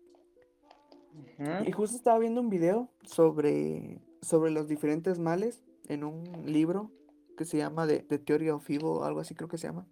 Y 1.66 1.72
justo 1.72 1.97
estaba 1.97 2.20
viendo 2.20 2.40
un 2.40 2.51
video 2.51 2.90
sobre, 3.03 4.01
sobre 4.22 4.53
los 4.53 4.68
diferentes 4.68 5.18
males 5.18 5.64
en 5.88 6.05
un 6.05 6.22
libro 6.44 6.92
que 7.37 7.45
se 7.45 7.59
llama 7.59 7.87
The, 7.87 8.01
Theory 8.01 8.51
of 8.51 8.68
Evil, 8.68 8.87
o 8.87 9.05
algo 9.05 9.20
así 9.20 9.34
creo 9.34 9.49
que 9.49 9.59
se 9.59 9.68
llama, 9.68 9.87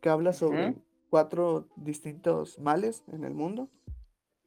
que 0.00 0.08
habla 0.08 0.32
sobre 0.32 0.76
cuatro 1.10 1.68
distintos 1.76 2.58
males 2.58 3.04
en 3.08 3.24
el 3.24 3.34
mundo. 3.34 3.68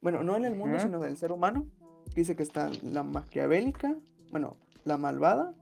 Bueno, 0.00 0.22
no 0.22 0.36
en 0.36 0.44
el 0.44 0.54
mundo, 0.54 0.78
sino 0.80 1.00
del 1.00 1.16
ser 1.16 1.32
humano. 1.32 1.66
Dice 2.14 2.36
que 2.36 2.42
está 2.42 2.70
la 2.82 3.02
maquiavélica, 3.02 3.96
bueno, 4.30 4.56
la 4.84 4.98
malvada, 4.98 5.54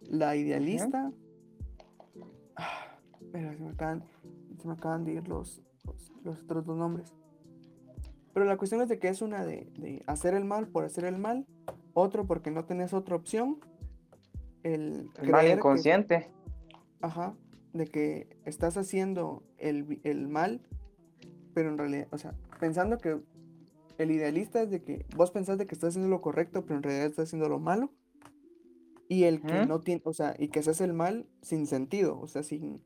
la 0.00 0.34
idealista. 0.36 1.12
Ah, 2.56 2.98
se 3.30 3.38
me, 3.38 3.68
acaban, 3.70 4.04
se 4.60 4.66
me 4.66 4.74
acaban 4.74 5.04
de 5.04 5.12
ir 5.12 5.28
los, 5.28 5.62
los, 6.24 6.42
otros 6.42 6.66
dos 6.66 6.76
nombres. 6.76 7.14
Pero 8.32 8.46
la 8.46 8.56
cuestión 8.56 8.80
es 8.80 8.88
de 8.88 8.98
que 8.98 9.08
es 9.08 9.22
una 9.22 9.44
de, 9.44 9.70
de, 9.78 10.02
hacer 10.06 10.34
el 10.34 10.44
mal 10.44 10.68
por 10.68 10.84
hacer 10.84 11.04
el 11.04 11.18
mal, 11.18 11.46
otro 11.94 12.26
porque 12.26 12.50
no 12.50 12.64
tenés 12.64 12.92
otra 12.92 13.16
opción. 13.16 13.60
El, 14.62 15.10
mal 15.30 15.48
inconsciente. 15.48 16.30
ajá, 17.00 17.34
de 17.72 17.86
que 17.86 18.36
estás 18.44 18.76
haciendo 18.76 19.42
el, 19.58 20.00
el, 20.04 20.28
mal, 20.28 20.60
pero 21.54 21.70
en 21.70 21.78
realidad, 21.78 22.08
o 22.10 22.18
sea, 22.18 22.34
pensando 22.58 22.98
que 22.98 23.20
el 23.98 24.10
idealista 24.10 24.62
es 24.62 24.70
de 24.70 24.82
que 24.82 25.04
vos 25.16 25.30
pensás 25.30 25.58
de 25.58 25.66
que 25.66 25.74
estás 25.74 25.90
haciendo 25.90 26.08
lo 26.08 26.20
correcto, 26.20 26.64
pero 26.64 26.76
en 26.76 26.82
realidad 26.82 27.06
estás 27.06 27.28
haciendo 27.28 27.48
lo 27.48 27.58
malo. 27.58 27.90
Y 29.08 29.24
el 29.24 29.42
que 29.42 29.66
no 29.66 29.80
tiene, 29.80 30.00
o 30.04 30.12
sea, 30.12 30.36
y 30.38 30.48
que 30.48 30.62
se 30.62 30.70
hace 30.70 30.84
el 30.84 30.92
mal 30.92 31.26
sin 31.42 31.66
sentido, 31.66 32.20
o 32.20 32.28
sea, 32.28 32.44
sin, 32.44 32.80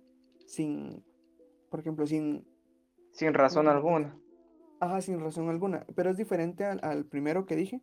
sin, 0.47 1.05
por 1.71 1.81
ejemplo, 1.81 2.07
sin... 2.07 2.47
Sin 3.13 3.35
razón 3.35 3.69
alguna. 3.69 4.19
Ajá, 4.81 5.03
sin 5.03 5.21
razón 5.21 5.51
alguna. 5.51 5.87
Pero 5.95 6.11
es 6.11 6.17
diferente 6.17 6.65
al, 6.65 7.05
primero 7.05 7.45
que 7.45 7.57
dije, 7.57 7.83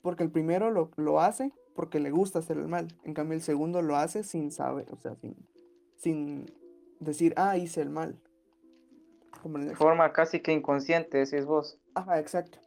porque 0.00 0.24
el 0.24 0.30
primero 0.30 0.70
lo, 0.70 0.90
lo, 0.96 1.20
hace 1.20 1.52
porque 1.74 2.00
le 2.00 2.10
gusta 2.10 2.38
hacer 2.38 2.58
el 2.58 2.68
mal. 2.68 2.88
En 3.04 3.14
cambio, 3.14 3.34
el 3.34 3.42
segundo 3.42 3.82
lo 3.82 3.96
hace 3.96 4.24
sin 4.24 4.50
saber, 4.50 4.86
o 4.90 4.96
sea, 4.96 5.14
sin, 5.16 5.36
sin 5.96 6.46
decir, 7.00 7.34
ah, 7.36 7.56
hice 7.56 7.82
el 7.82 7.90
mal. 7.90 8.18
De 9.44 9.74
forma 9.74 10.12
casi 10.12 10.40
que 10.40 10.52
inconsciente, 10.52 11.18
decís 11.18 11.46
vos. 11.46 11.78
Ajá, 11.94 12.20
exacto. 12.20 12.58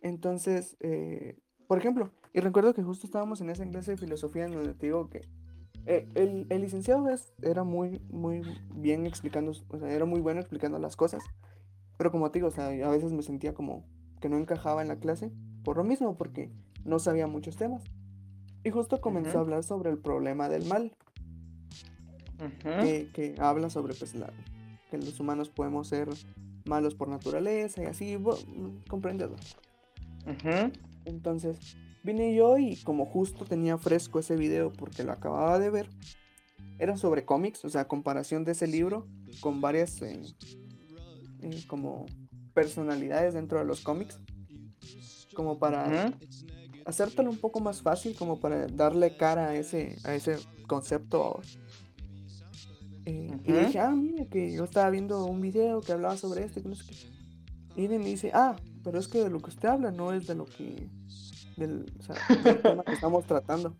Entonces, 0.00 0.76
eh, 0.80 1.36
por 1.66 1.78
ejemplo, 1.78 2.10
y 2.32 2.40
recuerdo 2.40 2.74
que 2.74 2.82
justo 2.82 3.06
estábamos 3.06 3.40
en 3.40 3.50
esa 3.50 3.66
clase 3.66 3.92
de 3.92 3.96
filosofía 3.96 4.46
en 4.46 4.52
donde 4.52 4.74
te 4.74 4.86
digo 4.86 5.08
que 5.10 5.22
eh, 5.86 6.08
el, 6.14 6.46
el, 6.48 6.62
licenciado 6.62 7.06
era 7.42 7.62
muy, 7.62 8.00
muy 8.10 8.42
bien 8.74 9.06
explicando, 9.06 9.52
o 9.68 9.78
sea, 9.78 9.90
era 9.90 10.06
muy 10.06 10.20
bueno 10.20 10.40
explicando 10.40 10.78
las 10.78 10.96
cosas, 10.96 11.22
pero 11.98 12.10
como 12.10 12.30
te 12.30 12.38
digo, 12.38 12.48
o 12.48 12.50
sea, 12.50 12.68
a 12.68 12.90
veces 12.90 13.12
me 13.12 13.22
sentía 13.22 13.54
como 13.54 13.84
que 14.20 14.28
no 14.28 14.38
encajaba 14.38 14.82
en 14.82 14.88
la 14.88 14.96
clase, 14.96 15.30
por 15.62 15.76
lo 15.76 15.84
mismo, 15.84 16.16
porque 16.16 16.50
no 16.84 16.98
sabía 16.98 17.26
muchos 17.26 17.56
temas. 17.56 17.84
Y 18.64 18.70
justo 18.70 19.00
comenzó 19.00 19.38
a 19.38 19.40
hablar 19.42 19.62
sobre 19.62 19.90
el 19.90 19.98
problema 19.98 20.48
del 20.48 20.64
mal, 20.64 20.92
que, 22.60 23.10
que, 23.12 23.34
habla 23.38 23.70
sobre 23.70 23.94
pues, 23.94 24.14
la, 24.14 24.32
que 24.90 24.98
los 24.98 25.20
humanos 25.20 25.50
podemos 25.50 25.88
ser 25.88 26.08
malos 26.64 26.94
por 26.94 27.08
naturaleza 27.08 27.82
y 27.82 27.86
así, 27.86 28.18
comprenderlo. 28.88 29.36
Entonces, 31.04 31.76
Vine 32.04 32.34
yo 32.34 32.58
y 32.58 32.76
como 32.76 33.06
justo 33.06 33.46
tenía 33.46 33.78
fresco 33.78 34.18
ese 34.18 34.36
video 34.36 34.70
porque 34.70 35.04
lo 35.04 35.12
acababa 35.12 35.58
de 35.58 35.70
ver, 35.70 35.88
era 36.78 36.98
sobre 36.98 37.24
cómics, 37.24 37.64
o 37.64 37.70
sea, 37.70 37.88
comparación 37.88 38.44
de 38.44 38.52
ese 38.52 38.66
libro 38.66 39.06
con 39.40 39.62
varias 39.62 40.02
eh, 40.02 40.20
eh, 41.40 41.64
como 41.66 42.04
personalidades 42.52 43.32
dentro 43.32 43.58
de 43.58 43.64
los 43.64 43.80
cómics, 43.80 44.20
como 45.34 45.58
para 45.58 46.12
hacértelo 46.84 47.30
un 47.30 47.38
poco 47.38 47.60
más 47.60 47.82
fácil, 47.82 48.14
como 48.16 48.40
para 48.40 48.66
darle 48.66 49.16
cara 49.16 49.48
a 49.48 49.54
ese, 49.54 49.96
a 50.04 50.14
ese 50.14 50.38
concepto. 50.66 51.40
Eh, 53.06 53.30
y 53.44 53.52
dije, 53.52 53.78
ah, 53.78 53.90
mire, 53.90 54.28
que 54.28 54.52
yo 54.52 54.64
estaba 54.64 54.90
viendo 54.90 55.24
un 55.26 55.40
video 55.40 55.80
que 55.80 55.92
hablaba 55.92 56.16
sobre 56.16 56.44
esto, 56.44 56.60
y 57.76 57.88
me 57.88 57.98
dice, 57.98 58.30
ah, 58.34 58.56
pero 58.82 58.98
es 58.98 59.08
que 59.08 59.18
de 59.18 59.30
lo 59.30 59.40
que 59.40 59.50
usted 59.50 59.68
habla 59.68 59.90
no 59.90 60.12
es 60.12 60.26
de 60.26 60.34
lo 60.34 60.46
que 60.46 60.88
del, 61.56 61.86
tema 62.62 62.84
que 62.84 62.92
estamos 62.92 63.26
tratando. 63.26 63.74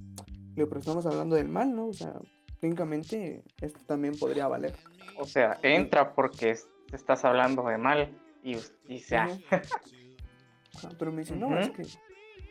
pero 0.55 0.79
estamos 0.79 1.07
hablando 1.07 1.37
del 1.37 1.49
mal, 1.49 1.75
¿no? 1.75 1.87
O 1.89 1.95
sea, 1.95 2.15
técnicamente 2.61 3.45
esto 3.61 3.81
también 3.87 4.17
podría 4.19 4.49
valer. 4.49 4.75
O 5.19 5.27
sea, 5.27 5.59
entra 5.63 6.15
porque 6.15 6.57
estás 6.93 7.25
hablando 7.25 7.65
de 7.67 7.79
mal 7.79 8.19
y, 8.43 8.57
y 8.89 8.99
sea. 8.99 9.29
pero 10.99 11.13
me 11.13 11.21
dice, 11.21 11.37
no, 11.37 11.59
es 11.59 11.71
que 11.71 11.85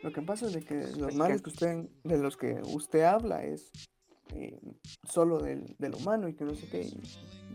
lo 0.04 0.12
que 0.12 0.20
pasa 0.20 0.46
es 0.46 0.52
de 0.52 0.62
que 0.62 0.86
los 0.98 1.14
males 1.14 1.40
que... 1.40 1.48
usted, 1.48 1.88
de 2.04 2.18
los 2.18 2.36
que 2.36 2.60
usted 2.66 3.02
habla 3.04 3.42
es 3.42 3.72
eh, 4.34 4.60
solo 5.08 5.38
del, 5.38 5.74
del, 5.78 5.94
humano 5.94 6.28
y 6.28 6.34
que 6.34 6.44
no 6.44 6.54
sé 6.54 6.68
qué, 6.68 6.90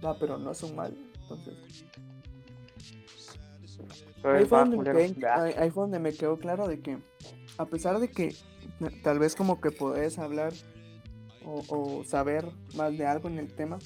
va, 0.04 0.18
pero 0.18 0.40
no 0.40 0.52
es 0.52 0.64
un 0.64 0.76
mal, 0.76 0.98
entonces... 1.22 1.86
Ahí 4.24 4.46
fue, 4.46 4.60
ahí 5.58 5.70
fue 5.70 5.84
donde 5.84 6.00
me 6.00 6.12
quedó 6.12 6.38
claro 6.38 6.68
de 6.68 6.82
que 6.82 6.98
a 7.58 7.66
pesar 7.66 8.00
de 8.00 8.10
que 8.10 8.36
tal 9.04 9.20
vez 9.20 9.36
como 9.36 9.62
que 9.62 9.72
podés 9.72 10.18
hablar 10.18 10.52
o, 11.46 12.04
saber 12.04 12.52
más 12.76 12.98
de 12.98 13.06
algo 13.06 13.30
en 13.30 13.38
el 13.38 13.54
tema, 13.54 13.78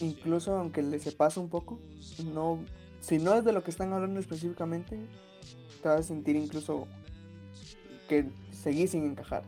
incluso 0.00 0.56
aunque 0.56 0.82
le 0.82 0.98
se 1.00 1.12
pase 1.12 1.40
un 1.40 1.48
poco, 1.48 1.80
no, 2.32 2.64
si 3.00 3.18
no 3.18 3.34
es 3.34 3.44
de 3.44 3.52
lo 3.52 3.64
que 3.64 3.70
están 3.70 3.92
hablando 3.92 4.20
específicamente, 4.20 4.98
te 5.82 5.88
vas 5.88 6.00
a 6.00 6.02
sentir 6.04 6.36
incluso 6.36 6.86
que 8.10 8.24
seguís 8.50 8.90
sin 8.90 9.04
encajar. 9.04 9.44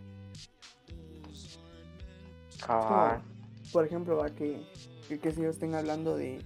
por 3.72 3.84
ejemplo, 3.84 4.22
a 4.22 4.30
que, 4.30 4.62
que, 5.08 5.32
si 5.32 5.40
ellos 5.40 5.56
estén 5.56 5.74
hablando 5.74 6.16
de, 6.16 6.40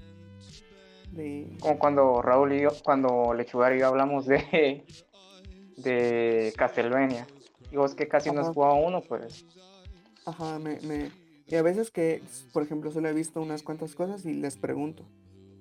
de... 1.12 1.58
Como 1.60 1.78
cuando 1.78 2.22
Raúl 2.22 2.54
y 2.54 2.62
yo, 2.62 2.70
cuando 2.82 3.34
Lechugar 3.34 3.76
y 3.76 3.80
yo 3.80 3.88
hablamos 3.88 4.24
de, 4.24 4.82
de 5.76 6.54
Castlevania. 6.56 7.26
Y 7.70 7.76
vos 7.76 7.94
que 7.94 8.08
casi 8.08 8.30
no 8.30 8.40
has 8.40 8.48
jugado 8.48 8.76
uno, 8.76 9.02
pues. 9.02 9.44
Ajá, 10.24 10.58
me, 10.58 10.80
me... 10.80 11.10
Y 11.46 11.56
a 11.56 11.62
veces 11.62 11.90
que, 11.90 12.22
por 12.54 12.62
ejemplo, 12.62 12.90
solo 12.92 13.10
he 13.10 13.12
visto 13.12 13.42
unas 13.42 13.62
cuantas 13.62 13.94
cosas 13.94 14.24
y 14.24 14.32
les 14.32 14.56
pregunto. 14.56 15.04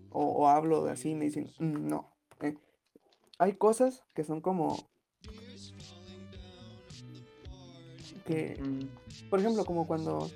O, 0.10 0.47
hablo 0.47 0.86
de 0.86 0.91
así 0.91 1.10
y 1.10 1.16
me 1.16 1.26
dicen, 1.26 1.51
mm, 1.60 1.89
no. 1.89 2.14
Eh, 2.39 2.56
hay 3.39 3.56
cosas 3.58 4.06
que 4.14 4.24
son 4.24 4.39
como... 4.39 4.78
Que, 8.26 8.59
mm. 8.61 9.30
por 9.30 9.39
ejemplo, 9.39 9.63
como 9.65 9.88
cuando... 9.88 10.30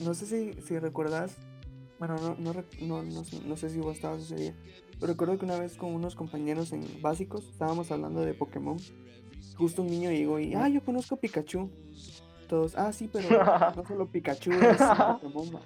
No 0.00 0.14
sé 0.14 0.26
si, 0.26 0.60
si 0.62 0.78
recuerdas... 0.78 1.36
Bueno, 1.98 2.16
no, 2.16 2.34
no, 2.38 2.52
no, 2.80 3.02
no, 3.02 3.22
no 3.46 3.56
sé 3.56 3.70
si 3.70 3.78
vos 3.78 3.94
estabas 3.94 4.22
ese 4.22 4.34
día 4.34 4.54
recuerdo 5.06 5.38
que 5.38 5.44
una 5.44 5.58
vez 5.58 5.76
con 5.76 5.94
unos 5.94 6.14
compañeros 6.14 6.72
en 6.72 6.86
básicos 7.00 7.48
estábamos 7.48 7.90
hablando 7.90 8.20
de 8.22 8.34
Pokémon. 8.34 8.76
Justo 9.56 9.82
un 9.82 9.88
niño 9.88 10.10
llegó 10.10 10.38
y, 10.38 10.54
ah, 10.54 10.68
yo 10.68 10.82
conozco 10.82 11.16
a 11.16 11.18
Pikachu. 11.18 11.70
Todos, 12.48 12.76
ah, 12.76 12.92
sí, 12.92 13.08
pero 13.12 13.28
no 13.76 13.84
solo 13.86 14.06
Pikachu, 14.06 14.52
es 14.52 14.78
Pokémon. 14.78 15.60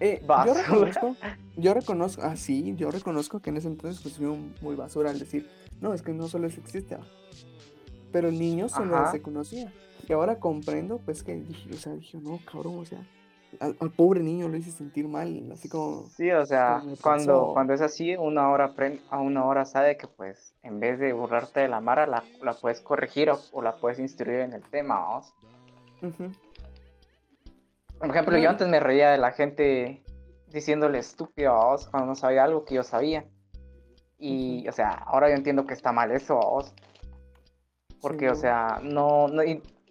Eh, 0.00 0.22
yo 0.26 0.54
reconozco, 0.54 1.16
yo 1.56 1.74
reconozco, 1.74 2.22
ah, 2.22 2.36
sí, 2.36 2.74
yo 2.76 2.90
reconozco 2.90 3.40
que 3.40 3.50
en 3.50 3.58
ese 3.58 3.68
entonces 3.68 4.02
pues 4.02 4.16
fui 4.16 4.26
muy 4.60 4.74
basura 4.74 5.10
al 5.10 5.18
decir, 5.18 5.48
no, 5.80 5.94
es 5.94 6.02
que 6.02 6.12
no 6.12 6.28
solo 6.28 6.46
eso 6.46 6.60
existe. 6.60 6.96
Pero 8.12 8.28
el 8.28 8.38
niño 8.38 8.68
solo 8.68 9.10
se 9.10 9.22
conocía. 9.22 9.72
Y 10.06 10.12
ahora 10.12 10.38
comprendo, 10.38 10.98
pues 10.98 11.22
que 11.22 11.34
dije, 11.34 11.70
o 11.72 11.76
sea, 11.76 11.94
dije, 11.94 12.18
no, 12.18 12.38
cabrón, 12.50 12.78
o 12.78 12.84
sea, 12.84 13.00
al, 13.60 13.74
pobre 13.90 14.20
niño 14.20 14.48
lo 14.48 14.56
hice 14.56 14.70
sentir 14.70 15.08
mal, 15.08 15.50
así 15.52 15.68
como... 15.68 16.06
Sí, 16.08 16.30
o 16.30 16.44
sea, 16.44 16.82
cuando, 17.00 17.50
cuando 17.52 17.72
es 17.74 17.80
así, 17.80 18.16
una 18.16 18.50
hora 18.50 18.74
a 19.10 19.20
una 19.20 19.44
hora 19.44 19.64
sabe 19.64 19.96
que 19.96 20.06
pues 20.06 20.54
en 20.62 20.80
vez 20.80 20.98
de 20.98 21.12
burlarte 21.12 21.60
de 21.60 21.68
la 21.68 21.80
Mara, 21.80 22.06
la, 22.06 22.24
la 22.42 22.54
puedes 22.54 22.80
corregir 22.80 23.30
o, 23.30 23.62
la 23.62 23.76
puedes 23.76 23.98
instruir 23.98 24.40
en 24.40 24.52
el 24.52 24.62
tema, 24.62 24.98
¿vamos? 24.98 25.34
Por 27.98 28.10
ejemplo, 28.10 28.36
yo 28.38 28.50
antes 28.50 28.68
me 28.68 28.80
reía 28.80 29.10
de 29.10 29.18
la 29.18 29.32
gente 29.32 30.02
diciéndole 30.48 30.98
estúpido 30.98 31.54
¿vos? 31.54 31.88
cuando 31.88 32.08
no 32.08 32.14
sabía 32.14 32.44
algo 32.44 32.64
que 32.64 32.74
yo 32.74 32.82
sabía. 32.82 33.24
Y, 34.18 34.66
o 34.68 34.72
sea, 34.72 34.90
ahora 34.90 35.28
yo 35.28 35.34
entiendo 35.34 35.66
que 35.66 35.74
está 35.74 35.92
mal 35.92 36.10
eso, 36.12 36.36
¿vos? 36.36 36.72
Porque, 38.00 38.28
o 38.28 38.34
sea, 38.34 38.80
no, 38.82 39.28
no 39.28 39.42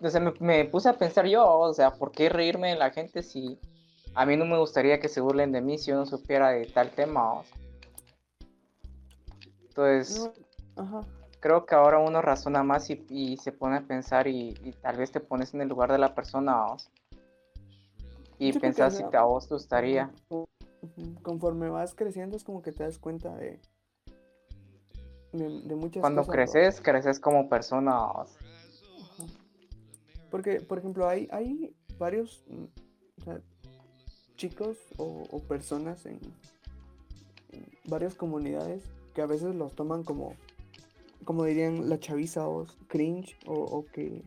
entonces 0.03 0.41
me, 0.41 0.65
puse 0.65 0.89
a 0.89 0.97
pensar 0.97 1.25
yo, 1.27 1.47
o 1.47 1.73
sea, 1.73 1.91
¿por 1.91 2.11
qué 2.11 2.27
reírme 2.27 2.71
de 2.71 2.75
la 2.75 2.91
gente 2.91 3.23
si 3.23 3.57
a 4.13 4.25
mí 4.25 4.35
no 4.35 4.43
me 4.43 4.57
gustaría 4.57 4.99
que 4.99 5.07
se 5.07 5.21
burlen 5.21 5.53
de 5.53 5.61
mí 5.61 5.77
si 5.77 5.91
yo 5.91 5.95
no 5.95 6.05
supiera 6.05 6.49
de 6.49 6.65
tal 6.65 6.89
tema? 6.89 7.41
Entonces, 9.69 10.29
creo 11.39 11.65
que 11.65 11.73
ahora 11.73 11.99
uno 11.99 12.21
razona 12.21 12.63
más 12.63 12.89
y, 12.89 13.37
se 13.37 13.53
pone 13.53 13.77
a 13.77 13.81
pensar 13.81 14.27
y, 14.27 14.75
tal 14.81 14.97
vez 14.97 15.09
te 15.13 15.21
pones 15.21 15.53
en 15.53 15.61
el 15.61 15.69
lugar 15.69 15.89
de 15.89 15.99
la 15.99 16.13
persona 16.13 16.65
y 18.37 18.51
pensar 18.59 18.91
si 18.91 19.05
te, 19.09 19.15
a 19.15 19.23
vos 19.23 19.47
te 19.47 19.53
gustaría. 19.53 20.11
Conforme 21.21 21.69
vas 21.69 21.95
creciendo 21.95 22.35
es 22.35 22.43
como 22.43 22.61
que 22.61 22.73
te 22.73 22.83
das 22.83 22.99
cuenta 22.99 23.33
de, 23.37 23.57
de, 25.31 25.61
de 25.61 25.75
muchas 25.75 26.01
Cuando 26.01 26.23
cosas. 26.23 26.27
¿no? 26.27 26.33
creces, 26.33 26.81
creces 26.81 27.21
como 27.21 27.47
persona. 27.47 28.25
Porque, 30.33 30.61
por 30.61 30.79
ejemplo, 30.79 31.07
hay, 31.07 31.27
hay 31.29 31.75
varios 31.99 32.43
mm, 32.47 33.33
chicos 34.35 34.79
o, 34.97 35.39
personas 35.47 36.07
en, 36.07 36.19
en 37.51 37.63
varias 37.85 38.15
comunidades 38.15 38.81
que 39.13 39.21
a 39.21 39.27
veces 39.27 39.53
los 39.53 39.75
toman 39.75 40.03
como, 40.03 40.33
como 41.23 41.43
dirían 41.43 41.87
la 41.87 41.99
chaviza 41.99 42.47
o 42.47 42.65
cringe 42.87 43.37
o, 43.45 43.85
que, 43.93 44.23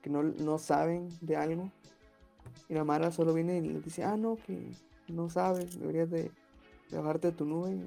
que 0.00 0.08
no, 0.08 0.22
no 0.22 0.56
saben 0.56 1.10
de 1.20 1.36
algo. 1.36 1.70
Y 2.70 2.72
la 2.72 2.84
Mara 2.84 3.10
solo 3.10 3.34
viene 3.34 3.58
y 3.58 3.60
les 3.60 3.84
dice, 3.84 4.02
ah, 4.02 4.16
no, 4.16 4.36
que 4.36 4.72
no 5.08 5.28
sabes, 5.28 5.78
deberías 5.78 6.08
de, 6.08 6.30
de 6.90 6.96
bajarte 6.96 7.32
tu 7.32 7.44
nube. 7.44 7.72
y- 7.72 7.84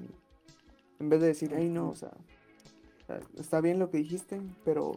en 1.00 1.10
vez 1.10 1.22
de 1.22 1.26
decir, 1.26 1.56
ay, 1.56 1.70
no, 1.70 1.90
o 1.90 1.96
sea, 1.96 2.12
o 3.02 3.06
sea, 3.08 3.20
está 3.40 3.62
bien 3.62 3.80
lo 3.80 3.90
que 3.90 3.98
dijiste, 3.98 4.40
pero 4.64 4.92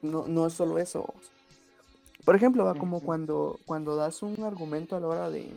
no, 0.00 0.26
no 0.26 0.46
es 0.46 0.54
solo 0.54 0.78
eso. 0.78 1.12
Por 2.24 2.36
ejemplo, 2.36 2.64
va 2.64 2.74
como 2.74 3.00
cuando, 3.00 3.58
cuando 3.66 3.96
das 3.96 4.22
un 4.22 4.42
argumento 4.44 4.96
a 4.96 5.00
la 5.00 5.08
hora 5.08 5.30
de, 5.30 5.52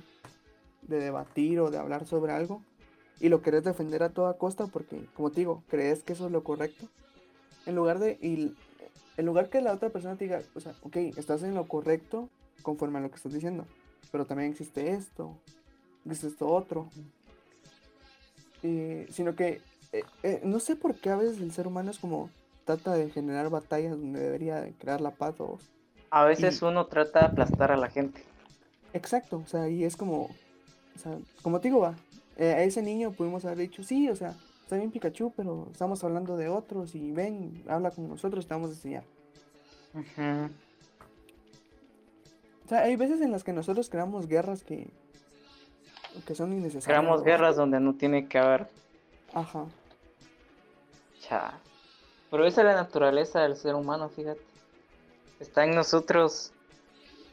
de 0.82 1.00
debatir 1.00 1.60
o 1.60 1.72
de 1.72 1.78
hablar 1.78 2.06
sobre 2.06 2.34
algo 2.34 2.62
y 3.20 3.30
lo 3.30 3.42
querés 3.42 3.64
defender 3.64 4.04
a 4.04 4.10
toda 4.10 4.38
costa 4.38 4.68
porque, 4.68 5.06
como 5.16 5.32
te 5.32 5.42
digo, 5.42 5.64
crees 5.70 6.04
que 6.04 6.14
eso 6.14 6.26
es 6.26 6.32
lo 6.32 6.44
correcto. 6.44 6.86
En 7.66 7.76
lugar 7.76 8.00
de, 8.00 8.18
y, 8.22 8.54
en 9.18 9.26
lugar 9.26 9.50
que 9.50 9.62
la 9.62 9.74
otra 9.74 9.90
persona 9.90 10.16
te 10.16 10.26
diga, 10.26 10.42
o 10.56 10.60
sea, 10.60 10.74
ok, 10.82 10.96
estás 11.18 11.44
en 11.44 11.56
lo 11.56 11.68
correcto 11.68 12.30
conforme 12.62 13.00
a 13.00 13.02
lo 13.02 13.10
que 13.10 13.16
estás 13.16 13.34
diciendo, 13.34 13.66
pero 14.12 14.26
también 14.26 14.52
existe 14.52 14.92
esto, 14.92 15.38
existe 16.06 16.28
esto 16.28 16.48
otro. 16.48 16.90
Eh, 18.64 19.08
sino 19.12 19.36
que, 19.36 19.62
eh, 19.94 20.04
eh, 20.24 20.42
no 20.44 20.60
sé 20.60 20.76
por 20.76 20.96
qué 20.96 21.10
a 21.10 21.16
veces 21.16 21.40
el 21.40 21.52
ser 21.52 21.68
humano 21.68 21.92
es 21.92 22.00
como 22.00 22.30
trata 22.66 22.94
de 22.94 23.10
generar 23.10 23.50
batallas 23.50 23.92
donde 23.92 24.20
debería 24.20 24.60
de 24.60 24.74
crear 24.74 25.00
la 25.00 25.12
paz 25.12 25.36
o 25.40 25.60
A 26.10 26.24
veces 26.26 26.62
Y- 26.62 26.66
uno 26.66 26.86
trata 26.88 27.20
de 27.22 27.26
aplastar 27.28 27.72
a 27.72 27.78
la 27.78 27.90
gente. 27.90 28.24
Exacto, 28.94 29.42
o 29.46 29.48
sea, 29.48 29.68
y 29.70 29.84
es 29.84 29.96
como, 29.98 30.24
o 30.96 31.00
sea, 31.00 31.18
como 31.42 31.60
te 31.60 31.68
digo, 31.68 31.82
va, 31.82 31.96
eh, 32.38 32.54
a 32.54 32.64
ese 32.64 32.82
niño 32.82 33.12
pudimos 33.12 33.44
haber 33.46 33.58
dicho, 33.58 33.84
sí, 33.84 34.10
o 34.10 34.16
sea, 34.16 34.34
está 34.64 34.78
bien 34.78 34.92
Pikachu, 34.92 35.34
pero 35.36 35.68
estamos 35.72 36.04
hablando 36.04 36.38
de 36.38 36.48
otros 36.50 36.96
y 36.96 37.12
ven, 37.12 37.64
habla 37.68 37.92
con 37.92 38.08
nosotros, 38.08 38.48
te 38.48 38.54
vamos 38.54 38.70
a 38.72 38.74
enseñar. 38.74 39.04
Ujú. 39.94 40.50
O 42.66 42.70
sea, 42.70 42.80
hay 42.82 42.96
veces 42.96 43.22
en 43.22 43.32
las 43.32 43.44
que 43.44 43.54
nosotros 43.54 43.90
creamos 43.90 44.28
guerras 44.28 44.64
que, 44.64 44.90
que 46.26 46.36
son 46.36 46.52
innecesarias. 46.54 46.86
Creamos 46.86 47.24
guerras 47.24 47.56
donde 47.56 47.80
no 47.80 47.94
tiene 47.96 48.28
que 48.28 48.38
haber. 48.40 48.68
Ajá, 49.34 49.66
Cha. 51.22 51.54
Pero 52.32 52.46
esa 52.46 52.62
es 52.62 52.68
la 52.68 52.74
naturaleza 52.76 53.42
del 53.42 53.56
ser 53.58 53.76
humano, 53.76 54.10
fíjate. 54.10 54.42
Está 55.40 55.64
en 55.64 55.72
nosotros. 55.76 56.54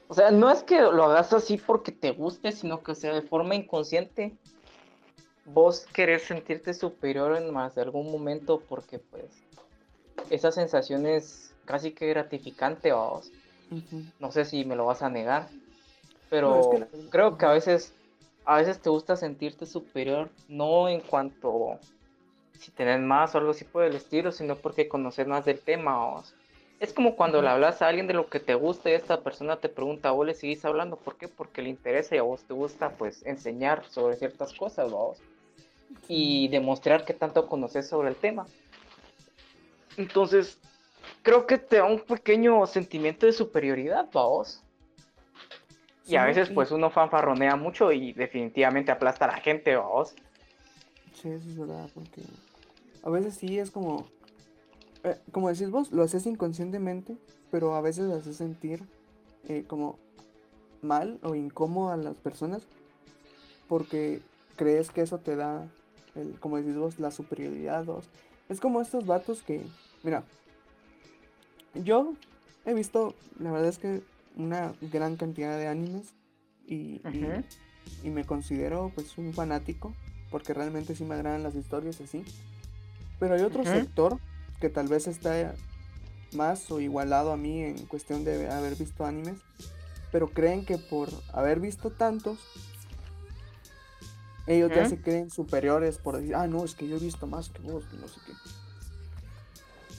O 0.09 0.15
sea, 0.15 0.31
no 0.31 0.51
es 0.51 0.63
que 0.65 0.81
lo 0.81 1.05
hagas 1.05 1.33
así 1.33 1.59
porque 1.59 1.93
te 1.93 2.13
guste, 2.13 2.53
sino 2.53 2.83
que, 2.83 2.93
o 2.93 2.95
sea, 2.95 3.15
de 3.15 3.23
forma 3.23 3.55
inconsciente, 3.57 4.39
vos 5.45 5.87
querés 5.93 6.25
sentirte 6.25 6.75
superior 6.75 7.37
en 7.37 7.53
más 7.53 7.75
de 7.75 7.83
algún 7.83 8.11
momento 8.11 8.67
porque, 8.67 8.99
pues, 8.99 9.45
esa 10.31 10.53
sensación 10.53 11.07
es 11.07 11.57
casi 11.67 11.95
que 11.95 12.09
gratificante, 12.09 12.93
vos. 12.93 13.35
ujú, 13.71 14.07
No 14.19 14.31
sé 14.33 14.45
si 14.47 14.65
me 14.65 14.77
lo 14.77 14.87
vas 14.87 15.03
a 15.03 15.11
negar, 15.11 15.55
No, 16.43 16.55
pero 16.55 16.61
es 16.61 16.69
que 16.69 16.79
la- 16.79 16.91
creo 17.11 17.39
que 17.39 17.47
a 17.47 17.53
veces, 17.53 17.99
a 18.45 18.59
veces 18.59 18.83
te 18.83 18.91
gusta 18.91 19.17
sentirte 19.17 19.67
superior, 19.67 20.35
no 20.49 20.89
en 20.89 21.03
cuanto 21.03 21.81
si 22.57 22.73
tenés 22.73 23.01
más 23.01 23.35
o 23.35 23.39
algo 23.39 23.53
así 23.53 23.65
por 23.67 23.85
el 23.85 23.97
estilo, 23.97 24.33
sino 24.33 24.61
porque 24.61 24.89
conoces 24.89 25.27
más 25.29 25.45
del 25.47 25.63
tema. 25.65 25.99
vos. 26.15 26.37
Es 26.85 26.93
como 26.93 27.17
cuando 27.17 27.41
le 27.41 27.49
hablas 27.49 27.81
a 27.81 27.89
alguien 27.89 28.07
de 28.07 28.13
lo 28.13 28.29
que 28.29 28.41
te 28.41 28.55
gusta 28.55 28.91
y 28.91 28.93
esta 28.93 29.23
persona 29.23 29.57
te 29.57 29.71
pregunta, 29.71 30.11
vos 30.11 30.27
le 30.27 30.35
seguís 30.35 30.67
hablando, 30.67 30.97
¿por 30.97 31.17
qué? 31.17 31.29
Porque 31.29 31.63
le 31.63 31.71
interesa 31.71 32.15
y 32.15 32.19
a 32.19 32.23
vos 32.23 32.43
te 32.43 32.53
gusta 32.53 32.91
pues 32.91 33.25
enseñar 33.25 33.87
sobre 33.89 34.17
ciertas 34.17 34.53
cosas, 34.53 34.91
vos. 34.91 35.17
Y 36.09 36.49
demostrar 36.49 37.07
que 37.07 37.15
tanto 37.15 37.47
conoces 37.49 37.89
sobre 37.89 38.11
el 38.11 38.17
tema. 38.17 38.47
Entonces, 39.97 40.59
creo 41.23 41.47
que 41.47 41.57
te 41.57 41.77
da 41.79 41.85
un 41.85 42.01
pequeño 42.01 42.67
sentimiento 42.67 43.25
de 43.25 43.33
superioridad, 43.33 44.11
vos. 44.13 44.63
Y 46.07 46.17
a 46.17 46.27
veces 46.27 46.51
y- 46.51 46.53
pues 46.53 46.71
uno 46.71 46.91
fanfarronea 46.91 47.57
mucho 47.57 47.93
y 47.93 48.13
definitivamente 48.13 48.93
aplasta 48.93 49.25
a 49.25 49.29
la 49.29 49.39
gente, 49.39 49.75
vos. 49.79 50.15
Sí, 51.15 51.31
eso 51.31 51.49
es 51.49 51.59
verdad, 51.59 51.89
porque 51.95 52.21
a 53.03 53.09
veces 53.09 53.37
sí 53.37 53.59
es 53.59 53.71
como, 53.71 54.07
eh, 55.05 55.19
como 55.33 55.49
decís 55.49 55.71
vos, 55.71 55.93
lo 55.93 56.03
haces 56.03 56.27
inconscientemente, 56.27 57.17
pero 57.51 57.75
a 57.75 57.81
veces 57.81 58.11
haces 58.13 58.37
sentir 58.37 58.83
eh, 59.49 59.65
como 59.67 59.99
mal 60.83 61.19
o 61.23 61.35
incómodo 61.35 61.91
a 61.91 61.97
las 61.97 62.17
personas 62.17 62.63
porque 63.69 64.21
crees 64.57 64.91
que 64.91 65.01
eso 65.01 65.19
te 65.19 65.37
da, 65.37 65.67
el, 66.15 66.39
como 66.41 66.57
decís 66.59 66.77
vos, 66.77 66.99
la 66.99 67.11
superioridad. 67.11 67.85
vos. 67.85 68.09
Es 68.49 68.61
como 68.61 68.81
estos 68.81 69.07
vatos 69.07 69.43
que, 69.43 69.65
mira, 70.03 70.25
yo 71.75 72.15
he 72.65 72.75
visto, 72.75 73.15
la 73.39 73.51
verdad 73.51 73.69
es 73.69 73.79
que 73.79 74.03
una 74.37 74.75
gran 74.93 75.17
cantidad 75.17 75.57
de 75.59 75.67
animes 75.69 76.15
y, 76.67 77.01
y- 78.03 78.11
me 78.11 78.25
considero 78.25 78.93
pues 78.95 79.17
un 79.17 79.33
fanático 79.33 79.95
porque 80.31 80.53
realmente 80.53 80.95
sí 80.95 81.05
me 81.05 81.15
agradan 81.15 81.43
las 81.43 81.55
historias 81.55 82.01
así. 82.01 82.25
Pero 83.19 83.35
hay 83.35 83.43
otro 83.43 83.65
sector 83.65 84.19
que 84.65 84.71
tal 84.71 84.89
vez 84.89 85.07
está 85.07 85.55
más 86.33 86.71
o 86.71 86.81
igualado 86.81 87.33
a 87.33 87.37
mí 87.37 87.61
en 87.63 87.85
cuestión 87.85 88.25
de 88.25 88.51
haber 88.51 88.77
visto 88.77 89.05
animes, 89.05 89.37
pero 90.11 90.31
creen 90.31 90.65
que 90.65 90.79
por 90.79 91.11
haber 91.35 91.61
visto 91.61 91.91
tantos, 91.91 92.39
ellos 94.47 94.71
ya 94.71 94.89
se 94.89 94.99
creen 95.03 95.31
superiores 95.31 95.99
por 95.99 96.17
decir, 96.17 96.35
ah, 96.35 96.47
no, 96.47 96.65
es 96.65 96.75
que 96.75 96.89
yo 96.89 96.97
he 96.97 96.99
visto 96.99 97.27
más 97.27 97.51
que 97.51 97.61
vos, 97.61 97.85
no 98.01 98.09
sé 98.09 98.21
qué. 98.25 98.33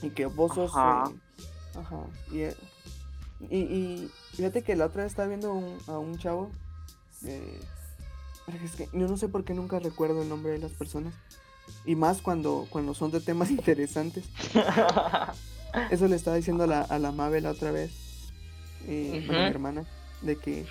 Y 0.08 0.10
que 0.10 0.26
vos 0.26 0.52
sos... 0.56 0.72
Ajá. 0.74 1.10
eh, 1.12 1.78
Ajá. 1.78 2.00
Y, 2.32 2.40
eh, 2.40 2.56
y, 3.48 3.56
y 3.58 4.10
fíjate 4.34 4.62
que 4.64 4.74
la 4.74 4.86
otra 4.86 5.04
vez 5.04 5.12
estaba 5.12 5.28
viendo 5.28 5.54
un- 5.54 5.78
a 5.86 5.96
un 5.96 6.18
chavo. 6.18 6.50
eh, 7.24 7.60
es 8.64 8.74
que 8.74 8.88
yo 8.92 9.06
no 9.06 9.16
sé 9.16 9.28
por 9.28 9.44
qué 9.44 9.54
nunca 9.54 9.78
recuerdo 9.78 10.22
el 10.22 10.28
nombre 10.28 10.50
de 10.50 10.58
las 10.58 10.72
personas. 10.72 11.14
Y 11.84 11.94
más 11.94 12.20
cuando, 12.22 12.66
cuando 12.70 12.94
son 12.94 13.10
de 13.10 13.20
temas 13.20 13.50
interesantes. 13.58 14.24
Eso 15.90 16.08
le 16.08 16.16
estaba 16.16 16.36
diciendo 16.36 16.64
a 16.64 16.66
la, 16.66 16.80
a 16.82 16.98
la 16.98 17.12
Mabel 17.12 17.44
la 17.44 17.50
otra 17.50 17.70
vez. 17.70 17.90
eh, 18.86 19.22
bueno, 19.26 19.42
mi 19.42 19.50
hermana. 19.50 19.84
De 20.22 20.36
que 20.36 20.64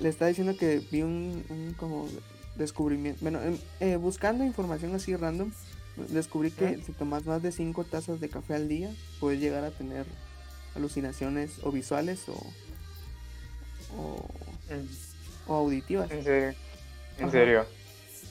le 0.00 0.08
estaba 0.08 0.28
diciendo 0.28 0.56
que 0.56 0.80
vi 0.90 1.02
un, 1.02 1.44
un 1.48 1.74
como 1.76 2.08
descubrimiento. 2.56 3.20
Bueno, 3.22 3.42
em, 3.42 3.58
eh, 3.80 3.96
buscando 3.96 4.44
información 4.44 4.94
así 4.94 5.14
random. 5.16 5.50
Descubrí 6.10 6.52
que 6.52 6.80
si 6.86 6.92
tomas 6.92 7.26
más 7.26 7.42
de 7.42 7.50
5 7.50 7.82
tazas 7.84 8.20
de 8.20 8.28
café 8.28 8.54
al 8.54 8.68
día, 8.68 8.90
puedes 9.18 9.40
llegar 9.40 9.64
a 9.64 9.70
tener 9.72 10.06
alucinaciones 10.76 11.58
o 11.64 11.72
visuales 11.72 12.20
o, 12.28 12.34
o, 13.96 14.24
o 15.48 15.54
auditivas. 15.54 16.08
en 16.12 16.22
serio. 16.22 16.54
En 17.18 17.24
Ajá. 17.24 17.32
serio. 17.32 17.66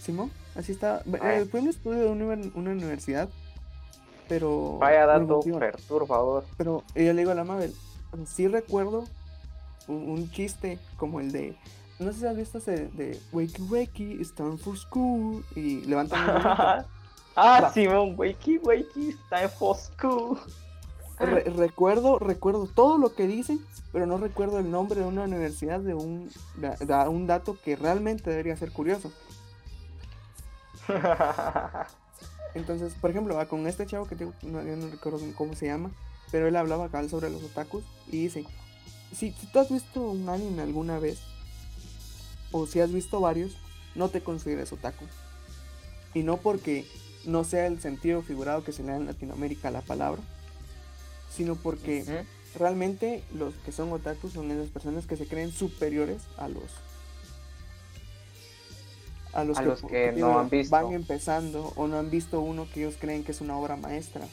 ¿Simón? 0.02 0.32
Así 0.58 0.72
está. 0.72 1.04
Eh, 1.24 1.46
fue 1.50 1.60
un 1.62 1.68
estudio 1.68 2.00
de 2.00 2.10
una, 2.10 2.26
univer- 2.26 2.52
una 2.56 2.72
universidad, 2.72 3.30
pero... 4.28 4.78
Vaya 4.80 5.06
dato 5.06 5.40
perturbador. 5.60 6.46
Pero 6.58 6.84
yo 6.96 7.14
le 7.14 7.14
digo 7.14 7.32
a 7.32 7.36
la 7.36 7.44
Mabel, 7.44 7.74
sí 8.26 8.48
recuerdo 8.48 9.04
un, 9.88 10.10
un 10.10 10.32
chiste 10.32 10.80
como 10.98 11.20
el 11.20 11.32
de... 11.32 11.56
No 12.00 12.12
sé 12.12 12.20
si 12.20 12.26
has 12.28 12.36
visto 12.36 12.58
ese 12.60 12.88
de 12.90 13.20
Wakey 13.32 13.66
Wakey, 13.70 14.22
time 14.36 14.58
for 14.58 14.78
school. 14.78 15.44
Y 15.56 15.82
levantan 15.86 16.20
ah. 17.36 17.72
Simón, 17.74 18.14
wakey, 18.18 18.58
wakey, 18.60 19.16
time 19.30 19.50
for 19.50 19.76
school. 19.78 20.38
Re- 21.20 21.46
recuerdo, 21.46 22.20
recuerdo 22.20 22.68
todo 22.68 23.00
lo 23.00 23.16
que 23.16 23.26
dicen, 23.26 23.60
pero 23.92 24.06
no 24.06 24.18
recuerdo 24.20 24.60
el 24.60 24.70
nombre 24.70 25.00
de 25.02 25.08
una 25.08 25.24
universidad 25.24 25.80
de 25.80 25.96
un, 25.96 26.30
da- 26.58 26.78
da 26.86 27.10
un 27.10 27.26
dato 27.26 27.58
que 27.64 27.76
realmente 27.76 28.30
debería 28.30 28.56
ser 28.58 28.72
curioso. 28.72 29.12
Entonces, 32.54 32.94
por 33.00 33.12
ejemplo, 33.12 33.48
con 33.48 33.68
este 33.68 33.86
chavo 33.86 34.08
que 34.08 34.16
te 34.16 34.26
digo, 34.26 34.36
no, 34.42 34.64
yo 34.64 34.76
no 34.76 34.90
recuerdo 34.90 35.20
cómo 35.36 35.54
se 35.56 35.68
llama, 35.68 35.92
pero 36.32 36.48
él 36.48 36.56
hablaba 36.56 36.90
cabal 36.90 37.10
sobre 37.10 37.30
los 37.30 37.44
otakus 37.44 37.84
y 38.08 38.24
dice, 38.24 38.46
si, 39.14 39.32
si 39.32 39.48
tú 39.48 39.60
has 39.60 39.70
visto 39.70 40.02
un 40.02 40.28
anime 40.30 40.62
alguna 40.62 41.00
vez, 41.00 41.20
o 42.52 42.66
si 42.66 42.80
has 42.80 42.92
visto 42.92 43.20
varios, 43.20 43.58
no 43.96 44.10
te 44.10 44.22
consideres 44.22 44.72
otaku. 44.72 45.06
Y 46.14 46.24
no 46.24 46.38
porque 46.38 46.86
no 47.26 47.44
sea 47.44 47.68
el 47.68 47.80
sentido 47.82 48.22
figurado 48.22 48.64
que 48.64 48.72
se 48.72 48.84
le 48.84 48.92
da 48.92 48.98
en 48.98 49.06
Latinoamérica 49.06 49.68
a 49.68 49.72
la 49.72 49.82
palabra, 49.82 50.22
sino 51.30 51.56
porque 51.56 52.26
realmente 52.56 53.24
los 53.34 53.54
que 53.56 53.72
son 53.72 53.92
otakus 53.92 54.34
son 54.34 54.50
esas 54.52 54.70
personas 54.70 55.06
que 55.06 55.18
se 55.18 55.28
creen 55.28 55.52
superiores 55.52 56.24
a 56.38 56.48
los 56.48 56.64
a 59.38 59.44
los 59.46 59.58
A 59.58 59.64
que, 59.64 59.68
los 59.68 59.82
que 59.84 60.12
digo, 60.12 60.28
no 60.28 60.40
han 60.40 60.50
visto. 60.50 60.72
van 60.76 60.94
empezando 60.94 61.74
o 61.76 61.88
no 61.88 61.98
han 62.00 62.10
visto 62.10 62.42
uno 62.42 62.68
que 62.74 62.82
ellos 62.82 62.96
creen 63.00 63.24
que 63.24 63.32
es 63.32 63.42
una 63.42 63.58
obra 63.58 63.76
maestra. 63.78 64.28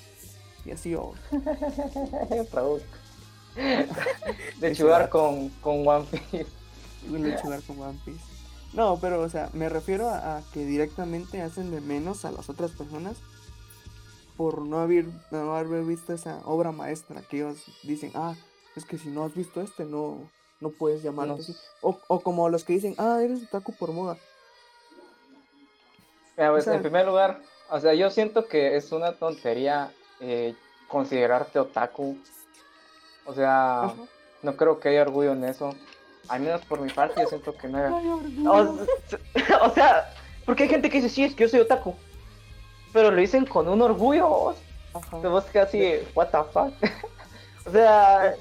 Y 0.65 0.71
así, 0.73 0.95
oh, 0.95 1.15
Raúl. 2.53 2.83
De 4.61 4.75
jugar 4.75 5.09
con, 5.11 5.51
con 5.61 5.87
One 5.87 6.07
Piece. 6.11 6.47
lechugar 7.11 7.63
con 7.63 7.81
One 7.81 8.01
Piece. 8.05 8.25
No, 8.73 8.99
pero, 9.01 9.21
o 9.21 9.29
sea, 9.29 9.51
me 9.53 9.69
refiero 9.69 10.09
a, 10.09 10.39
a 10.39 10.43
que 10.53 10.65
directamente 10.65 11.41
hacen 11.43 11.71
de 11.71 11.81
menos 11.81 12.25
a 12.25 12.33
las 12.33 12.49
otras 12.51 12.73
personas 12.73 13.19
por 14.37 14.63
no 14.63 14.81
haber, 14.81 15.07
no 15.31 15.55
haber 15.55 15.85
visto 15.85 16.13
esa 16.13 16.41
obra 16.45 16.73
maestra 16.73 17.23
que 17.23 17.37
ellos 17.37 17.59
dicen, 17.85 18.11
ah, 18.15 18.35
es 18.75 18.85
que 18.85 18.99
si 18.99 19.09
no 19.09 19.23
has 19.25 19.35
visto 19.35 19.61
este, 19.61 19.85
no, 19.85 20.29
no 20.61 20.71
puedes 20.71 21.03
llamarte 21.05 21.35
No. 21.37 21.41
así. 21.43 21.55
O, 21.83 21.97
o 22.09 22.21
como 22.21 22.49
los 22.49 22.65
que 22.65 22.73
dicen, 22.73 22.95
ah, 22.99 23.21
eres 23.23 23.45
otaku 23.45 23.73
por 23.77 23.93
moda. 23.93 24.17
Mira, 26.37 26.51
pues, 26.51 26.63
O 26.63 26.65
sea- 26.65 26.75
en 26.75 26.83
primer 26.83 27.07
lugar, 27.07 27.41
o 27.71 27.81
sea, 27.81 27.95
yo 27.95 28.11
siento 28.11 28.47
que 28.47 28.77
es 28.77 28.93
una 28.93 29.13
tontería 29.13 29.91
eh, 30.21 30.55
considerarte 30.89 31.59
otaku. 31.59 32.17
O 33.27 33.35
sea, 33.35 33.93
no 34.43 34.57
creo 34.57 34.79
que 34.81 34.91
haya 34.91 35.03
orgullo 35.03 35.33
en 35.33 35.45
eso. 35.45 35.75
Al 36.29 36.41
menos 36.41 36.63
por 36.63 36.81
mi 36.81 36.91
parte, 36.91 37.21
yo 37.23 37.29
siento 37.29 37.55
que 37.57 37.69
no 37.69 37.79
hay. 37.79 37.85
Ay, 37.85 38.09
orgullo. 38.09 38.53
O, 39.61 39.67
o 39.67 39.71
sea, 39.75 40.13
porque 40.47 40.65
hay 40.65 40.69
gente 40.69 40.89
que 40.91 41.01
dice, 41.01 41.09
sí, 41.15 41.25
es 41.25 41.35
que 41.35 41.45
yo 41.45 41.49
soy 41.49 41.61
otaku. 41.61 41.95
Pero 42.93 43.11
lo 43.11 43.17
dicen 43.21 43.45
con 43.47 43.69
un 43.69 43.83
orgullo. 43.83 44.55
Te 44.93 45.53
quedas 45.53 45.69
así, 45.69 45.99
what 46.15 46.29
the 46.29 46.39
fuck. 46.53 46.73
o 47.67 47.71
sea, 47.73 48.35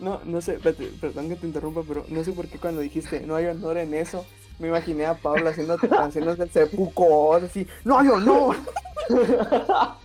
No, 0.00 0.20
no 0.24 0.40
sé, 0.40 0.54
perdón 0.54 1.28
que 1.28 1.36
te 1.36 1.46
interrumpa, 1.46 1.82
pero 1.86 2.04
no 2.08 2.24
sé 2.24 2.32
por 2.32 2.48
qué 2.48 2.58
cuando 2.58 2.80
dijiste 2.80 3.20
no 3.20 3.36
hay 3.36 3.46
honor 3.46 3.76
en 3.76 3.92
eso, 3.94 4.24
me 4.58 4.68
imaginé 4.68 5.06
a 5.06 5.14
Pablo 5.14 5.48
haciendo 5.50 5.76
haciéndose 5.98 6.42
el 6.44 6.50
sepuco, 6.50 7.34
así, 7.34 7.66
no 7.84 7.96
honor. 7.98 8.56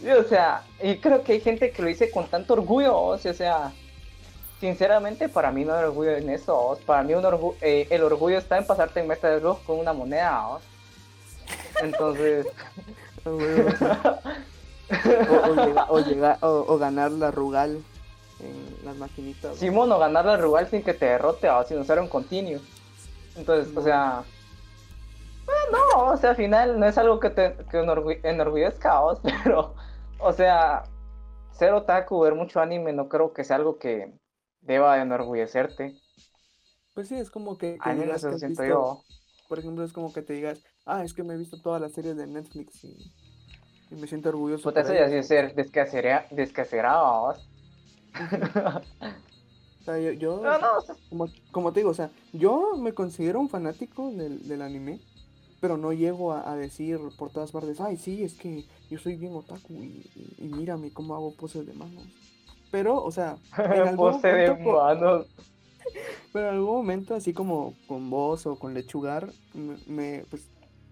Sí, 0.00 0.08
o 0.10 0.22
sea, 0.24 0.62
y 0.80 0.96
creo 0.98 1.22
que 1.24 1.32
hay 1.32 1.40
gente 1.40 1.70
que 1.72 1.82
lo 1.82 1.88
dice 1.88 2.10
con 2.10 2.26
tanto 2.28 2.54
orgullo, 2.54 2.96
o 2.96 3.18
sea, 3.18 3.32
o 3.32 3.34
sea, 3.34 3.72
sinceramente 4.60 5.28
para 5.28 5.50
mí 5.50 5.64
no 5.64 5.74
hay 5.74 5.82
orgullo 5.84 6.12
en 6.16 6.28
eso, 6.30 6.78
para 6.86 7.02
mí 7.02 7.14
un 7.14 7.24
orgu- 7.24 7.54
eh, 7.60 7.86
el 7.90 8.02
orgullo 8.04 8.38
está 8.38 8.58
en 8.58 8.66
pasarte 8.66 9.00
en 9.00 9.08
meta 9.08 9.28
de 9.28 9.36
reloj 9.36 9.58
con 9.64 9.78
una 9.80 9.92
moneda, 9.92 10.46
o 10.48 10.60
sea. 10.60 11.86
entonces, 11.86 12.46
sí. 13.24 13.30
O, 15.30 15.50
o 15.50 15.54
llega- 15.66 15.86
o 15.88 16.00
llega- 16.00 16.38
o- 16.42 16.64
o 16.68 16.78
ganar 16.78 17.10
la 17.12 17.30
Rugal 17.30 17.82
en 18.40 18.76
las 18.84 18.96
maquinitas. 18.96 19.56
Simón 19.56 19.90
o 19.92 19.98
ganar 19.98 20.24
la 20.24 20.36
Rugal 20.36 20.68
sin 20.68 20.82
que 20.82 20.94
te 20.94 21.06
derrote, 21.06 21.48
o 21.48 21.64
sin 21.64 21.78
usar 21.78 21.98
un 22.00 22.08
continuo, 22.08 22.60
entonces, 23.36 23.76
o 23.76 23.82
sea, 23.82 24.24
eh, 25.48 25.72
no, 25.72 26.10
o 26.12 26.16
sea, 26.16 26.30
al 26.30 26.36
final 26.36 26.78
no 26.78 26.86
es 26.86 26.96
algo 26.98 27.18
que 27.20 27.30
te 27.30 27.54
que 27.70 27.78
enorgu- 27.80 28.20
enorgullezca, 28.22 29.00
pero, 29.44 29.74
o 30.18 30.32
sea, 30.32 30.84
ser 31.52 31.72
otaku, 31.72 32.20
ver 32.20 32.34
mucho 32.34 32.60
anime, 32.60 32.92
no 32.92 33.08
creo 33.08 33.32
que 33.32 33.44
sea 33.44 33.56
algo 33.56 33.78
que 33.78 34.12
deba 34.60 34.96
de 34.96 35.02
enorgullecerte. 35.02 35.98
Pues 36.94 37.08
sí, 37.08 37.16
es 37.16 37.30
como 37.30 37.56
que, 37.58 37.74
que 37.74 37.88
Al 37.90 37.96
menos 37.96 38.16
eso 38.22 38.38
siento 38.38 38.62
visto- 38.62 38.64
yo. 38.68 39.02
por 39.48 39.58
ejemplo, 39.58 39.84
es 39.84 39.92
como 39.92 40.12
que 40.12 40.22
te 40.22 40.34
digas, 40.34 40.62
ah, 40.86 41.02
es 41.04 41.14
que 41.14 41.22
me 41.22 41.34
he 41.34 41.36
visto 41.38 41.60
todas 41.60 41.80
las 41.80 41.92
series 41.92 42.16
de 42.16 42.26
Netflix 42.26 42.84
y, 42.84 42.96
y 43.90 43.94
me 43.94 44.06
siento 44.06 44.28
orgulloso. 44.28 44.70
Por 44.72 44.78
eso 44.78 44.92
ya 44.92 45.06
sí 45.06 45.12
ello". 45.12 45.20
es 45.20 45.28
ser 45.28 45.54
descasera- 45.54 46.26
descaserado. 46.30 47.34
O 49.82 49.84
sea, 49.84 49.98
yo, 50.00 50.12
yo- 50.12 50.40
No, 50.40 50.58
no, 50.58 50.78
o 50.78 50.80
sea, 50.80 50.94
como, 51.10 51.28
como 51.50 51.72
te 51.72 51.80
digo, 51.80 51.90
o 51.90 51.94
sea, 51.94 52.10
yo 52.32 52.76
me 52.78 52.92
considero 52.92 53.40
un 53.40 53.48
fanático 53.48 54.10
del, 54.12 54.46
del 54.48 54.62
anime, 54.62 55.00
pero 55.60 55.76
no 55.76 55.92
llego 55.92 56.32
a, 56.32 56.50
a 56.50 56.56
decir 56.56 56.98
por 57.18 57.30
todas 57.30 57.52
partes, 57.52 57.80
ay, 57.80 57.96
sí, 57.96 58.22
es 58.22 58.34
que 58.34 58.64
yo 58.90 58.98
soy 58.98 59.16
bien 59.16 59.34
otaku 59.34 59.74
y, 59.74 60.08
y- 60.14 60.34
y 60.38 60.48
mírame 60.48 60.92
cómo 60.92 61.14
hago 61.14 61.34
poses 61.34 61.66
de 61.66 61.72
manos. 61.74 62.04
Pero, 62.70 63.02
o 63.02 63.10
sea, 63.12 63.36
en 63.58 63.72
algún 63.88 64.12
pose 64.12 64.28
de 64.28 64.50
momento 64.50 64.72
manos. 64.72 65.26
pero 66.32 66.48
en 66.48 66.54
algún 66.54 66.74
momento, 66.76 67.14
así 67.14 67.32
como 67.32 67.74
con 67.86 68.08
vos 68.08 68.46
o 68.46 68.56
con 68.56 68.72
Lechugar, 68.74 69.32
me, 69.54 69.76
me, 69.86 70.24
pues, 70.30 70.42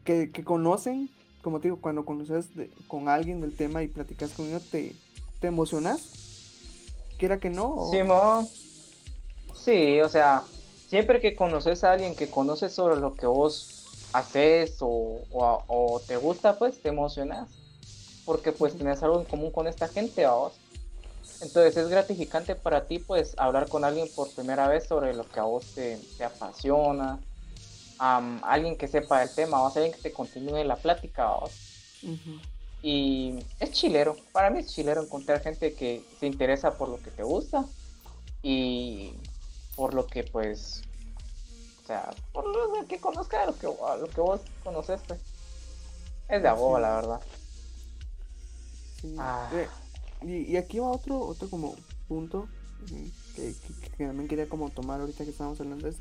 que, 0.04 0.30
que 0.30 0.44
conocen, 0.44 1.08
como 1.42 1.58
te 1.60 1.68
digo, 1.68 1.80
cuando 1.80 2.04
conoces 2.04 2.54
de- 2.56 2.70
con 2.88 3.08
alguien 3.08 3.40
del 3.40 3.56
tema 3.56 3.82
y 3.82 3.88
platicas 3.88 4.32
con 4.32 4.46
ellos, 4.46 4.68
te, 4.70 4.94
te 5.40 5.46
emocionas. 5.46 6.16
Quiera 7.18 7.38
que 7.38 7.50
no. 7.50 7.74
o- 7.74 7.90
Simón. 7.90 8.46
Sí, 8.46 8.69
o 9.68 10.08
sea, 10.08 10.48
siempre 10.86 11.20
que 11.20 11.36
conoces 11.36 11.84
a 11.84 11.92
alguien 11.92 12.14
que 12.16 12.30
conoce 12.30 12.68
sobre 12.68 12.96
lo 12.96 13.16
que 13.16 13.26
vos 13.26 13.70
haces 14.12 14.78
o, 14.80 14.88
o- 15.30 15.64
o 15.68 16.00
te 16.02 16.16
gusta, 16.16 16.58
pues 16.58 16.80
te 16.82 16.88
emocionas. 16.88 17.48
Porque 18.24 18.52
pues 18.52 18.76
tenés 18.78 19.02
algo 19.02 19.20
en 19.20 19.26
común 19.26 19.50
con 19.52 19.66
esta 19.66 19.88
gente, 19.88 20.26
vos. 20.26 20.60
Entonces 21.40 21.76
es 21.76 21.88
gratificante 21.88 22.54
para 22.56 22.86
ti, 22.86 22.98
pues, 22.98 23.34
hablar 23.38 23.68
con 23.68 23.84
alguien 23.84 24.12
por 24.14 24.32
primera 24.34 24.68
vez 24.68 24.86
sobre 24.86 25.14
lo 25.14 25.30
que 25.30 25.40
a 25.40 25.44
vos 25.44 25.72
te, 25.74 25.98
te 26.16 26.24
apasiona. 26.24 27.20
Am, 27.98 28.40
alguien 28.44 28.76
que 28.76 28.88
sepa 28.88 29.22
el 29.22 29.34
tema, 29.34 29.62
o 29.62 29.66
alguien 29.66 29.92
que 29.92 30.00
te 30.00 30.12
continúe 30.12 30.64
la 30.64 30.76
plática, 30.76 31.34
vos. 31.34 31.62
Ujú. 32.02 32.40
Y 32.82 33.34
es 33.58 33.72
chilero, 33.72 34.16
para 34.32 34.50
mí 34.50 34.60
es 34.60 34.72
chilero 34.72 35.02
encontrar 35.02 35.42
gente 35.42 35.74
que 35.74 36.06
se 36.18 36.26
interesa 36.26 36.76
por 36.78 36.88
lo 36.88 37.00
que 37.02 37.10
te 37.10 37.22
gusta 37.22 37.66
y 38.42 39.14
por 39.80 39.94
lo 39.94 40.06
que 40.06 40.24
pues, 40.24 40.82
o 41.82 41.86
sea, 41.86 42.14
por 42.34 42.46
lo 42.46 42.86
que 42.86 43.00
conozca 43.00 43.46
lo 43.46 43.56
que, 43.58 43.66
lo 43.66 44.08
que 44.10 44.20
vos 44.20 44.42
conoces, 44.62 45.00
pues. 45.08 45.18
Es 46.28 46.42
de 46.42 46.48
aboga, 46.48 46.76
Sí. 46.78 46.82
la 46.82 46.94
verdad. 46.96 47.20
Sí, 49.00 49.14
Ah. 49.18 49.50
eh, 49.54 49.68
y, 50.20 50.52
y 50.52 50.56
aquí 50.58 50.78
va 50.80 50.88
otro, 50.90 51.18
otro 51.20 51.48
como 51.48 51.74
punto 52.08 52.46
que, 53.34 53.54
que- 53.54 53.54
que 53.96 54.04
también 54.06 54.28
quería 54.28 54.50
como 54.50 54.68
tomar 54.68 55.00
ahorita 55.00 55.24
que 55.24 55.30
estamos 55.30 55.58
hablando 55.60 55.88
eso, 55.88 56.00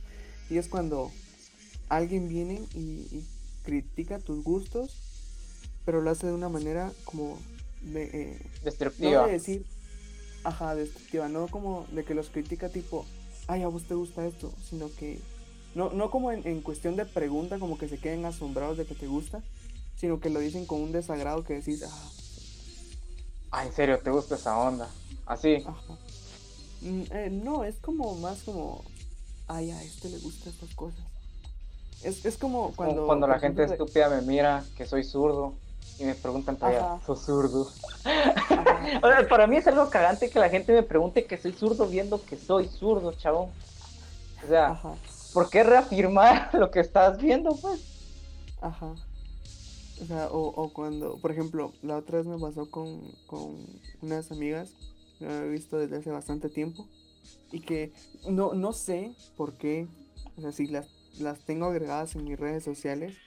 y 0.50 0.58
es 0.58 0.68
cuando 0.68 1.10
alguien 1.88 2.28
viene 2.28 2.66
y, 2.74 3.08
y 3.16 3.26
critica 3.64 4.20
tus 4.20 4.44
gustos, 4.44 4.98
pero 5.86 6.02
lo 6.02 6.10
hace 6.12 6.28
de 6.28 6.34
una 6.34 6.50
manera 6.50 6.92
como 7.06 7.38
de, 7.82 8.04
eh, 8.12 8.42
no 8.44 8.64
Destructiva. 8.66 9.26
de 9.26 9.32
decir, 9.32 9.66
ajá, 10.44 10.76
destructiva, 10.76 11.30
no 11.30 11.48
como 11.48 11.86
de 11.92 12.04
que 12.04 12.14
los 12.14 12.30
critica 12.30 12.68
tipo, 12.68 13.06
ay, 13.50 13.64
a 13.64 13.68
vos 13.68 13.84
te 13.84 13.96
gusta 13.96 14.26
esto, 14.26 14.52
sino 14.64 14.90
que, 14.96 15.20
no, 15.76 15.90
no 15.92 16.10
como 16.10 16.32
en, 16.32 16.48
en 16.48 16.62
cuestión 16.62 16.96
de 16.96 17.06
pregunta, 17.06 17.60
como 17.60 17.78
que 17.78 17.90
se 17.90 17.98
queden 18.00 18.26
asombrados 18.26 18.78
de 18.78 18.86
que 18.86 18.96
te 18.96 19.08
gusta, 19.08 19.44
sino 19.98 20.22
que 20.22 20.30
lo 20.30 20.40
dicen 20.40 20.66
con 20.66 20.82
un 20.82 20.94
desagrado 20.94 21.44
que 21.44 21.56
decís, 21.56 21.84
ah, 21.84 22.12
Ah, 23.52 23.66
en 23.66 23.74
serio, 23.74 24.00
te 24.00 24.12
gusta 24.12 24.36
esa 24.36 24.58
onda. 24.58 24.88
Así. 25.26 25.56
Ajá. 25.66 25.98
Mm, 26.82 27.02
eh, 27.12 27.30
no, 27.32 27.64
es 27.64 27.76
como 27.78 28.16
más 28.16 28.44
como, 28.44 28.84
ay, 29.48 29.72
a 29.72 29.84
este 29.84 30.10
le 30.10 30.20
gustan 30.20 30.54
estas 30.54 30.74
cosas. 30.76 31.00
Es, 32.04 32.26
es 32.26 32.38
como 32.38 32.66
Como 32.66 32.76
cuando... 32.76 33.06
Cuando, 33.06 33.28
la 33.28 33.40
gente 33.40 33.64
estúpida 33.64 34.10
me 34.10 34.22
mira 34.22 34.64
que 34.78 34.86
soy 34.86 35.04
zurdo 35.04 35.56
y 36.00 36.06
me 36.06 36.16
preguntan 36.16 36.58
todavía. 36.58 37.00
¿sos 37.06 37.26
zurdo? 37.26 37.70
O 39.04 39.08
sea, 39.08 39.28
para 39.30 39.46
mí 39.46 39.58
es 39.58 39.68
algo 39.68 39.90
cagante 39.90 40.30
que 40.30 40.40
la 40.40 40.50
gente 40.50 40.74
me 40.74 40.82
pregunte 40.84 41.26
que 41.26 41.38
soy 41.38 41.54
zurdo 41.54 41.86
viendo 41.86 42.24
que 42.26 42.38
soy 42.38 42.68
zurdo, 42.68 43.14
chabón. 43.14 43.50
O 44.44 44.48
sea, 44.48 44.72
ajá, 44.72 44.96
¿por 45.34 45.50
qué 45.50 45.64
reafirmar 45.64 46.50
lo 46.54 46.72
que 46.72 46.80
estás 46.80 47.20
viendo, 47.20 47.56
pues? 47.56 47.82
ajá. 48.62 48.96
O 50.02 50.06
sea, 50.06 50.28
o, 50.28 50.48
o 50.48 50.74
cuando, 50.74 51.18
por 51.18 51.32
ejemplo, 51.32 51.74
la 51.82 51.98
otra 51.98 52.20
vez 52.20 52.26
me 52.26 52.40
pasó 52.40 52.72
con, 52.72 53.02
con 53.28 53.58
unas 54.02 54.32
amigas 54.32 54.72
que 55.20 55.26
no 55.26 55.34
he 55.44 55.50
visto 55.50 55.78
desde 55.78 55.98
hace 55.98 56.10
bastante 56.10 56.50
tiempo 56.50 56.88
y 57.52 57.60
que 57.60 57.92
no, 58.28 58.54
no 58.54 58.72
sé 58.72 59.14
por 59.36 59.54
qué, 59.58 59.88
o 60.38 60.42
sea, 60.42 60.52
si 60.54 60.68
las, 60.68 60.88
las 61.20 61.40
tengo 61.40 61.66
agregadas 61.66 62.16
en 62.16 62.24
mis 62.24 62.40
redes 62.40 62.64
sociales 62.64 63.18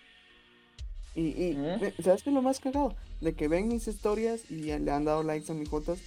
y, 1.14 1.22
y 1.28 2.02
¿sabes 2.02 2.22
qué 2.22 2.30
es 2.30 2.34
lo 2.34 2.42
más 2.42 2.60
cagado? 2.60 2.94
De 3.20 3.34
que 3.34 3.48
ven 3.48 3.68
mis 3.68 3.88
historias 3.88 4.50
y 4.50 4.76
le 4.78 4.90
han 4.90 5.04
dado 5.04 5.22
likes 5.22 5.50
a 5.52 5.54
mis 5.54 5.68
fotos 5.68 5.98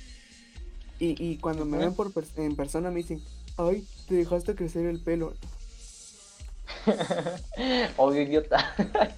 y, 1.00 1.16
y 1.24 1.40
cuando 1.40 1.66
me 1.66 1.78
ven 1.80 1.96
por 1.96 2.14
pers- 2.14 2.34
en 2.38 2.56
persona 2.56 2.90
me 2.92 2.98
dicen, 3.02 3.22
ay, 3.58 3.88
te 4.08 4.16
dejaste 4.16 4.56
crecer 4.56 4.86
el 4.86 5.02
pelo. 5.04 5.34
Obvio, 7.98 8.22
idiota. 8.22 8.74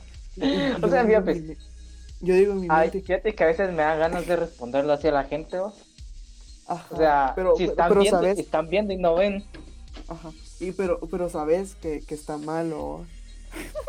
O 0.84 0.88
yo 0.88 0.90
sea, 0.90 1.04
mi 1.04 1.16
me- 1.16 1.58
yo 2.22 2.36
digo 2.36 2.54
en 2.54 2.60
mi 2.60 2.70
Ay, 2.70 2.90
mente, 2.90 3.02
fíjate 3.02 3.34
que 3.34 3.44
a 3.44 3.48
veces 3.48 3.70
me 3.72 3.82
dan 3.84 4.00
ganas 4.00 4.28
de 4.28 4.36
responderlo 4.36 4.94
hacia 4.94 5.12
la 5.12 5.24
gente, 5.24 5.58
¿vos? 5.60 5.74
ajá, 6.68 6.96
O 6.96 6.98
sea, 6.98 7.34
pero, 7.36 7.56
si 7.58 7.64
están, 7.64 7.90
pero 7.90 8.02
viendo, 8.02 8.20
sabes, 8.22 8.38
están 8.40 8.70
viendo 8.70 8.94
y 8.94 8.98
no 8.98 9.16
ven. 9.16 9.44
Ajá. 10.08 10.32
Y 10.60 10.72
pero, 10.72 11.00
pero 11.12 11.30
sabes 11.30 11.76
que, 11.76 12.02
que 12.06 12.16
está 12.16 12.38
mal 12.38 12.74
o... 12.74 13.06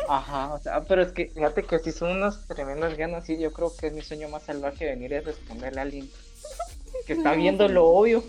Ajá, 0.07 0.53
o 0.53 0.59
sea, 0.59 0.81
pero 0.85 1.01
es 1.01 1.11
que 1.11 1.27
fíjate 1.27 1.63
que 1.63 1.79
si 1.79 1.91
son 1.91 2.11
unas 2.11 2.45
tremendas 2.47 2.97
ganas, 2.97 3.29
y 3.29 3.37
yo 3.39 3.51
creo 3.53 3.71
que 3.75 3.87
es 3.87 3.93
mi 3.93 4.01
sueño 4.01 4.27
más 4.29 4.43
salvaje 4.43 4.85
venir 4.85 5.11
y 5.11 5.19
responderle 5.19 5.79
a 5.79 5.83
alguien 5.83 6.09
que 7.05 7.13
está 7.13 7.33
viendo 7.33 7.67
lo 7.67 7.85
obvio. 7.85 8.23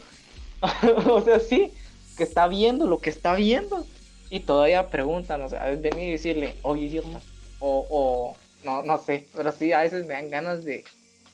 o 1.09 1.21
sea, 1.23 1.41
sí, 1.41 1.73
que 2.17 2.23
está 2.25 2.47
viendo 2.49 2.87
lo 2.87 2.99
que 2.99 3.11
está 3.11 3.35
viendo. 3.35 3.87
Y 4.29 4.41
todavía 4.41 4.91
preguntan, 4.91 5.43
o 5.43 5.49
sea, 5.49 5.71
es 5.71 5.81
venir 5.83 6.09
y 6.09 6.13
decirle, 6.13 6.55
oye, 6.63 6.83
idiota, 6.87 7.21
O, 7.59 7.87
o 7.91 8.37
no, 8.65 8.83
no 8.83 8.99
sé, 8.99 9.27
pero 9.35 9.51
sí, 9.53 9.73
a 9.73 9.81
veces 9.81 10.07
me 10.07 10.15
dan 10.15 10.31
ganas 10.31 10.65
de, 10.65 10.85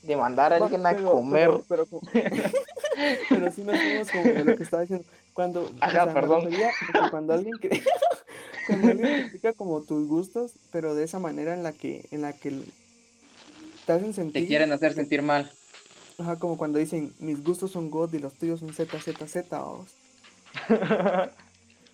de 0.02 0.16
mandar 0.16 0.52
a 0.52 0.56
alguien 0.56 0.86
a 0.86 0.90
pero- 0.92 1.10
comer. 1.12 1.50
Pero, 1.50 1.64
pero, 1.68 1.86
como- 1.86 2.02
pero 3.28 3.52
sí 3.52 3.62
nos 3.62 3.78
fuimos 3.80 4.10
como 4.10 4.24
de 4.24 4.44
lo 4.44 4.56
que 4.56 4.62
estaba 4.62 4.82
diciendo. 4.82 5.04
Cuando, 5.36 5.70
Ajá, 5.80 6.06
me 6.06 6.12
perdón. 6.14 6.44
refería 6.44 6.68
a 6.70 6.92
que 7.04 7.10
cuando 7.10 7.34
alguien 7.34 7.56
que 7.60 7.68
cuando 8.66 8.88
alguien 8.88 9.20
critica 9.28 9.52
como 9.52 9.82
tus 9.82 10.08
gustos, 10.08 10.52
pero 10.72 10.94
de 10.96 11.04
esa 11.04 11.20
manera 11.20 11.54
en 11.54 11.62
la 11.62 11.72
que, 11.72 12.06
en 12.10 12.22
la 12.22 12.32
que 12.32 12.58
te 13.86 13.92
hacen 13.92 14.12
sentir. 14.14 14.42
Te 14.42 14.48
quieren 14.48 14.72
hacer 14.72 14.94
sentir 14.94 15.22
mal. 15.22 15.52
Ajá, 16.18 16.36
como 16.38 16.56
cuando 16.56 16.78
dicen 16.78 17.12
mis 17.20 17.44
gustos 17.44 17.70
son 17.70 17.90
God 17.90 18.14
y 18.14 18.18
los 18.18 18.32
tuyos 18.32 18.60
son 18.60 18.72
ZZZ. 18.72 19.48
vamos. 19.50 19.90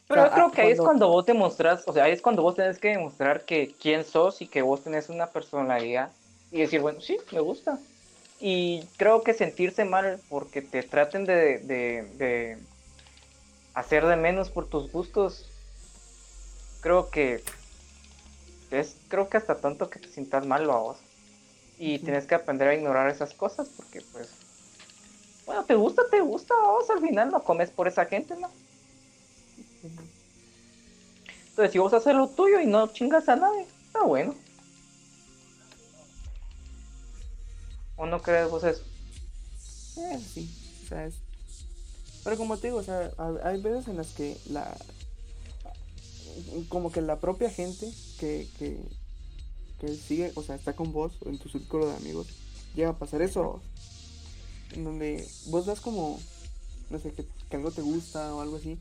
Pero 0.09 0.23
sea, 0.23 0.27
yo 0.29 0.33
creo 0.33 0.47
ah, 0.47 0.53
que 0.55 0.61
ahí 0.63 0.69
es 0.73 0.79
cuando- 0.79 0.85
cuando 0.85 1.09
vos 1.09 1.25
te 1.27 1.35
mostrás, 1.35 1.83
o 1.87 1.93
sea, 1.93 2.05
ahí 2.05 2.13
es 2.13 2.23
cuando 2.23 2.43
vos 2.43 2.55
tenés 2.55 2.79
que 2.79 2.89
demostrar 2.91 3.45
que 3.45 3.75
quién 3.81 4.05
sos 4.05 4.41
y 4.43 4.47
que 4.47 4.63
vos 4.63 4.83
tenés 4.85 5.09
una 5.09 5.27
personalidad 5.27 6.11
y 6.51 6.61
decir, 6.61 6.81
bueno, 6.81 7.01
sí, 7.01 7.17
me 7.33 7.41
gusta. 7.41 7.79
Y 8.41 8.85
creo 8.97 9.23
que 9.23 9.35
sentirse 9.35 9.85
mal 9.85 10.21
porque 10.29 10.63
te 10.63 10.83
traten 10.83 11.25
de, 11.25 11.59
de, 11.59 12.03
de 12.19 12.59
hacer 13.75 14.07
de 14.07 14.17
menos 14.17 14.51
por 14.51 14.69
tus 14.69 14.91
gustos, 14.91 15.49
creo 16.81 17.11
que 17.11 17.43
es, 18.71 18.97
creo 19.09 19.29
que 19.29 19.37
hasta 19.37 19.57
tanto 19.57 19.91
que 19.91 19.99
te 19.99 20.09
sientas 20.09 20.47
mal 20.47 20.71
a 20.71 20.77
vos. 20.77 20.99
Y 21.79 21.99
tienes 21.99 22.27
que 22.27 22.35
aprender 22.35 22.69
a 22.69 22.75
ignorar 22.75 23.11
esas 23.11 23.35
cosas 23.35 23.69
porque 23.69 24.03
pues, 24.13 24.29
bueno, 25.47 25.65
te 25.65 25.75
gusta, 25.75 26.03
te 26.11 26.21
gusta, 26.21 26.55
vos 26.55 26.89
al 26.91 27.01
final 27.01 27.31
no 27.31 27.43
comes 27.43 27.71
por 27.71 27.89
esa 27.89 28.05
gente, 28.07 28.37
¿no? 28.37 28.51
Entonces, 31.51 31.73
si 31.73 31.79
vos 31.79 31.93
haces 31.93 32.15
lo 32.15 32.29
tuyo 32.29 32.61
y 32.61 32.67
no 32.67 32.87
chingas 32.89 33.29
a 33.29 33.37
nadie, 33.37 33.67
está 33.87 34.05
bueno. 34.05 34.35
¿O 37.97 38.07
no 38.07 38.23
crees 38.23 38.51
vos 38.51 38.65
eso? 38.65 38.83
Eh, 39.99 40.19
sí, 40.19 40.83
o 40.85 40.89
sea, 40.89 41.07
es... 41.07 41.15
Pero 42.25 42.37
como 42.37 42.57
te 42.57 42.69
digo, 42.69 42.79
o 42.79 42.83
sea, 42.83 43.11
ha- 43.19 43.49
hay 43.49 43.61
veces 43.61 43.89
en 43.89 43.97
las 43.97 44.09
que 44.09 44.37
la... 44.51 44.77
Como 46.69 46.91
que 46.91 47.03
la 47.03 47.21
propia 47.21 47.51
gente 47.51 47.91
que, 48.19 48.49
que, 48.59 48.81
que 49.81 49.95
sigue, 49.97 50.33
o 50.35 50.43
sea, 50.43 50.55
está 50.55 50.75
con 50.75 50.93
vos 50.93 51.13
o 51.25 51.29
en 51.29 51.39
tu 51.39 51.49
círculo 51.49 51.87
de 51.89 51.97
amigos, 51.97 52.27
llega 52.75 52.91
a 52.91 52.99
pasar 52.99 53.21
eso, 53.21 53.61
en 54.73 54.85
donde 54.85 55.29
vos 55.47 55.67
das 55.67 55.81
como, 55.81 56.19
no 56.89 56.99
sé, 56.99 57.13
que, 57.13 57.27
que 57.51 57.57
algo 57.57 57.71
te 57.71 57.83
gusta 57.83 58.35
o 58.35 58.41
algo 58.41 58.57
así, 58.57 58.79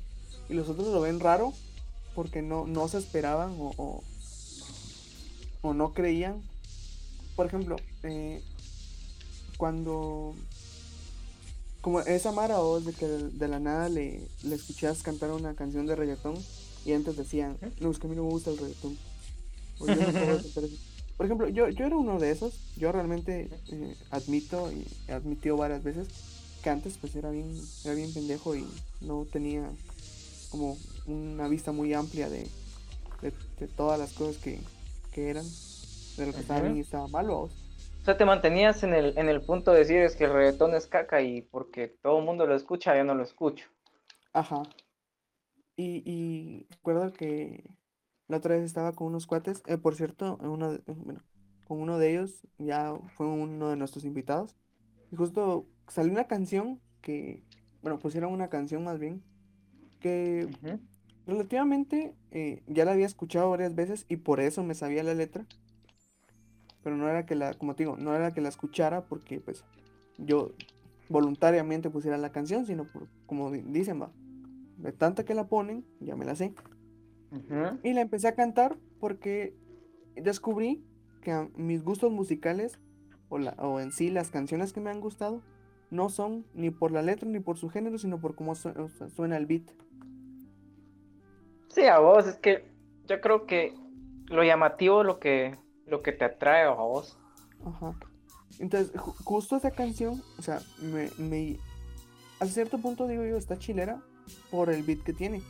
y 0.47 0.53
los 0.53 0.69
otros 0.69 0.87
lo 0.87 1.01
ven 1.01 1.19
raro 1.19 1.53
porque 2.15 2.41
no, 2.41 2.67
no 2.67 2.87
se 2.87 2.99
esperaban 2.99 3.51
o, 3.59 3.73
o, 3.77 4.03
o 5.61 5.73
no 5.73 5.93
creían. 5.93 6.41
Por 7.35 7.47
ejemplo, 7.47 7.75
eh, 8.03 8.41
cuando 9.57 10.35
como 11.81 11.99
esa 12.01 12.31
Mara 12.31 12.59
vos 12.59 12.85
de 12.85 12.93
que 12.93 13.07
de, 13.07 13.47
la 13.47 13.59
nada 13.59 13.89
le, 13.89 14.21
le 14.43 14.55
escuchas 14.55 15.01
cantar 15.01 15.31
una 15.31 15.55
canción 15.55 15.87
de 15.87 15.95
reggaetón 15.95 16.35
y 16.85 16.93
antes 16.93 17.17
decían, 17.17 17.57
no, 17.79 17.91
es 17.91 17.99
que 17.99 18.07
a 18.07 18.09
mí 18.09 18.15
no 18.15 18.23
me 18.23 18.29
gusta 18.29 18.51
el 18.51 18.57
reggaetón. 18.57 18.97
O 19.79 19.87
yo 19.87 19.95
no 19.95 20.11
puedo 20.11 20.37
cantar 20.41 20.63
eso". 20.63 20.77
Por 21.17 21.25
ejemplo, 21.25 21.47
yo, 21.49 21.69
yo 21.69 21.85
era 21.85 21.95
uno 21.95 22.19
de 22.19 22.31
esos, 22.31 22.53
yo 22.77 22.91
realmente 22.91 23.49
eh, 23.69 23.95
admito 24.09 24.71
y 24.71 24.87
he 25.07 25.11
admitido 25.11 25.57
varias 25.57 25.83
veces 25.83 26.07
que 26.63 26.69
antes 26.69 26.97
pues 26.99 27.15
era 27.15 27.31
bien, 27.31 27.59
era 27.83 27.93
bien 27.93 28.13
pendejo 28.13 28.55
y 28.55 28.65
no 29.01 29.25
tenía 29.31 29.69
como 30.49 30.77
una 31.07 31.47
vista 31.47 31.71
muy 31.71 31.93
amplia 31.93 32.29
de, 32.29 32.47
de, 33.21 33.33
de 33.59 33.67
todas 33.67 33.99
las 33.99 34.13
cosas 34.13 34.37
que, 34.37 34.59
que 35.11 35.29
eran, 35.29 35.45
de 36.17 36.25
lo 36.25 36.33
que 36.33 36.39
estaba 36.41 36.61
bien 36.61 36.77
y 36.77 36.81
estaba 36.81 37.07
mal, 37.07 37.27
vos. 37.27 37.51
O 38.01 38.03
sea, 38.03 38.17
te 38.17 38.25
mantenías 38.25 38.83
en 38.83 38.95
el, 38.95 39.15
en 39.17 39.29
el 39.29 39.41
punto 39.41 39.71
de 39.71 39.79
decir 39.79 39.97
es 39.97 40.15
que 40.15 40.23
el 40.23 40.33
reggaetón 40.33 40.73
es 40.73 40.87
caca 40.87 41.21
y 41.21 41.43
porque 41.43 41.87
todo 41.87 42.17
el 42.17 42.25
mundo 42.25 42.47
lo 42.47 42.55
escucha, 42.55 42.97
yo 42.97 43.03
no 43.03 43.13
lo 43.13 43.21
escucho. 43.21 43.67
Ajá. 44.33 44.63
Y, 45.75 46.01
y 46.03 46.67
recuerdo 46.71 47.13
que 47.13 47.63
la 48.27 48.37
otra 48.37 48.55
vez 48.55 48.63
estaba 48.63 48.93
con 48.93 49.07
unos 49.07 49.27
cuates, 49.27 49.61
eh, 49.67 49.77
por 49.77 49.95
cierto, 49.95 50.39
uno 50.41 50.73
eh, 50.73 50.81
bueno, 50.87 51.21
con 51.67 51.79
uno 51.79 51.99
de 51.99 52.11
ellos 52.11 52.47
ya 52.57 52.93
fue 53.15 53.27
uno 53.27 53.69
de 53.69 53.75
nuestros 53.75 54.03
invitados, 54.03 54.55
y 55.11 55.15
justo 55.15 55.67
salió 55.87 56.11
una 56.11 56.25
canción 56.25 56.81
que, 57.01 57.43
bueno, 57.81 57.99
pusieron 57.99 58.31
una 58.31 58.49
canción 58.49 58.83
más 58.83 58.99
bien, 58.99 59.21
que 59.99 60.49
relativamente 61.27 62.15
eh, 62.31 62.63
ya 62.67 62.85
la 62.85 62.93
había 62.93 63.05
escuchado 63.05 63.49
varias 63.49 63.75
veces 63.75 64.05
y 64.09 64.17
por 64.17 64.39
eso 64.39 64.63
me 64.63 64.73
sabía 64.73 65.03
la 65.03 65.13
letra, 65.13 65.45
pero 66.83 66.95
no 66.95 67.07
era 67.09 67.25
que 67.25 67.35
la, 67.35 67.53
como 67.53 67.75
te 67.75 67.83
digo, 67.83 67.97
no 67.97 68.15
era 68.15 68.33
que 68.33 68.41
la 68.41 68.49
escuchara 68.49 69.05
porque 69.05 69.39
pues 69.39 69.63
yo 70.17 70.51
voluntariamente 71.09 71.89
pusiera 71.89 72.17
la 72.17 72.31
canción, 72.31 72.65
sino 72.65 72.85
por, 72.85 73.07
como 73.25 73.51
di- 73.51 73.61
dicen, 73.61 74.01
va, 74.01 74.11
de 74.77 74.91
tanta 74.91 75.25
que 75.25 75.35
la 75.35 75.47
ponen, 75.47 75.85
ya 75.99 76.15
me 76.15 76.25
la 76.25 76.35
sé. 76.35 76.53
Y 77.83 77.93
la 77.93 78.01
empecé 78.01 78.27
a 78.27 78.35
cantar 78.35 78.77
porque 78.99 79.53
descubrí 80.15 80.83
que 81.21 81.49
mis 81.55 81.83
gustos 81.83 82.11
musicales, 82.11 82.79
o, 83.29 83.37
la, 83.37 83.51
o 83.59 83.79
en 83.79 83.91
sí 83.91 84.09
las 84.09 84.29
canciones 84.31 84.73
que 84.73 84.81
me 84.81 84.89
han 84.89 85.01
gustado, 85.01 85.41
no 85.89 86.09
son 86.09 86.45
ni 86.53 86.69
por 86.69 86.91
la 86.91 87.01
letra 87.01 87.29
ni 87.29 87.39
por 87.39 87.57
su 87.57 87.69
género, 87.69 87.97
sino 87.97 88.19
por 88.19 88.35
cómo 88.35 88.55
suena 88.55 89.37
el 89.37 89.45
beat. 89.45 89.63
Sí, 91.69 91.85
a 91.85 91.99
vos, 91.99 92.27
es 92.27 92.35
que 92.35 92.65
yo 93.07 93.21
creo 93.21 93.45
que 93.45 93.73
lo 94.27 94.43
llamativo 94.43 95.03
lo 95.03 95.19
que, 95.19 95.57
lo 95.91 96.01
que 96.01 96.11
te 96.13 96.25
atrae 96.25 96.63
a 96.63 96.71
vos. 96.71 97.17
Ajá. 97.65 97.93
Entonces, 98.59 98.91
ju- 98.93 99.15
justo 99.23 99.55
esa 99.57 99.71
canción, 99.71 100.23
o 100.39 100.41
sea, 100.41 100.61
me, 100.79 101.09
me- 101.17 101.59
a 102.39 102.45
cierto 102.47 102.79
punto 102.79 103.07
digo 103.07 103.23
yo, 103.25 103.37
está 103.37 103.59
chilera 103.59 104.01
por 104.49 104.69
el 104.71 104.81
beat 104.83 105.03
que 105.03 105.13
tiene. 105.13 105.43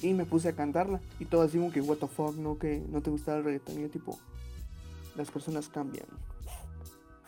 Y 0.00 0.14
me 0.14 0.24
puse 0.24 0.48
a 0.48 0.52
cantarla. 0.56 1.00
Y 1.20 1.26
todo 1.26 1.42
así 1.42 1.58
como 1.58 1.70
que, 1.70 1.80
what 1.80 1.98
the 1.98 2.06
fuck, 2.08 2.34
no, 2.36 2.58
que 2.58 2.78
no 2.88 3.02
te 3.02 3.10
gustaba 3.10 3.38
el 3.38 3.44
reggaetón. 3.44 3.78
Y 3.78 3.82
yo 3.82 3.90
tipo, 3.90 4.18
las 5.16 5.30
personas 5.30 5.68
cambian. 5.68 6.06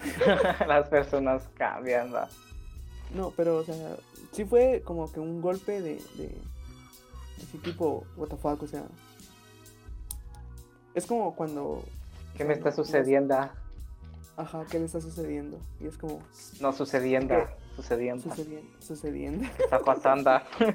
Las 0.69 0.89
personas 0.89 1.49
cambian, 1.55 2.13
¿va? 2.13 2.29
No, 3.15 3.31
pero, 3.37 3.59
o 3.59 3.65
sea, 3.65 3.97
sí 4.33 4.45
fue 4.45 4.83
como 4.85 5.11
que 5.11 5.19
un 5.21 5.41
golpe 5.41 5.81
de, 5.81 5.95
de 6.17 6.37
así 7.39 7.59
tipo, 7.59 8.05
what 8.17 8.29
the 8.29 8.37
fuck, 8.37 8.63
o 8.63 8.67
sea. 8.67 8.85
Es 10.95 11.07
como 11.07 11.35
cuando... 11.35 11.83
¿Qué 12.37 12.45
me 12.45 12.55
está 12.55 12.73
sucediendo? 12.73 13.37
Ajá, 14.37 14.65
¿qué 14.71 14.79
le 14.81 14.87
está 14.87 15.01
sucediendo? 15.01 15.59
Y 15.81 15.87
es 15.87 15.97
como, 15.97 16.21
No 16.61 16.73
sucediendo, 16.73 17.35
sucediendo. 17.77 18.23
sucediendo, 18.25 18.71
sucediendo. 18.81 19.49
¿Qué 19.57 19.63
está 19.63 19.79
pasando? 19.79 20.41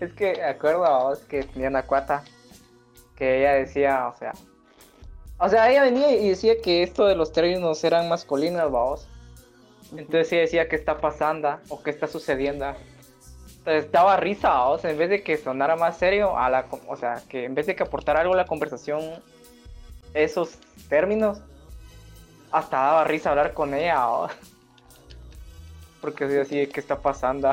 es 0.00 0.12
que 0.12 0.42
acuerdo 0.42 0.84
a 0.84 1.04
vos 1.04 1.20
que 1.20 1.42
tenía 1.44 1.68
una 1.68 1.84
cuata 1.84 2.22
que 3.14 3.40
ella 3.40 3.54
decía, 3.54 4.08
o 4.08 4.16
sea, 4.18 4.32
o 5.38 5.48
sea, 5.48 5.70
ella 5.70 5.82
venía 5.82 6.14
y 6.14 6.30
decía 6.30 6.60
que 6.62 6.82
esto 6.82 7.06
de 7.06 7.14
los 7.14 7.32
términos 7.32 7.82
eran 7.84 8.08
masculinos, 8.08 8.70
vamos. 8.70 9.08
Entonces 9.92 10.32
ella 10.32 10.42
decía 10.42 10.68
qué 10.68 10.76
está 10.76 10.98
pasando 10.98 11.58
o 11.68 11.82
qué 11.82 11.90
está 11.90 12.06
sucediendo. 12.06 12.66
Daba 13.90 14.16
risa, 14.16 14.50
vamos, 14.50 14.84
en 14.84 14.96
vez 14.96 15.10
de 15.10 15.24
que 15.24 15.36
sonara 15.36 15.74
más 15.74 15.98
serio, 15.98 16.38
a 16.38 16.48
la, 16.48 16.66
o 16.86 16.96
sea, 16.96 17.20
que 17.28 17.44
en 17.44 17.56
vez 17.56 17.66
de 17.66 17.74
que 17.74 17.82
aportara 17.82 18.20
algo 18.20 18.34
a 18.34 18.36
la 18.36 18.46
conversación, 18.46 19.02
esos 20.14 20.58
términos, 20.88 21.40
hasta 22.52 22.76
daba 22.76 23.02
risa 23.02 23.30
hablar 23.30 23.54
con 23.54 23.74
ella, 23.74 23.96
vamos. 23.98 24.32
Porque 26.00 26.24
así, 26.24 26.36
así, 26.36 26.66
¿qué 26.68 26.78
está 26.78 27.00
pasando? 27.00 27.50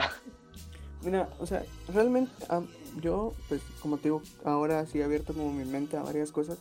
Mira, 1.02 1.30
o 1.40 1.48
sea, 1.48 1.64
realmente 1.92 2.32
am, 2.48 2.68
yo, 3.02 3.34
pues 3.50 3.62
como 3.82 3.98
te 3.98 4.04
digo, 4.04 4.22
ahora 4.46 4.86
sí 4.86 5.00
he 5.00 5.04
abierto 5.04 5.34
como 5.34 5.52
mi 5.52 5.66
mente 5.66 5.98
a 5.98 6.04
varias 6.04 6.32
cosas, 6.32 6.60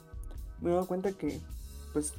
me 0.63 0.71
he 0.71 0.73
dado 0.73 0.87
cuenta 0.87 1.13
que, 1.13 1.39
pues, 1.93 2.15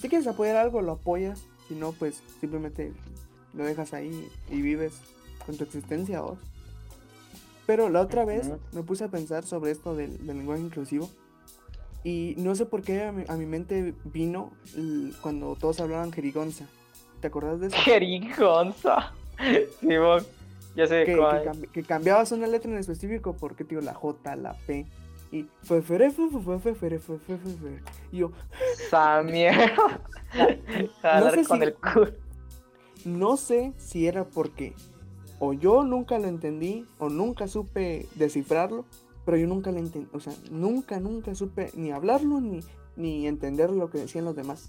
si 0.00 0.08
quieres 0.08 0.26
apoyar 0.26 0.56
algo, 0.56 0.82
lo 0.82 0.92
apoyas, 0.92 1.44
si 1.68 1.76
no, 1.76 1.92
pues 1.92 2.20
simplemente 2.40 2.92
lo 3.54 3.64
dejas 3.64 3.94
ahí 3.94 4.28
y 4.50 4.60
vives 4.60 4.94
con 5.46 5.56
tu 5.56 5.64
existencia 5.64 6.20
vos. 6.20 6.38
Pero 7.66 7.88
la 7.88 8.00
otra 8.00 8.24
vez 8.24 8.50
me 8.72 8.82
puse 8.82 9.04
a 9.04 9.08
pensar 9.08 9.44
sobre 9.44 9.70
esto 9.70 9.94
del, 9.94 10.26
del 10.26 10.36
lenguaje 10.38 10.62
inclusivo 10.62 11.08
y 12.04 12.34
no 12.38 12.54
sé 12.56 12.66
por 12.66 12.82
qué 12.82 13.04
a 13.04 13.12
mi, 13.12 13.24
a 13.28 13.36
mi 13.36 13.46
mente 13.46 13.94
vino 14.04 14.50
cuando 15.20 15.54
todos 15.54 15.80
hablaban 15.80 16.12
jerigonza. 16.12 16.66
¿Te 17.20 17.28
acordás 17.28 17.60
de 17.60 17.68
eso? 17.68 17.76
Jerigonza. 17.76 19.12
Simón, 19.80 20.24
ya 20.74 20.86
sé 20.88 21.04
que, 21.04 21.16
cuál. 21.16 21.42
que 21.42 21.48
cambi- 21.50 21.68
que 21.70 21.82
cambiabas 21.84 22.32
una 22.32 22.48
letra 22.48 22.70
en 22.70 22.78
específico 22.78 23.36
porque 23.38 23.64
tío 23.64 23.80
la 23.80 23.94
J, 23.94 24.34
la 24.36 24.54
P 24.66 24.84
y 25.30 25.46
fue 25.62 25.80
fue 25.82 26.10
fue 26.10 26.28
fue 26.30 26.74
fue 26.74 26.74
fue 26.74 26.98
fue 26.98 27.18
fue 27.38 27.38
fue. 27.38 27.80
y 28.10 28.18
yo 28.18 28.32
mierda. 29.24 30.00
Jalar 31.00 31.34
sé 31.34 31.44
con 31.44 31.58
si- 31.58 31.64
el 31.64 31.74
culo. 31.74 32.10
no 33.04 33.36
sé 33.36 33.72
si 33.78 34.06
era 34.08 34.24
porque 34.24 34.74
o 35.44 35.52
yo 35.52 35.82
nunca 35.82 36.20
lo 36.20 36.28
entendí 36.28 36.86
o 37.00 37.08
nunca 37.08 37.48
supe 37.48 38.06
descifrarlo 38.14 38.84
pero 39.24 39.36
yo 39.36 39.46
nunca 39.46 39.72
le 39.72 39.80
entendí, 39.80 40.08
o 40.12 40.20
sea, 40.20 40.32
nunca, 40.50 41.00
nunca 41.00 41.34
supe 41.34 41.70
ni 41.74 41.90
hablarlo 41.90 42.40
ni, 42.40 42.60
ni 42.96 43.26
entender 43.26 43.70
lo 43.70 43.90
que 43.90 43.98
decían 43.98 44.24
los 44.24 44.34
demás. 44.34 44.68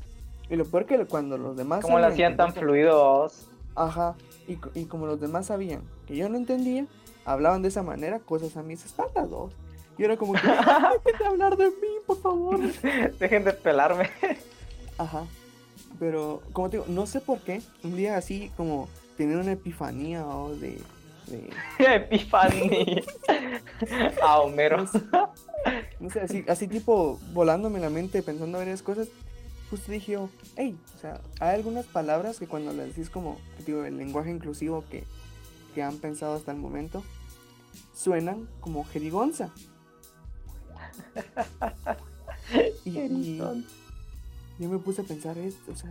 Y 0.49 0.55
lo 0.55 0.65
peor 0.65 0.85
que 0.85 1.03
cuando 1.05 1.37
los 1.37 1.57
demás... 1.57 1.81
¿Cómo 1.81 1.97
lo 1.97 2.05
hacían 2.05 2.37
tan 2.37 2.53
fluidos? 2.53 3.47
Ajá, 3.75 4.15
y, 4.47 4.59
y, 4.75 4.85
como 4.85 5.07
los 5.07 5.19
demás 5.19 5.47
sabían 5.47 5.81
que 6.05 6.15
yo 6.15 6.29
no 6.29 6.37
entendía, 6.37 6.85
hablaban 7.25 7.63
de 7.63 7.69
esa 7.69 7.81
manera 7.81 8.19
cosas 8.19 8.55
a 8.55 8.61
mis 8.61 8.85
espaldas, 8.85 9.27
dos. 9.27 9.53
Y 9.97 10.03
era 10.03 10.17
como 10.17 10.33
que, 10.33 10.41
dejen 11.05 11.19
de 11.19 11.25
hablar 11.25 11.57
de 11.57 11.69
mí, 11.69 11.97
por 12.05 12.19
favor. 12.19 12.59
Dejen 13.19 13.43
de 13.43 13.53
pelarme. 13.53 14.09
Ajá. 14.99 15.25
Pero, 15.99 16.41
como 16.51 16.69
te 16.69 16.77
digo, 16.77 16.85
no 16.89 17.07
sé 17.07 17.21
por 17.21 17.39
qué, 17.39 17.61
un 17.83 17.95
día 17.95 18.17
así 18.17 18.51
como 18.55 18.87
tener 19.17 19.37
una 19.37 19.53
epifanía 19.53 20.25
o 20.25 20.55
de, 20.55 20.79
de... 21.27 21.49
epifanía. 21.95 23.01
A 24.21 24.39
Homero. 24.41 24.85
No 25.99 26.09
sé, 26.09 26.21
así, 26.21 26.45
así 26.47 26.67
tipo 26.67 27.19
volándome 27.33 27.79
la 27.79 27.89
mente 27.89 28.21
pensando 28.21 28.57
varias 28.57 28.81
cosas. 28.81 29.07
Justo 29.69 29.91
dije 29.91 30.13
yo, 30.13 30.29
hey, 30.55 30.77
o 30.95 30.99
sea, 30.99 31.19
hay 31.39 31.55
algunas 31.55 31.85
palabras 31.85 32.37
que 32.37 32.47
cuando 32.47 32.73
le 32.73 32.85
decís 32.85 33.09
como, 33.09 33.39
digo, 33.65 33.83
el 33.85 33.97
lenguaje 33.97 34.29
inclusivo 34.29 34.83
que, 34.89 35.03
que 35.73 35.81
han 35.81 35.97
pensado 35.97 36.35
hasta 36.35 36.51
el 36.51 36.57
momento, 36.57 37.03
suenan 37.93 38.47
como 38.59 38.83
jerigonza. 38.83 39.49
y, 42.85 43.37
yo 44.59 44.69
me 44.69 44.77
puse 44.77 45.01
a 45.01 45.05
pensar 45.05 45.37
esto, 45.37 45.71
o 45.71 45.75
sea, 45.75 45.89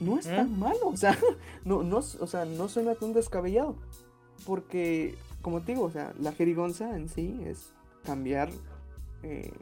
no 0.00 0.18
es 0.18 0.26
tan 0.26 0.58
malo, 0.58 0.88
o 0.88 0.96
sea, 0.96 1.18
no, 1.64 1.82
no, 1.82 1.98
o 1.98 2.26
sea, 2.26 2.44
no 2.44 2.68
suena 2.68 2.94
tan 2.94 3.12
descabellado, 3.12 3.76
porque, 4.46 5.16
como 5.42 5.60
te 5.60 5.72
digo, 5.72 5.84
o 5.84 5.90
sea, 5.90 6.12
la 6.18 6.32
jerigonza 6.32 6.96
en 6.96 7.08
sí 7.08 7.40
es 7.44 7.72
cambiar 8.04 8.50
eh, 9.22 9.52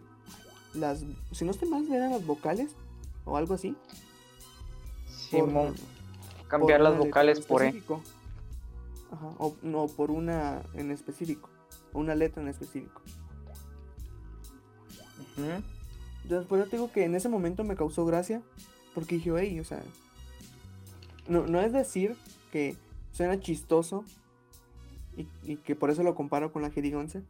las, 0.75 1.05
si 1.33 1.45
no 1.45 1.51
estoy 1.51 1.69
mal, 1.69 1.91
eran 1.91 2.11
las 2.11 2.27
vocales 2.27 2.73
o 3.25 3.37
algo 3.37 3.55
así. 3.55 3.77
Sí, 5.09 5.39
cambiar 6.49 6.81
las 6.81 6.97
vocales 6.97 7.41
por 7.41 7.63
E. 7.63 7.83
Ajá, 9.11 9.31
o 9.39 9.55
no, 9.63 9.87
por 9.87 10.11
una 10.11 10.63
en 10.75 10.91
específico, 10.91 11.49
una 11.93 12.15
letra 12.15 12.43
en 12.43 12.49
específico. 12.49 13.03
Entonces, 16.23 16.49
por 16.49 16.59
eso 16.59 16.69
digo 16.71 16.91
que 16.91 17.05
en 17.05 17.15
ese 17.15 17.29
momento 17.29 17.63
me 17.63 17.77
causó 17.77 18.05
gracia, 18.05 18.43
porque 18.95 19.17
dije, 19.17 19.33
hey, 19.39 19.61
o 19.61 19.65
sea, 19.65 19.83
no, 21.29 21.47
no 21.47 21.61
es 21.61 21.73
decir 21.73 22.17
que 22.53 22.77
suena 23.13 23.41
chistoso 23.41 24.05
y, 25.17 25.57
que 25.57 25.75
por 25.75 25.91
eso 25.91 26.03
lo 26.03 26.15
comparo 26.15 26.53
con 26.53 26.63
la 26.63 26.71
jerigonza, 26.71 27.23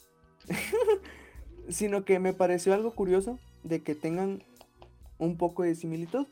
sino 1.68 2.04
que 2.04 2.18
me 2.18 2.32
pareció 2.32 2.74
algo 2.74 2.92
curioso 2.92 3.38
de 3.62 3.82
que 3.82 3.94
tengan 3.94 4.42
un 5.18 5.36
poco 5.36 5.62
de 5.62 5.74
similitud. 5.74 6.26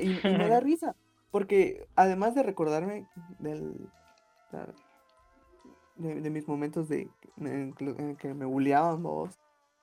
y, 0.00 0.20
me 0.22 0.48
da 0.48 0.60
risa, 0.60 0.94
porque 1.30 1.86
además 1.96 2.34
de 2.34 2.44
recordarme 2.44 3.06
del, 3.40 3.74
de, 5.96 6.30
mis 6.30 6.46
momentos 6.46 6.88
de 6.88 7.08
en, 7.38 7.74
que 8.16 8.34
me 8.34 8.44
bulleaban 8.44 9.02
vos. 9.02 9.38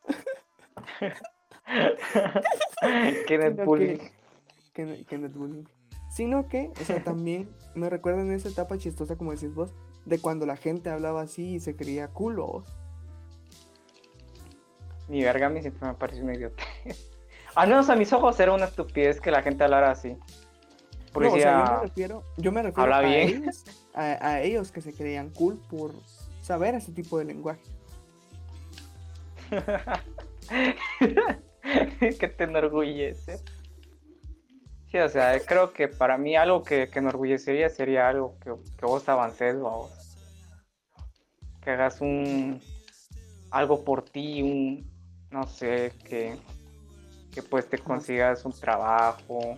Kenneth 3.27 3.65
Bullying. 3.65 3.99
Kenneth 5.05 5.33
Bullying. 5.33 5.65
Sino 6.09 6.47
que, 6.47 6.71
o 6.79 6.85
sea, 6.85 7.03
también 7.03 7.49
me 7.75 7.89
recuerda 7.89 8.21
en 8.21 8.31
esa 8.31 8.49
etapa 8.49 8.77
chistosa, 8.77 9.17
como 9.17 9.31
decís 9.31 9.53
vos, 9.53 9.73
de 10.05 10.19
cuando 10.19 10.45
la 10.45 10.55
gente 10.55 10.89
hablaba 10.89 11.21
así 11.21 11.55
y 11.55 11.59
se 11.59 11.75
creía 11.75 12.07
culo. 12.07 12.63
Mi 15.07 15.23
verga 15.23 15.47
a 15.47 15.49
mí 15.49 15.61
siempre 15.61 15.87
me 15.87 15.93
pareció 15.95 16.23
un 16.23 16.33
idiota. 16.33 16.63
Al 17.55 17.69
menos 17.69 17.89
a 17.89 17.95
mis 17.95 18.13
ojos 18.13 18.39
era 18.39 18.53
una 18.53 18.65
estupidez 18.65 19.19
que 19.19 19.31
la 19.31 19.41
gente 19.41 19.63
hablara 19.63 19.89
así. 19.89 20.15
no, 21.13 21.33
o 21.33 21.37
sea, 21.37 21.65
yo 21.65 21.73
me 21.73 21.81
refiero, 21.81 22.23
yo 22.37 22.51
me 22.51 22.61
refiero 22.61 22.93
a, 22.93 23.15
Ellos, 23.15 23.65
a, 23.95 24.41
ellos 24.41 24.71
que 24.71 24.81
se 24.81 24.93
creían 24.93 25.31
cool 25.31 25.59
por 25.69 25.91
saber 26.41 26.75
ese 26.75 26.91
tipo 26.91 27.17
de 27.17 27.25
lenguaje. 27.25 27.61
que 32.19 32.27
te 32.27 32.43
enorgullece. 32.43 33.39
Sí, 34.91 34.97
o 34.99 35.09
sea, 35.09 35.39
creo 35.41 35.73
que 35.73 35.87
para 35.87 36.17
mí 36.17 36.35
algo 36.35 36.63
que, 36.63 36.89
que 36.89 36.99
enorgullecería 36.99 37.69
sería 37.69 38.07
algo 38.07 38.37
que, 38.39 38.53
que 38.77 38.85
vos 38.85 39.07
avances, 39.09 39.59
vos. 39.59 39.91
Que 41.61 41.71
hagas 41.71 41.99
un 41.99 42.61
algo 43.51 43.83
por 43.83 44.03
ti, 44.03 44.41
un 44.41 44.89
no 45.31 45.45
sé, 45.45 45.91
que, 46.05 46.37
que 47.31 47.43
pues 47.43 47.69
te 47.69 47.77
consigas 47.77 48.45
un 48.45 48.53
trabajo, 48.53 49.57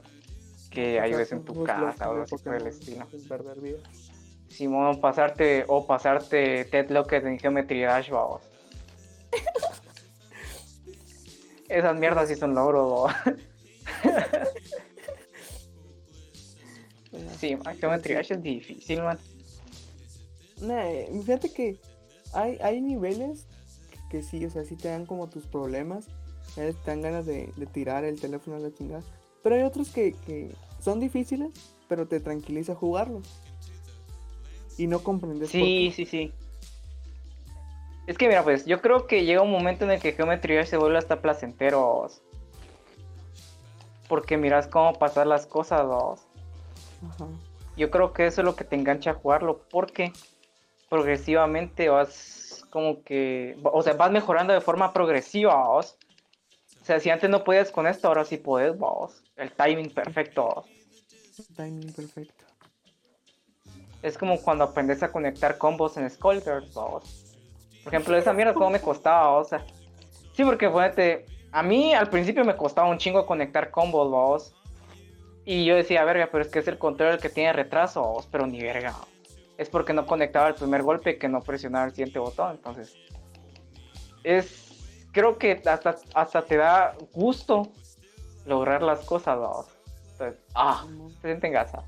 que 0.72 1.00
ayudes 1.00 1.32
en 1.32 1.46
tu 1.46 1.64
casa 1.64 2.08
o 2.08 2.12
algo 2.12 2.24
así 2.24 2.38
por 2.38 2.56
el 2.56 2.68
estilo. 2.68 3.08
Simón, 4.50 5.00
pasarte, 5.00 5.64
o 5.68 5.86
pasarte 5.86 6.66
Ted 6.66 6.90
Lockett 6.90 7.24
en 7.26 7.38
Geometry 7.38 7.84
Dash, 7.84 8.10
vamos. 8.10 8.42
Esas 11.70 12.00
mierdas 12.00 12.30
sí 12.30 12.36
son 12.36 12.56
logros, 12.56 13.14
Sí, 17.40 17.58
Geometry 17.80 18.14
Dash 18.14 18.32
es 18.32 18.44
difícil, 18.44 19.02
man. 19.02 19.18
fíjate 21.26 21.54
que 21.54 21.80
hay, 22.34 22.58
hay 22.62 22.82
niveles 22.82 23.46
que 24.10 24.22
sí, 24.22 24.46
o 24.46 24.50
sea, 24.50 24.66
sí 24.66 24.76
te 24.76 24.90
dan 24.90 25.06
como 25.06 25.30
tus 25.30 25.46
problemas. 25.46 26.08
Te 26.56 26.74
dan 26.86 27.02
ganas 27.02 27.26
de, 27.26 27.52
tirar 27.72 28.04
el 28.04 28.20
teléfono 28.20 28.58
a 28.58 28.60
la 28.60 28.74
chingada. 28.74 29.04
Pero 29.44 29.56
hay 29.56 29.62
otros 29.62 29.90
que, 29.90 30.14
que 30.26 30.52
son 30.82 31.00
difíciles, 31.00 31.52
pero 31.88 32.08
te 32.08 32.20
tranquiliza 32.20 32.76
jugarlos 32.76 33.24
y 34.80 34.88
no 34.88 35.04
comprendes. 35.04 35.50
Sí, 35.50 35.92
sí, 35.96 36.06
sí. 36.06 36.32
Es 38.08 38.18
que 38.18 38.28
mira, 38.28 38.44
pues 38.44 38.66
yo 38.66 38.82
creo 38.82 39.06
que 39.06 39.26
llega 39.26 39.42
un 39.42 39.52
momento 39.52 39.86
en 39.86 39.92
el 39.92 40.00
que 40.00 40.14
Geometry 40.14 40.66
se 40.66 40.78
vuelve 40.78 40.98
hasta 40.98 41.22
placentero. 41.22 42.08
Porque 44.08 44.38
miras 44.38 44.68
cómo 44.68 44.94
pasar 44.94 45.28
las 45.28 45.46
cosas, 45.46 45.86
dos. 45.86 46.22
Yo 47.78 47.90
creo 47.92 48.14
que 48.14 48.28
eso 48.28 48.42
es 48.42 48.46
lo 48.46 48.56
que 48.56 48.64
te 48.64 48.76
engancha 48.76 49.12
a 49.12 49.16
jugarlo, 49.16 49.66
porque 49.70 50.12
progresivamente 50.90 51.90
vas 51.90 52.66
como 52.70 53.04
que, 53.04 53.58
o 53.64 53.82
sea, 53.82 53.94
vas 53.94 54.12
mejorando 54.12 54.54
de 54.54 54.62
forma 54.62 54.92
progresiva, 54.94 55.56
vos. 55.68 55.98
O 56.82 56.86
sea, 56.86 57.00
si 57.00 57.10
antes 57.10 57.30
no 57.30 57.44
podías 57.44 57.72
con 57.72 57.88
esto, 57.88 58.08
ahora 58.08 58.26
sí 58.26 58.38
puedes, 58.38 58.78
vos. 58.78 59.24
El 59.36 59.52
timing 59.52 59.94
perfecto. 59.94 60.66
Timing 61.56 61.94
perfecto. 61.94 62.46
Es 64.02 64.18
como 64.18 64.42
cuando 64.42 64.64
aprendes 64.64 65.04
a 65.04 65.12
conectar 65.12 65.58
combos 65.58 65.98
en 65.98 66.10
Skullgirls, 66.10 66.74
Por 66.74 67.04
ejemplo, 67.88 68.18
esa 68.18 68.34
mierda 68.34 68.54
cómo 68.54 68.70
me 68.70 68.82
costaba, 68.82 69.32
o 69.32 69.44
sea. 69.44 69.66
Sí, 70.34 70.44
porque 70.44 70.70
fíjate, 70.70 71.26
a 71.52 71.64
mí 71.64 71.94
al 71.94 72.10
principio 72.10 72.46
me 72.46 72.56
costaba 72.56 72.90
un 72.90 72.98
chingo 72.98 73.26
conectar 73.26 73.72
combos, 73.72 74.10
vos. 74.10 74.56
Y 75.52 75.66
yo 75.66 75.76
decía, 75.76 76.06
verga, 76.06 76.30
pero 76.32 76.44
es 76.44 76.52
que 76.52 76.60
es 76.60 76.68
el 76.68 76.78
control 76.78 77.14
el 77.14 77.20
que 77.20 77.28
tiene 77.28 77.52
retraso, 77.54 78.24
pero 78.30 78.46
ni 78.46 78.62
verga. 78.62 78.94
Es 79.58 79.68
porque 79.68 79.94
no 79.94 80.06
conectaba 80.06 80.48
el 80.48 80.54
primer 80.54 80.84
golpe 80.84 81.18
que 81.18 81.28
no 81.28 81.42
presionaba 81.42 81.86
el 81.86 81.92
siguiente 81.92 82.20
botón, 82.20 82.52
entonces. 82.52 82.94
Es. 84.24 85.08
Creo 85.12 85.40
que 85.40 85.60
hasta, 85.66 85.98
hasta 86.14 86.46
te 86.46 86.56
da 86.56 86.96
gusto 87.14 87.72
lograr 88.46 88.84
las 88.84 89.00
cosas. 89.00 89.40
Entonces, 90.12 90.40
ah, 90.54 90.86
se 91.20 91.30
sienten 91.30 91.52
gasa. 91.52 91.84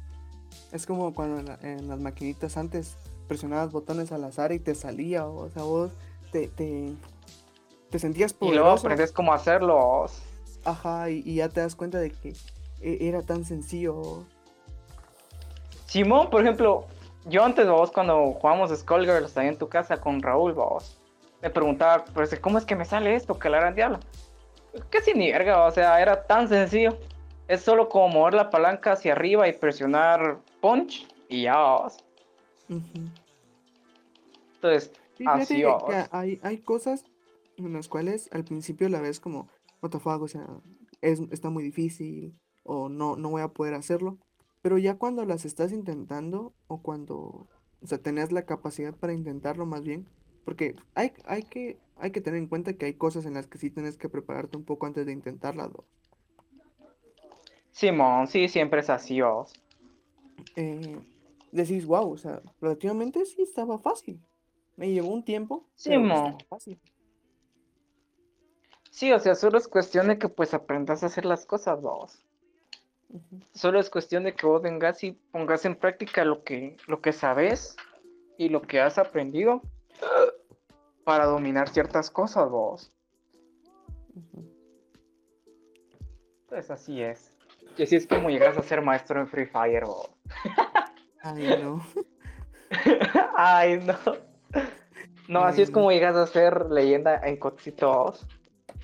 Es 0.72 0.88
como 0.88 1.14
cuando 1.14 1.53
en, 1.62 1.88
las 1.88 1.99
maquinitas 1.99 2.57
antes 2.57 2.97
presionabas 3.28 3.72
botones 3.72 4.12
al 4.12 4.24
azar 4.24 4.51
y 4.53 4.57
te 4.57 4.74
salía, 4.74 5.28
o 5.28 5.47
sea, 5.49 5.62
vos 5.62 5.91
te, 6.32 6.47
te, 6.47 6.95
te 7.91 7.99
sentías 7.99 8.34
poderoso. 8.34 8.55
Y 8.55 8.59
luego 8.59 8.80
aprendes 8.80 9.12
cómo 9.12 9.36
hacerlo. 9.36 10.07
Ajá, 10.64 11.12
y, 11.12 11.36
ya 11.36 11.47
te 11.47 11.62
das 11.62 11.76
cuenta 11.76 11.99
de 11.99 12.09
que 12.09 12.34
era 12.82 13.22
tan 13.22 13.46
sencillo. 13.46 14.26
Simón, 15.86 16.30
por 16.30 16.42
ejemplo, 16.42 16.88
yo 17.26 17.44
antes, 17.44 17.68
vos, 17.68 17.92
cuando 17.92 18.34
jugábamos 18.34 18.78
Skullgirls 18.78 19.38
ahí 19.38 19.48
en 19.48 19.58
tu 19.58 19.68
casa 19.68 19.98
con 19.98 20.22
Raúl, 20.22 20.54
vos, 20.54 20.98
me 21.42 21.50
preguntaba, 21.50 22.06
pues, 22.06 22.38
¿cómo 22.40 22.58
es 22.58 22.66
que 22.66 22.76
me 22.76 22.86
sale 22.86 23.14
esto? 23.16 23.38
Que 23.38 23.50
la 23.50 23.60
gran 23.60 23.76
diablo. 23.76 24.00
Que 24.90 25.02
sin 25.02 25.20
verga, 25.20 25.66
o 25.66 25.72
sea, 25.72 26.02
era 26.02 26.24
tan 26.24 26.48
sencillo. 26.48 26.98
Es 27.48 27.62
solo 27.62 27.90
como 27.90 28.08
mover 28.08 28.34
la 28.34 28.50
palanca 28.50 28.94
hacia 28.94 29.12
arriba 29.12 29.48
y 29.48 29.54
presionar 29.54 30.40
punch 30.62 31.08
y 31.28 31.44
ya. 31.44 31.88
Entonces, 34.56 34.94
así 35.26 35.64
hay, 36.12 36.40
hay 36.42 36.58
cosas 36.60 37.04
en 37.58 37.74
las 37.74 37.88
cuales 37.90 38.30
al 38.32 38.46
principio 38.46 38.88
la 38.88 39.02
ves 39.02 39.20
como, 39.20 39.50
what 39.82 39.92
the 39.92 40.00
fuck, 40.00 40.22
o 40.22 40.28
sea, 40.28 40.48
es, 41.02 41.20
está 41.32 41.50
muy 41.50 41.64
difícil 41.64 42.34
o 42.64 42.89
no, 42.89 43.16
no 43.16 43.30
voy 43.30 43.41
a 43.41 43.49
poder 43.49 43.74
hacerlo. 43.74 44.18
Pero 44.62 44.78
ya 44.78 44.95
cuando 44.95 45.26
las 45.26 45.45
estás 45.45 45.72
intentando 45.72 46.53
o 46.68 46.82
cuando 46.82 47.47
O 47.82 47.88
sea, 47.88 47.97
tenías 47.97 48.32
la 48.32 48.45
capacidad 48.45 48.93
para 48.95 49.14
intentarlo 49.14 49.66
más 49.66 49.84
bien. 49.84 50.07
Porque 50.45 50.76
hay, 50.95 51.14
hay, 51.26 51.43
que, 51.43 51.80
hay 51.97 52.12
que 52.12 52.22
tener 52.22 52.39
en 52.39 52.47
cuenta 52.47 52.74
que 52.74 52.86
hay 52.86 52.93
cosas 52.93 53.26
en 53.26 53.36
las 53.36 53.47
que 53.47 53.57
sí 53.57 53.70
tienes 53.70 53.97
que 53.97 54.09
prepararte 54.09 54.57
un 54.57 54.66
poco 54.66 54.86
antes 54.86 55.05
de 55.05 55.14
intentarlas. 55.14 55.72
Simón, 57.72 58.28
sí, 58.28 58.47
siempre 58.47 58.82
es 58.82 58.89
así, 58.89 59.22
vos. 59.22 59.53
Eh, 60.55 60.99
decís, 61.51 61.86
wow, 61.86 62.12
o 62.12 62.18
sea, 62.18 62.41
relativamente 62.59 63.26
sí 63.26 63.41
estaba 63.41 63.80
fácil. 63.80 64.20
Me 64.76 64.91
llevó 64.91 65.09
un 65.09 65.24
tiempo. 65.24 65.68
Fácil. 66.49 66.80
Sí, 68.89 69.12
o 69.12 69.20
sea, 69.20 69.36
solo 69.36 69.57
es 69.57 69.68
cuestión 69.68 70.07
de 70.07 70.18
que 70.18 70.28
pues 70.28 70.53
aprendas 70.53 71.03
a 71.03 71.05
hacer 71.05 71.26
las 71.26 71.45
cosas, 71.45 71.82
vos. 71.82 72.26
Solo 73.53 73.80
es 73.80 73.89
cuestión 73.89 74.24
de 74.24 74.34
que 74.34 74.45
vos 74.45 74.62
vengas 74.62 75.03
y 75.03 75.12
pongas 75.12 75.66
en 75.66 75.76
práctica 75.76 76.24
lo 76.24 76.43
que, 76.43 76.78
lo 76.88 77.01
que 77.01 77.12
sabes 77.12 77.76
y 78.38 78.49
lo 78.49 78.62
que 78.62 78.80
has 78.80 78.97
aprendido 78.97 79.62
para 81.03 81.26
dominar 81.26 81.70
ciertas 81.70 82.09
cosas, 82.09 82.49
vos. 82.49 82.91
Pues 86.47 86.72
así 86.72 87.01
es. 87.01 87.34
Y 87.78 87.84
así 87.84 87.95
es 87.95 88.07
como 88.07 88.30
llegas 88.30 88.57
a 88.57 88.64
ser 88.64 88.82
maestro 88.82 89.20
en 89.20 89.28
Free 89.28 89.45
Fire, 89.45 89.86
vos. 89.86 90.09
Ay, 91.22 91.62
no. 91.62 91.86
Ay, 93.36 93.80
no. 93.80 93.97
No, 95.28 95.43
así 95.43 95.62
es 95.62 95.72
como 95.72 95.91
llegas 95.91 96.16
a 96.16 96.28
ser 96.28 96.66
leyenda 96.72 97.18
en 97.24 97.38
Cocito. 97.38 98.14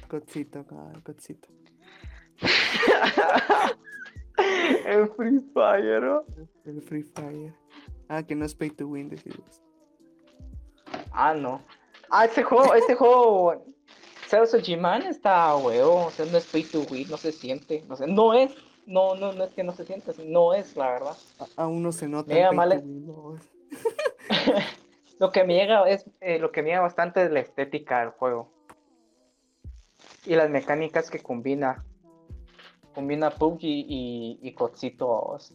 Cocito, 0.07 0.65
Cocito. 1.03 1.49
en 4.37 5.09
Free 5.15 5.39
Fire, 5.53 6.01
¿no? 6.01 6.23
El 6.65 6.81
Free 6.81 7.03
Fire. 7.03 7.53
Ah, 8.07 8.23
que 8.23 8.35
no 8.35 8.45
es 8.45 8.55
pay 8.55 8.69
to 8.69 8.87
win, 8.87 9.09
decimos. 9.09 9.61
Ah, 11.11 11.33
no. 11.33 11.61
Ah, 12.09 12.23
ese 12.25 12.43
juego, 12.43 12.73
ese 12.73 12.95
juego. 12.95 13.65
¿Sabes? 14.27 14.53
G-Man 14.53 15.03
está 15.03 15.55
huevo. 15.55 16.07
O 16.07 16.11
sea, 16.11 16.25
no 16.25 16.37
es 16.37 16.45
pay 16.45 16.63
to 16.63 16.81
win, 16.91 17.09
no 17.09 17.15
se 17.17 17.31
siente. 17.31 17.83
No 17.87 17.95
sé, 17.95 18.07
no 18.07 18.33
es. 18.33 18.53
No, 18.85 19.15
no, 19.15 19.31
no 19.33 19.43
es 19.43 19.53
que 19.53 19.63
no 19.65 19.73
se 19.73 19.85
sienta, 19.85 20.13
no 20.25 20.53
es, 20.53 20.77
la 20.77 20.91
verdad. 20.91 21.17
aún 21.57 21.83
no 21.83 21.91
se 21.91 22.07
nota. 22.07 22.33
lo 25.19 25.31
que 25.33 25.43
me 25.43 25.55
llega 25.55 25.89
es 25.89 26.05
eh, 26.21 26.39
lo 26.39 26.53
que 26.53 26.61
me 26.61 26.69
llega 26.69 26.79
bastante 26.79 27.21
es 27.21 27.29
la 27.29 27.41
estética 27.41 27.99
del 27.99 28.11
juego 28.11 28.49
y 30.25 30.35
las 30.35 30.49
mecánicas 30.49 31.09
que 31.09 31.19
combina 31.19 31.83
combina 32.97 33.29
PUBG 33.29 33.59
y, 33.61 34.39
y 34.41 34.53
Cocitos 34.53 35.53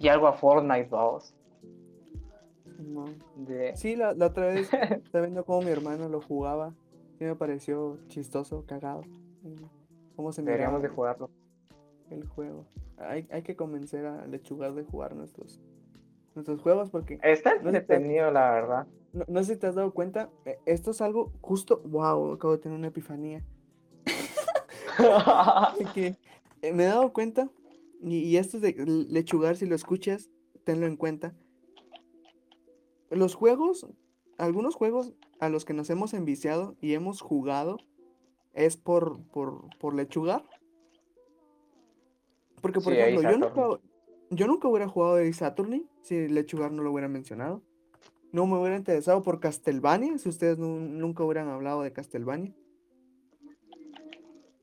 y 0.00 0.08
algo 0.08 0.26
a 0.26 0.32
Fortnite 0.32 0.88
vamos 0.90 1.36
Sí, 3.76 3.94
la, 3.94 4.10
otra 4.10 4.46
vez 4.46 4.68
estaba 5.04 5.24
viendo 5.24 5.44
cómo 5.44 5.62
mi 5.62 5.70
hermano 5.70 6.08
lo 6.08 6.20
jugaba 6.20 6.74
y 7.20 7.24
me 7.24 7.36
pareció 7.36 8.00
chistoso, 8.08 8.64
cagado. 8.66 9.02
¿Cómo 10.16 10.32
se 10.32 10.42
Deberíamos 10.42 10.82
de 10.82 10.88
jugarlo. 10.88 11.30
El 12.10 12.26
juego. 12.26 12.66
Hay, 12.98 13.28
hay 13.30 13.42
que 13.42 13.54
convencer 13.54 14.04
a 14.04 14.26
Lechugar 14.26 14.74
de 14.74 14.82
jugar 14.82 15.14
nuestros, 15.14 15.60
nuestros 16.34 16.60
juegos 16.60 16.90
porque... 16.90 17.20
Está 17.22 17.52
entretenido, 17.52 18.32
la 18.32 18.50
verdad. 18.50 18.86
No, 19.28 19.44
sé 19.44 19.54
si 19.54 19.60
te 19.60 19.68
has 19.68 19.76
dado 19.76 19.94
cuenta, 19.94 20.28
e, 20.44 20.58
esto 20.66 20.90
es 20.90 21.00
algo 21.00 21.30
justo... 21.40 21.80
Wow, 21.84 22.32
acabo 22.32 22.54
de 22.54 22.58
tener 22.58 22.76
una 22.76 22.88
epifanía. 22.88 23.44
que 25.94 26.16
eh, 26.62 26.72
me 26.72 26.84
he 26.84 26.86
dado 26.86 27.12
cuenta, 27.12 27.50
y, 28.02 28.18
y 28.18 28.36
esto 28.36 28.56
es 28.56 28.62
de 28.62 28.74
Lechugar, 29.08 29.56
si 29.56 29.66
lo 29.66 29.74
escuchas, 29.74 30.30
tenlo 30.64 30.86
en 30.86 30.96
cuenta. 30.96 31.34
Los 33.10 33.34
juegos, 33.34 33.86
algunos 34.38 34.74
juegos 34.74 35.12
a 35.40 35.48
los 35.48 35.64
que 35.64 35.74
nos 35.74 35.90
hemos 35.90 36.14
enviciado 36.14 36.76
y 36.80 36.94
hemos 36.94 37.20
jugado 37.20 37.78
es 38.54 38.76
por, 38.76 39.22
por, 39.28 39.76
por 39.78 39.94
lechugar. 39.94 40.44
Porque, 42.60 42.80
por 42.80 42.92
ejemplo, 42.92 43.28
yo 43.28 43.38
nunca, 43.38 43.80
yo 44.30 44.46
nunca 44.46 44.68
hubiera 44.68 44.88
jugado 44.88 45.16
de 45.16 45.32
Saturni 45.32 45.86
si 46.02 46.28
Lechugar 46.28 46.70
no 46.70 46.82
lo 46.82 46.92
hubiera 46.92 47.08
mencionado. 47.08 47.62
No 48.30 48.46
me 48.46 48.56
hubiera 48.56 48.76
interesado 48.76 49.22
por 49.22 49.40
Castlevania 49.40 50.16
si 50.16 50.28
ustedes 50.28 50.58
nunca 50.58 51.24
hubieran 51.24 51.48
hablado 51.48 51.82
de 51.82 51.92
Castlevania. 51.92 52.54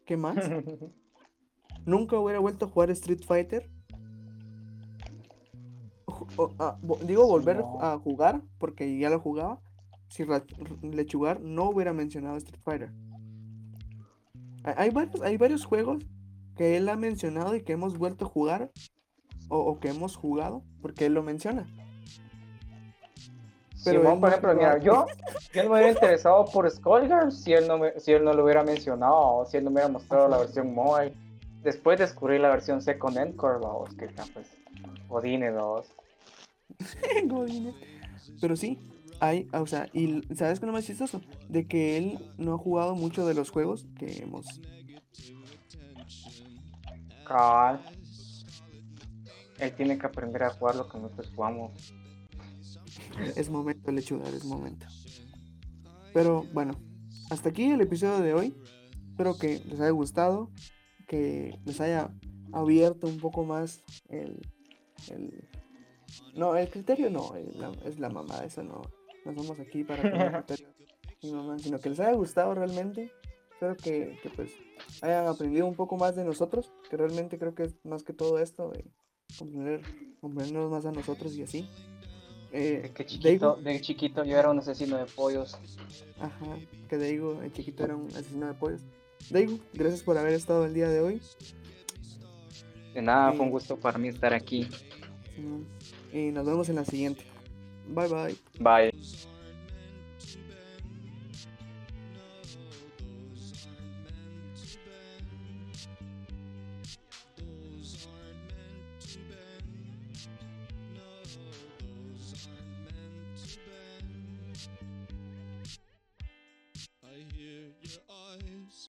¿Qué 0.10 0.18
más? 0.18 0.38
nunca 1.86 2.18
hubiera 2.18 2.40
vuelto 2.40 2.66
a 2.66 2.68
jugar 2.68 2.90
Street 2.90 3.22
Fighter. 3.24 3.70
Ah, 6.58 6.80
digo 7.06 7.28
volver 7.28 7.64
a 7.80 8.00
jugar 8.00 8.42
porque 8.58 8.98
ya 8.98 9.12
lo 9.12 9.20
jugaba. 9.20 9.62
Si 10.10 10.26
Lechugar 10.82 11.42
no 11.42 11.70
hubiera 11.70 11.94
mencionado 11.94 12.38
Street 12.38 12.60
Fighter. 12.64 12.92
Hay 14.64 14.90
varios, 14.90 15.22
hay 15.22 15.38
varios 15.38 15.64
juegos 15.64 16.04
que 16.56 16.76
él 16.76 16.90
ha 16.90 16.96
mencionado 16.96 17.56
y 17.56 17.62
que 17.62 17.74
hemos 17.74 17.96
vuelto 17.96 18.26
a 18.26 18.30
jugar 18.30 18.72
o, 19.48 19.80
que 19.80 19.90
hemos 19.90 20.16
jugado 20.16 20.64
porque 20.82 21.06
él 21.06 21.14
lo 21.14 21.22
menciona. 21.22 21.68
Pero 23.84 24.20
por 24.20 24.30
ejemplo, 24.30 24.54
mira, 24.56 24.78
yo, 24.80 25.06
yo 25.54 25.64
no 25.64 25.70
me 25.70 25.76
hubiera 25.76 25.92
interesado 25.92 26.46
por 26.46 26.70
Skullgirls 26.70 27.42
si 27.42 27.54
él 27.54 27.68
no 27.68 27.80
si 27.98 28.12
él 28.12 28.24
no 28.24 28.34
lo 28.34 28.44
hubiera 28.44 28.64
mencionado 28.64 29.38
o 29.38 29.46
si 29.46 29.58
él 29.58 29.64
no 29.64 29.70
me 29.70 29.76
hubiera 29.76 29.90
mostrado 29.90 30.28
la 30.28 30.38
versión 30.38 30.74
mobile. 30.74 31.14
Después 31.64 32.00
descubrí 32.00 32.40
la 32.40 32.50
versión 32.50 32.82
Second 32.82 33.18
Encore, 33.18 33.60
vamos, 33.60 33.94
que 33.96 34.08
pues 34.34 34.48
Godine 35.08 35.52
2. 35.52 35.88
Godine. 37.26 37.74
Pero 38.40 38.56
sí, 38.56 38.80
hay, 39.20 39.48
o 39.54 39.66
sea, 39.68 39.88
y 39.92 40.22
¿sabes 40.36 40.60
qué 40.60 40.66
lo 40.66 40.72
más 40.72 40.86
chistoso? 40.86 41.22
De 41.50 41.68
que 41.68 41.98
él 41.98 42.20
no 42.38 42.54
ha 42.54 42.58
jugado 42.58 42.96
mucho 42.96 43.26
de 43.26 43.34
los 43.34 43.50
juegos 43.50 43.86
que 43.98 44.24
hemos. 44.24 44.62
Cabal. 47.26 47.82
Él 49.60 49.74
tiene 49.74 49.98
que 49.98 50.08
aprender 50.08 50.44
a 50.44 50.52
jugar 50.52 50.76
lo 50.76 50.88
que 50.88 50.98
nosotros 50.98 51.32
jugamos. 51.36 51.94
Es 53.36 53.50
momento, 53.50 53.92
lechugar, 53.92 54.34
es 54.34 54.46
momento. 54.46 54.86
Pero 56.14 56.46
bueno, 56.54 56.74
hasta 57.30 57.50
aquí 57.50 57.66
el 57.66 57.82
episodio 57.82 58.20
de 58.20 58.34
hoy. 58.34 58.56
Espero 59.10 59.38
que 59.38 59.60
les 59.66 59.80
haya 59.80 59.92
gustado, 59.92 60.50
que 61.08 61.60
les 61.66 61.82
haya 61.82 62.10
abierto 62.54 63.08
un 63.08 63.18
poco 63.18 63.44
más 63.44 63.84
el. 64.08 64.40
el... 65.12 65.48
No, 66.36 66.56
el 66.56 66.70
criterio 66.70 67.10
no, 67.10 67.34
es 67.86 68.00
la 68.00 68.10
mamá, 68.10 68.44
eso 68.46 68.64
no 68.64 68.82
no 69.26 69.34
somos 69.34 69.60
aquí 69.60 69.84
para 69.84 70.04
mi 71.24 71.32
mamá, 71.32 71.60
sino 71.60 71.80
que 71.80 71.90
les 71.90 72.00
haya 72.00 72.14
gustado 72.14 72.54
realmente. 72.56 73.12
Espero 73.52 73.76
que, 73.76 74.18
pues 74.36 74.52
hayan 75.02 75.28
aprendido 75.28 75.66
un 75.68 75.76
poco 75.76 75.98
más 75.98 76.16
de 76.16 76.24
nosotros, 76.24 76.72
que 76.90 76.96
realmente 76.96 77.38
creo 77.38 77.54
que 77.54 77.64
es 77.64 77.76
más 77.84 78.04
que 78.04 78.14
todo 78.14 78.40
esto, 78.40 78.70
de 78.70 78.86
comprender, 79.38 79.82
comprendernos 80.22 80.72
más 80.72 80.86
a 80.86 80.92
nosotros 80.92 81.36
y 81.36 81.44
así. 81.44 81.70
Eh, 82.52 82.92
que 82.96 83.06
chiquito, 83.06 83.58
de 83.58 83.80
chiquito 83.80 84.24
yo 84.24 84.38
era 84.38 84.50
un 84.50 84.60
asesino 84.60 84.98
de 84.98 85.06
pollos. 85.06 85.58
Ajá, 86.20 86.58
que 86.90 86.98
Daigo, 86.98 87.42
el 87.42 87.52
chiquito 87.52 87.84
era 87.84 87.96
un 87.96 88.08
asesino 88.08 88.48
de 88.48 88.54
pollos. 88.54 88.82
Daigo, 89.30 89.60
gracias 89.74 90.02
por 90.02 90.18
haber 90.18 90.34
estado 90.34 90.66
el 90.66 90.74
día 90.74 90.90
de 90.90 91.02
hoy. 91.02 91.22
De 92.94 93.02
nada, 93.02 93.34
fue 93.34 93.46
un 93.46 93.52
gusto 93.52 93.78
para 93.78 93.98
mí 93.98 94.08
estar 94.08 94.34
aquí. 94.34 94.68
y 96.12 96.32
nos 96.32 96.46
vemos 96.46 96.70
en 96.70 96.76
la 96.76 96.86
siguiente. 96.86 97.24
Bye 97.88 98.08
bye. 98.08 98.36
Bye. 98.60 99.29